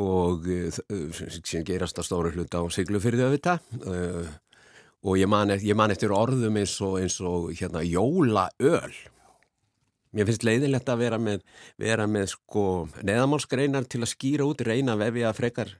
[0.00, 0.70] og e,
[1.12, 3.66] sem gerast að stóru hluta á Siglufyrði auðvitað.
[3.84, 4.30] E, og
[5.16, 8.94] ég man, ég man eftir orðum eins og, eins og hérna, jólaöl.
[10.10, 11.44] Mér finnst leiðilegt að vera með,
[11.78, 12.64] vera með sko,
[13.06, 15.76] neðamálskreinar til að skýra út reyna vefi að frekar,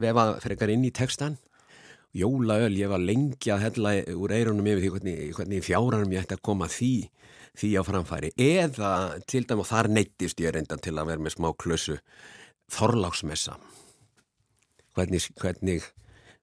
[0.00, 1.40] vefa frekar inn í textan
[2.16, 6.36] jólaöl, ég var lengi að hella úr eirunum yfir því hvernig, hvernig fjáranum ég ætti
[6.36, 6.94] að koma því
[7.58, 8.32] því á framfæri.
[8.40, 8.92] Eða
[9.28, 11.98] til dæmi og þar neittist ég reyndan til að vera með smá klösu
[12.72, 13.58] þorláksmessa.
[14.96, 15.88] Hvernig, hvernig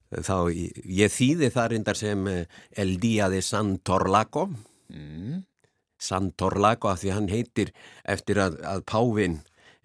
[0.10, 4.50] þá ég þýði það reyndar sem eh, El Día de San Torlaco.
[4.90, 5.44] Mm.
[6.00, 7.74] San Torlaco af því hann heitir
[8.08, 9.40] eftir að, að Pávin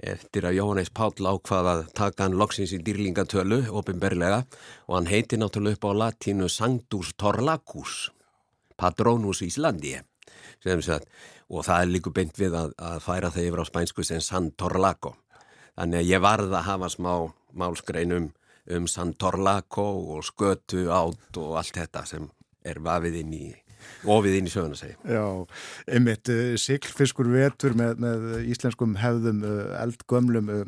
[0.04, 4.42] eftir að Jóhannes Páll ákvað að taka hann loksins í dýrlingatölu ofinberlega
[4.88, 8.10] og hann heitir náttúrulega upp á latínu Sanctus Torlacus
[8.78, 10.00] Patronus Íslandi
[10.64, 11.08] Sagt,
[11.52, 14.46] og það er líka beint við að, að færa það yfir á spænsku sem San
[14.56, 15.12] Torlaco.
[15.76, 17.12] Þannig að ég varða að hafa smá
[17.52, 18.14] málskrein
[18.70, 22.30] um, San Torlaco og skötu átt og allt þetta sem
[22.64, 23.44] er vafið inn í
[24.08, 24.94] ofið inn í söguna segi.
[25.04, 25.24] Já,
[25.92, 30.64] einmitt uh, siglfiskur vetur með, með íslenskum hefðum uh, eldgömlum uh,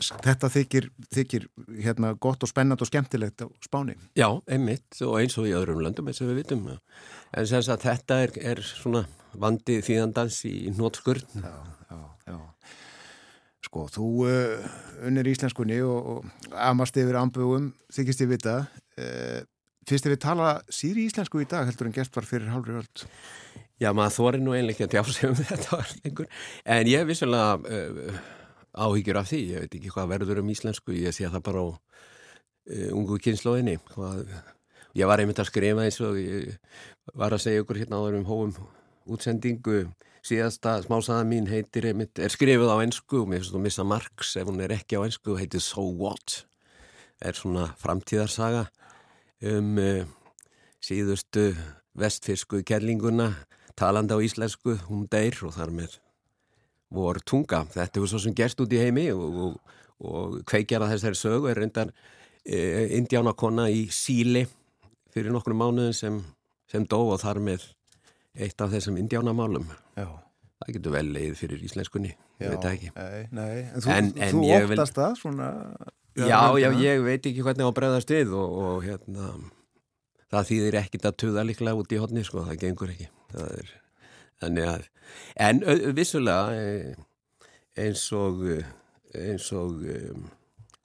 [0.00, 1.46] þetta þykir, þykir
[1.84, 3.96] hérna, gott og spennand og skemmtilegt á spáni.
[4.18, 6.68] Já, einmitt og eins og í öðrum löndum eins og við vitum.
[7.36, 9.04] En sem sagt þetta er, er svona
[9.38, 11.26] vandi þýðandans í nótskurð.
[11.36, 11.52] Já,
[11.90, 12.00] já, já.
[13.60, 14.68] Sko, þú uh,
[15.06, 18.60] unnir íslenskunni og, og amast yfir ambugum, þykist ég vita.
[18.96, 19.40] Uh,
[19.88, 23.04] Fyrst ef við tala síri íslensku í dag heldur en gert var fyrir hálfri völd?
[23.80, 26.28] Já, maður þorir nú einlega ekki að tjá sig um þetta lengur,
[26.76, 28.18] en ég er vissulega uh,
[28.84, 31.68] áhyggjur af því, ég veit ekki hvað verður um íslensku, ég sé það bara á
[31.72, 33.78] uh, ungu kynnslóðinni,
[35.00, 36.52] ég var einmitt að skrifa eins og ég
[37.16, 38.54] var að segja ykkur hérna áður um hóum
[39.10, 39.86] útsendingu,
[40.26, 44.34] síðasta smásaða mín heitir einmitt, er skrifið á ennsku og mér finnst þú missa margs
[44.36, 46.44] ef hún er ekki á ennsku, heitir So What,
[47.20, 48.66] er svona framtíðarsaga
[49.50, 50.04] um uh,
[50.84, 51.50] síðustu
[51.96, 53.32] vestfisku kellinguna
[53.76, 55.98] talandi á íslensku, hún deyr og þar með
[56.90, 57.64] vor tunga.
[57.70, 61.60] Þetta er svo sem gerst út í heimi og, og, og kveikjara þessari sögu er
[61.62, 61.92] reyndar
[62.44, 62.58] e,
[62.98, 64.44] indjánakonna í Síli
[65.14, 66.18] fyrir nokkru mánuðin sem,
[66.70, 67.68] sem dó og þar með
[68.34, 69.66] eitt af þessum indjánamálum.
[70.00, 70.08] Já.
[70.60, 72.10] Það getur vel leið fyrir íslenskunni,
[72.42, 72.90] ég veit það ekki.
[72.96, 75.48] Nei, nei, en þú, En- en þú vil- óttast það svona...
[76.20, 79.28] Já, já, ég veit ekki hvernig á bregðast við og, og hérna,
[80.34, 83.06] það þýðir ekkit að tuða líklega út í hodni, sko, það gengur ekki.
[83.30, 83.70] Það er,
[84.74, 84.84] að,
[85.46, 85.62] en
[85.96, 86.98] vissulega eh,
[87.86, 88.68] eins og, eh,
[89.30, 90.26] eins og um,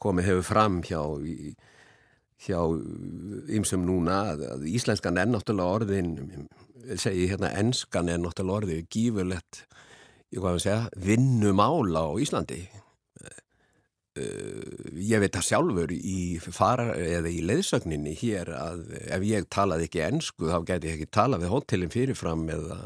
[0.06, 1.02] komið hefur fram hjá,
[2.46, 2.60] hjá
[3.58, 6.14] ymsum núna að, að íslenskan er náttúrulega orðin,
[7.02, 9.62] segi hérna, enskan er náttúrulega orðið gífurlegt,
[10.34, 12.64] ég hvað að segja, vinnumála á Íslandi.
[14.16, 19.90] Uh, ég veit það sjálfur í fara eða í leiðsögninni hér að ef ég talaði
[19.90, 22.78] ekki ensku þá gæti ég ekki tala við hótelin fyrirfram eða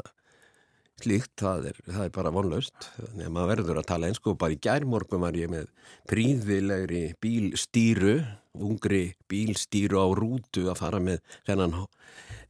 [1.00, 2.88] slíkt, það er, það er bara vonlaust.
[2.98, 5.70] Þannig að maður verður að tala ensku og bara í gærmorgum var ég með
[6.10, 8.16] príðilegri bílstýru
[8.58, 11.86] ungri bílstýru á rútu að fara með þennan eh,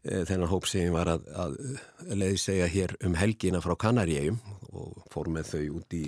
[0.05, 1.56] þennan hóp sem var að, að
[2.16, 4.40] leiði segja hér um helgina frá Kanaríum
[4.70, 6.05] og fór með þau út í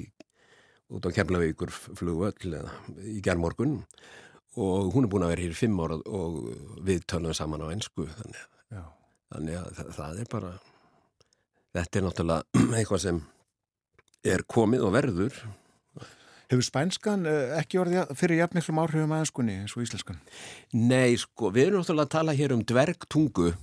[0.93, 2.57] út á Keflavíkur flugvöll
[3.09, 3.81] í gerðmorgun
[4.61, 6.43] og hún er búin að vera hér fimm ára og
[6.85, 8.43] við tölum saman á ennsku þannig,
[9.33, 10.53] þannig að það, það er bara
[11.73, 13.21] þetta er náttúrulega eitthvað sem
[14.23, 15.43] er komið og verður.
[16.53, 20.21] Hefur spænskan eh, ekki orðið fyrir jafnmiklum áhrifum að ennskunni eins og íslenskan?
[20.77, 23.55] Nei, sko, við erum náttúrulega að tala hér um dvergtungu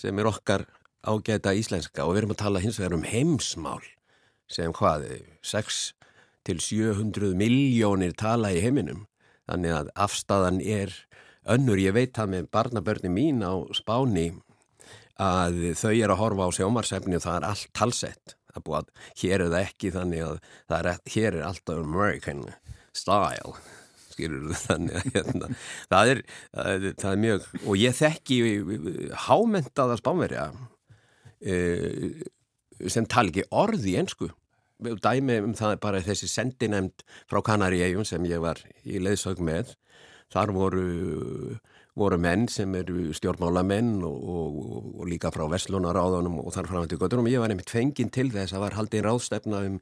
[0.00, 0.66] sem er okkar
[1.04, 3.82] ágæta íslenska og við erum að tala hins vegar um heimsmál
[4.50, 5.06] sem hvað,
[5.44, 5.82] 6
[6.44, 9.06] til 700 miljónir tala í heiminum.
[9.48, 10.92] Þannig að afstæðan er
[11.48, 14.30] önnur, ég veit það með barnabörni mín á Spáni
[15.20, 18.36] að þau eru að horfa á sjómarsefni og það er allt talsett.
[18.54, 18.90] Er búið að
[19.22, 20.36] hér er það ekki þannig að
[20.78, 22.44] er, hér er alltaf American
[22.94, 23.56] style
[24.14, 25.50] skilur þannig að hérna,
[25.90, 26.22] það, er,
[26.54, 28.38] það, er, það er mjög og ég þekki
[29.26, 30.46] hámentaða spánverja
[31.44, 31.58] e,
[32.90, 34.30] sem tala ekki orð í ensku.
[34.84, 39.76] Dæmi um það er bara þessi sendinemnd frá Kanaríegjum sem ég var í leiðsög með
[40.34, 40.86] þar voru,
[41.94, 46.98] voru menn sem eru stjórnmálamenn og, og, og líka frá Veslunaráðunum og þar fram til
[47.00, 49.78] göttunum ég var einmitt fenginn til þess að var haldið ráðstefna um,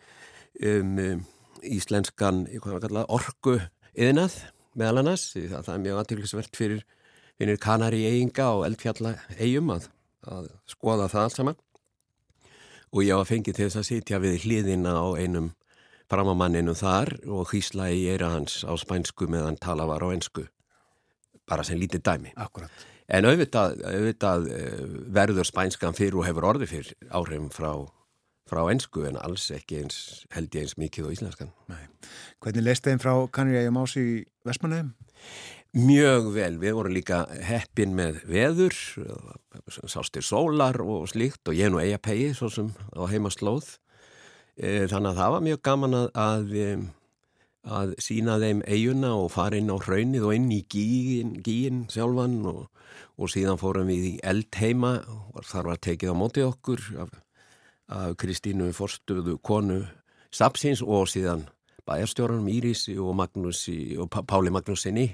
[0.60, 1.24] um, um
[1.62, 3.06] íslenskan kalla,
[3.96, 4.38] yðnað
[4.78, 6.84] meðal annars það, það er mjög aðtýrlisvert fyrir,
[7.40, 9.88] fyrir Kanari eiginga og eldfjalla eigum að,
[10.28, 11.60] að skoða það allt saman.
[12.92, 15.52] Og ég var fengið til þess að sitja við hliðina á einum
[16.12, 20.44] framamanninu þar og hýsla í eira hans á spænsku meðan tala var á ensku.
[21.48, 22.34] Bara sem lítið dæmi.
[22.36, 22.70] Akkurat.
[23.12, 27.72] en auðvitað, auðvitað eh, verður spænskan fyrir og hefur orðið fyrir áhrifum frá,
[28.50, 29.98] frá ensku en alls ekki eins
[30.34, 31.84] held ég eins mikið á íslenskan Nei.
[32.42, 34.14] Hvernig leist þeim frá Kanriægjum ási í
[34.46, 34.94] Vestmanneðum?
[35.72, 38.74] Mjög vel, við vorum líka heppin með veður,
[39.72, 43.78] sástir sólar og slíkt og ég nú eiga pegi svo sem á heimaslóð.
[44.52, 46.52] E, þannig að það var mjög gaman að, að,
[47.78, 52.36] að sína þeim eiguna og fara inn á hraunið og inn í gíin, gíin sjálfan
[52.52, 52.66] og,
[53.16, 54.98] og síðan fórum við í eldheima
[55.32, 57.16] og þar var tekið á móti okkur af,
[57.88, 59.82] af Kristínu Forstuðu konu
[60.32, 61.46] Sapsins og síðan
[61.88, 65.08] bæjarstjóranum Írisi og, Magnúsi, og Páli Magnúsinni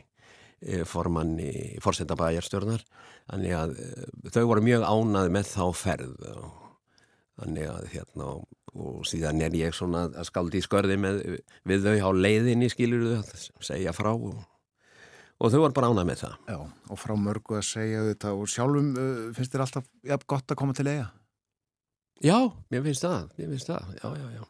[0.89, 2.83] formanni fórsenda bæjarstjórnar.
[3.29, 3.75] Þannig að
[4.35, 6.29] þau voru mjög ánað með þá ferð.
[7.39, 8.31] Þannig að hérna
[8.79, 11.21] og síðan er ég svona að skaldi í skörði með,
[11.69, 14.41] við þau á leiðinni skilur þau að segja frá og,
[15.39, 16.35] og þau voru bara ánað með það.
[16.51, 16.59] Já,
[16.93, 20.61] og frá mörgu að segja þetta og sjálfum uh, finnst þér alltaf ja, gott að
[20.61, 21.09] koma til eiga?
[22.19, 22.39] Já,
[22.73, 24.47] mér finnst það, mér finnst það, já, já, já.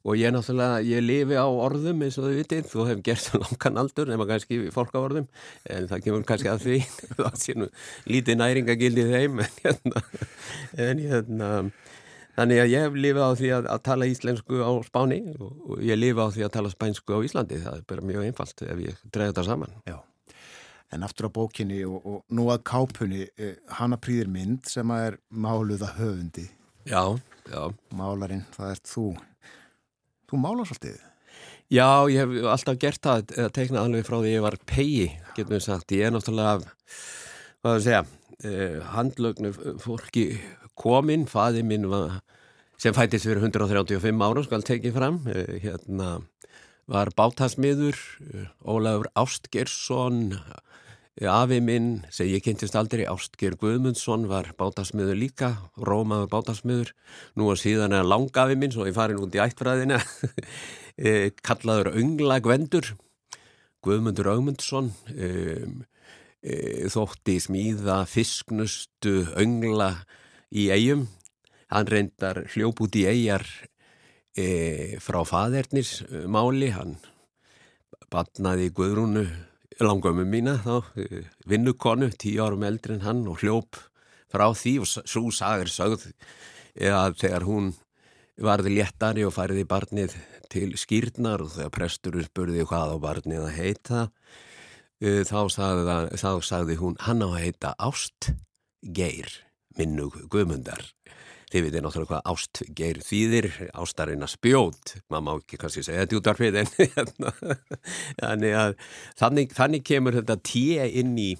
[0.00, 3.80] Og ég náttúrulega, ég lifi á orðum eins og þau vitið, þú hef gert langan
[3.82, 5.26] aldur nema kannski fólk á orðum
[5.68, 6.76] en það kemur kannski að því
[7.18, 7.68] það sé nú
[8.08, 10.02] lítið næringagildi þeim en hérna,
[10.86, 11.50] en hérna
[12.36, 16.00] þannig að ég hef lifið á því að, að tala íslensku á Spáni og, ég
[16.00, 17.60] lifi á því að tala spænsku á Íslandi.
[17.64, 19.76] Það er bara mjög einfalt ef ég dreyði þetta saman.
[19.88, 19.98] Já,
[20.96, 25.10] en aftur á bókinni og, og nú að kápunni, eh, hana prýðir mynd sem að
[25.10, 26.48] er máluða höfundi
[26.88, 27.02] Já,
[27.50, 27.62] já.
[27.92, 29.06] Málarinn, það ert þú.
[30.30, 31.00] Þú málar svolítið.
[31.70, 35.04] Já, ég hef alltaf gert það að teikna alveg frá því ég var pegi,
[35.36, 35.92] getum við sagt.
[35.94, 36.72] Ég er náttúrulega,
[37.60, 38.00] hvað það segja,
[38.42, 40.24] eh, handlögnu fólki
[40.74, 42.22] kominn, faði minn var,
[42.80, 46.22] sem fættist fyrir 135 ára, skal tekið fram, eh, hérna
[46.88, 47.98] var bátasmiður,
[48.34, 50.40] eh, Ólafur Ástgersson,
[51.28, 56.94] Afi minn, sem ég kynntist aldrei, Ástger Guðmundsson var bátasmiður líka, Rómaður bátasmiður,
[57.36, 59.98] nú og síðan er langafi minn, svo ég farin út í ættfræðina,
[61.46, 62.88] kallaður Öngla Gvendur,
[63.84, 65.76] Guðmundur Ögmundsson, um,
[66.40, 69.90] e, þótti smíða fisknustu Öngla
[70.56, 71.04] í eigum,
[71.68, 73.44] hann reyndar hljóp út í eigjar
[74.32, 75.98] e, frá faðernis
[76.32, 76.96] máli, hann
[78.08, 79.28] batnaði Guðrúnu
[79.86, 83.78] langömmu mína þá, eh, vinnukonu, tíu árum eldri en hann og hljóp
[84.30, 86.10] frá því og svo sagir sögð
[86.80, 87.72] að þegar hún
[88.40, 90.14] varði léttari og færiði barnið
[90.50, 94.00] til skýrnar og þegar presturur spurði hvað á barnið að heita
[95.00, 98.32] eh, þá sagði, þá sagði hún hann á að heita Ást
[98.80, 99.28] Geir
[99.78, 100.86] minnu guðmundar
[101.50, 106.30] Þið veitir náttúrulega hvað ástgeir þýðir, ástarina spjót, maður má ekki kannski segja þetta út
[106.30, 107.32] af hrið en hérna,
[108.20, 108.74] þannig að
[109.18, 111.30] þannig, þannig kemur þetta tíu inn í,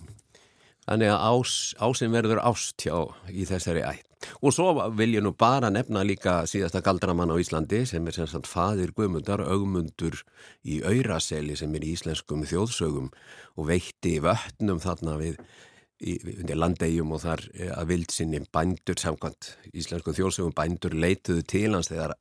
[0.89, 2.97] þannig að ás, ásin verður ást hjá
[3.31, 4.07] í þessari ætt.
[4.45, 8.29] Og svo vil ég nú bara nefna líka síðasta galdramann á Íslandi sem er sem
[8.29, 10.19] sagt fadir Guðmundar, augmundur
[10.67, 13.09] í Auraseli sem er í íslenskum þjóðsögum
[13.57, 15.39] og veitti vötnum þarna við
[16.01, 16.17] í
[16.57, 22.17] landegjum og þar eh, að vildsinni bændur samkvæmt íslensku þjóðsögum bændur leituðu til hans þegar,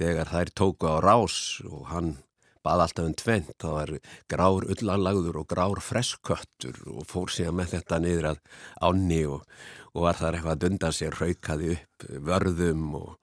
[0.00, 1.38] þegar þær tóku á rás
[1.68, 2.16] og hann
[2.64, 3.92] bað alltaf um tvent, það var
[4.30, 8.40] grár ullalagður og grár fresköttur og fór síðan með þetta niður að
[8.88, 9.44] áni og,
[9.94, 13.14] og var þar eitthvað að dunda sér, raukaði upp vörðum og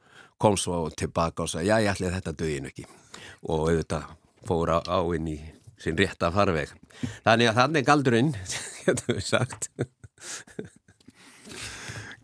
[0.42, 2.88] kom svo tilbaka og sagði já ég ætli þetta dögin ekki.
[3.46, 4.10] Og auðvitað
[4.48, 5.38] fór á, á inn í
[5.82, 6.74] sín rétta farveg.
[7.26, 8.34] Þannig að þannig galdurinn,
[8.86, 9.70] getur við sagt.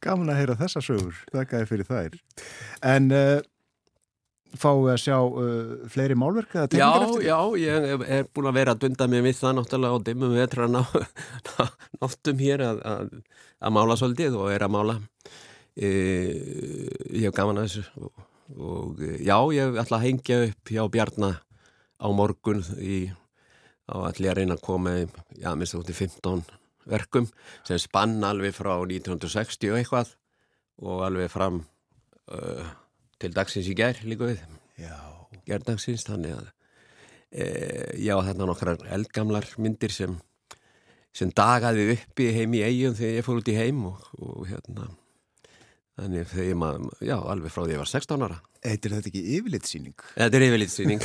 [0.01, 2.15] Gaman að heyra þessa sögur, þakkaði fyrir þær.
[2.89, 3.43] En uh,
[4.57, 7.27] fáu að sjá uh, fleiri málverk eða tekningar eftir?
[7.27, 10.33] Já, já, ég er búin að vera að dunda mér við það náttúrulega og dimmum
[10.35, 10.81] við að ná,
[12.01, 13.13] náttum hér að, að,
[13.61, 14.97] að mála svolítið og er að mála.
[15.71, 15.89] E,
[17.15, 18.25] ég hef gaman að þessu og,
[18.57, 21.39] og já, ég ætla að hengja upp hjá Bjarnar
[22.01, 23.03] á morgun í
[23.91, 25.05] þá ætlum ég að reyna að koma í,
[25.41, 26.43] já, minnst í 15
[26.91, 27.27] verkum
[27.67, 30.15] sem spann alveg frá 1960 og eitthvað
[30.81, 31.59] og alveg fram
[32.31, 32.71] uh,
[33.21, 34.41] til dagsins í gerð líka við.
[35.45, 36.47] Gerðdagsins, þannig að
[37.33, 37.45] e,
[38.01, 40.15] já, þetta er nokkrar eldgamlar myndir sem
[41.11, 44.45] sem dagaði upp í heim í eigum þegar ég fór út í heim og, og
[44.47, 44.87] hérna
[45.99, 48.37] Þannig þegar maður, já, alveg frá því að ég var 16 ára.
[48.71, 50.03] Eittir þetta ekki yfirlitsýning?
[50.15, 51.01] Þetta er yfirlitsýning.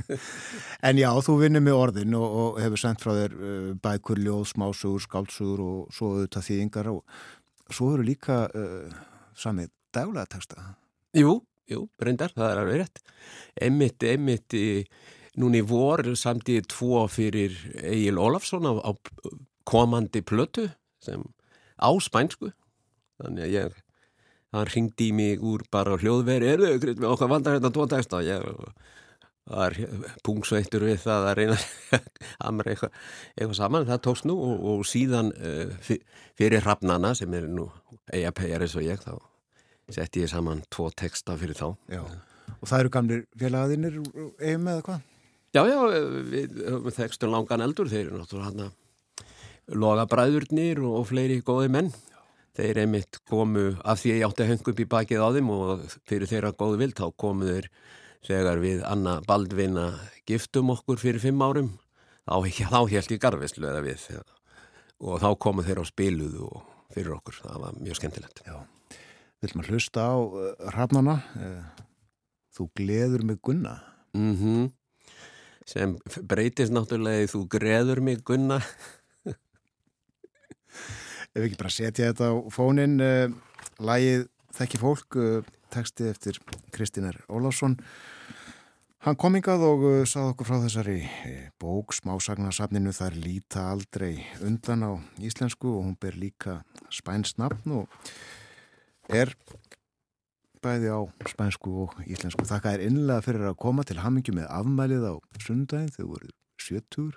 [0.90, 4.42] en já, þú vinnur með orðin og, og hefur sendt frá þér uh, bækur, ljóð,
[4.50, 7.22] smásugur, skálsugur og svo auðvitað þýðingar og
[7.70, 8.98] svo eru líka uh,
[9.38, 10.66] samið daglega texta.
[11.16, 11.36] Jú,
[11.70, 13.02] jú, reyndar, það er alveg rétt.
[13.68, 14.56] Emmitt, emmitt,
[15.38, 18.90] núni vor samtíði tvo fyrir Egil Ólafsson á, á
[19.70, 20.66] komandi plötu
[21.04, 21.22] sem
[21.78, 22.50] á spænsku.
[23.20, 23.78] Þannig að ég
[24.54, 28.44] hann ringdi í mig úr bara hljóðveri erðu, með okkar vandar hérna tvo texta ég
[29.50, 29.74] var
[30.26, 32.96] pungsveittur við það að reyna að eitthvað,
[33.34, 35.92] eitthvað saman, það tókst nú og, og síðan uh,
[36.38, 37.68] fyrir hrafnana sem er nú
[38.12, 39.14] eigapæjar eins og ég þá
[39.90, 42.02] setti ég saman tvo texta fyrir þá Já.
[42.56, 43.96] og það eru gamlir félagaðinir
[44.38, 45.08] eigum eða hvað?
[45.50, 45.78] Já, já,
[46.30, 48.76] við höfum þextum langan eldur þeir eru náttúrulega hann að
[49.80, 51.90] loga bræðurnir og, og fleiri góði menn
[52.58, 55.50] þeir einmitt komu af því að ég átti að höngu upp í bakið á þeim
[55.54, 57.70] og fyrir þeirra góðu vilt þá komu þeir
[58.26, 59.86] þegar við Anna Baldvina
[60.28, 61.70] giftum okkur fyrir fimm árum.
[62.28, 62.34] Þá,
[62.70, 64.08] þá held ég garfislu eða við
[65.00, 66.58] og þá komu þeir á spiluð og
[66.92, 68.42] fyrir okkur, það var mjög skemmtilegt.
[68.44, 68.56] Já,
[69.40, 71.86] vil maður hlusta á uh, rafnana uh,
[72.50, 73.78] Þú gleður mig gunna.
[74.12, 74.70] Mm -hmm.
[75.66, 78.60] sem breytist náttúrulega þú greður mig gunna
[81.30, 83.30] Ef ekki bara setja þetta á fónin, uh,
[83.78, 86.40] lægið Þekki fólk, uh, texti eftir
[86.74, 87.76] Kristínar Ólásson.
[89.06, 90.96] Hann kom yngað og uh, sað okkur frá þessari
[91.62, 94.10] bók, smásagnasafninu, það er líta aldrei
[94.42, 94.92] undan á
[95.22, 96.58] íslensku og hún ber líka
[96.90, 98.10] spænst nafn og
[99.06, 99.30] er
[100.60, 101.00] bæði á
[101.30, 102.42] spænsku og íslensku.
[102.50, 107.14] Þakka er innlega fyrir að koma til hamingi með afmælið á sundaginn, þau voru sjötur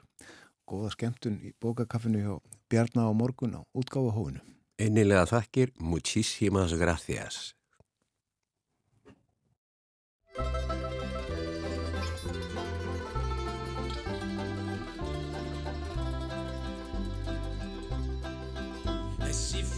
[0.69, 2.35] Góða skemmtun í bókakaffinu hjá
[2.71, 4.39] Bjarná og Morgun á útgáfa hóinu.
[4.79, 7.53] Einnilega þakkir, muchísimas gracias.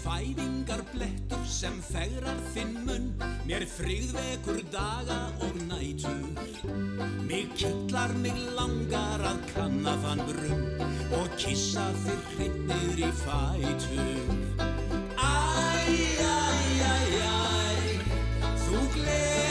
[0.06, 0.64] fighting
[1.56, 3.06] sem fegrar þinn munn
[3.48, 6.26] Mér frigðvekur daga og nætur.
[7.30, 10.66] Mig kittlar, mig langar að kanna þann brunn
[11.16, 14.36] Og kissa þér hrynnir í fætur.
[15.16, 15.32] Æ,
[16.26, 16.38] æ,
[16.92, 17.42] æ, æ
[18.66, 19.45] Þú gleður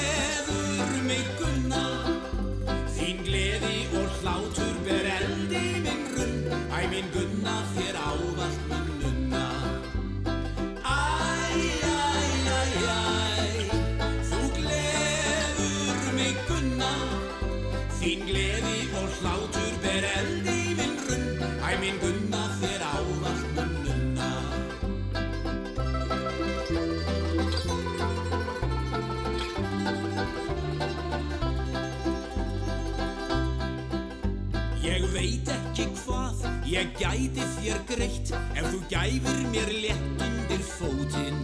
[36.74, 41.38] ég gæti þér greitt ef þú gæfir mér létt undir fótinn.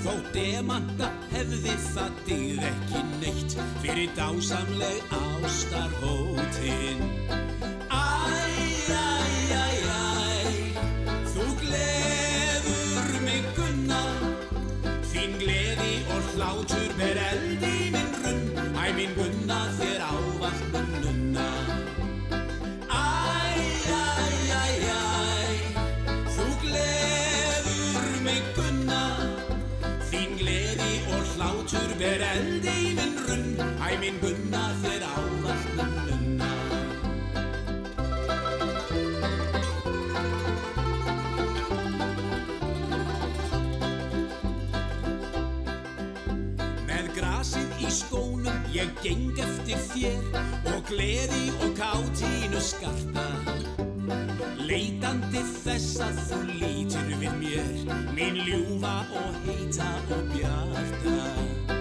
[0.00, 5.90] Þó demanta hefði það dyð ekki neitt fyrir dásamleg ástar
[34.10, 34.60] Minn gunna
[35.06, 36.48] ávallt mun nunna
[46.88, 50.42] Með grasið í skónum ég geng eftir þér
[50.74, 53.28] og gleði og kátínu skarta.
[54.58, 57.74] Leitandi þess að þú lítur við mér
[58.18, 61.79] mín ljúfa og heita og bjarta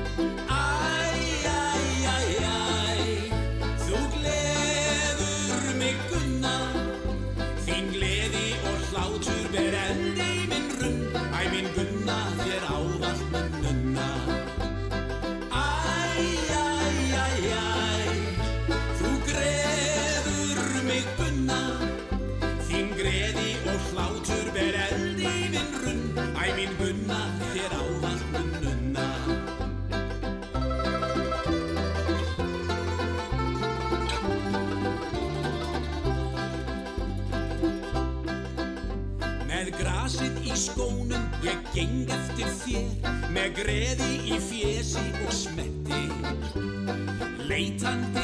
[42.63, 46.01] þér Með greði í fjesi og smetti.
[47.49, 48.18] Leitandi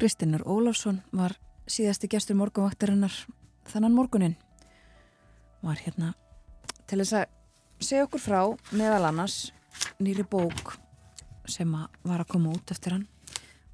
[0.00, 1.34] Kristinur Ólafsson var
[1.68, 3.12] síðasti gestur morgunvaktarinnar
[3.68, 4.36] þannan morgunin
[5.60, 6.14] var hérna
[6.88, 7.26] til þess að
[7.84, 8.38] segja okkur frá
[8.72, 9.50] meðal annars
[10.00, 10.72] nýri bók
[11.44, 13.04] sem að var að koma út eftir hann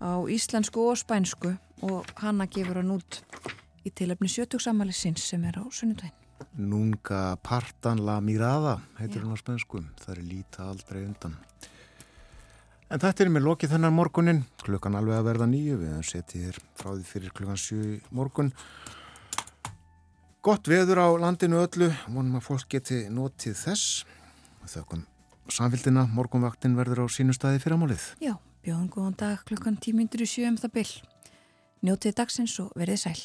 [0.03, 1.53] á íslensku og spænsku
[1.87, 3.21] og hanna gefur hann út
[3.87, 6.25] í tilöfni sjötugsamæli sinns sem er á sunnudaginn.
[6.59, 9.29] Nunga partan la mirada heitir Já.
[9.29, 9.87] hún á spenskum.
[10.03, 11.39] Það er líta aldrei undan.
[12.87, 14.45] En þetta er með lokið þennan morgunin.
[14.63, 15.81] Klukkan alveg að verða nýju.
[15.81, 18.53] Við setið hér frá því fyrir klukkan sjö í morgun.
[20.47, 21.91] Gott veður á landinu öllu.
[22.07, 24.05] Vonum að fólk geti notið þess.
[24.71, 25.03] Þökkum
[25.53, 26.07] samfélgina.
[26.15, 28.03] Morgunvaktin verður á sínu staði fyrramálið.
[28.23, 28.37] Já,
[28.67, 30.93] bjóðum góðan dag klukkan tímyndur í sjö um það byll.
[31.87, 33.19] Njótið dagsins og verið sæl.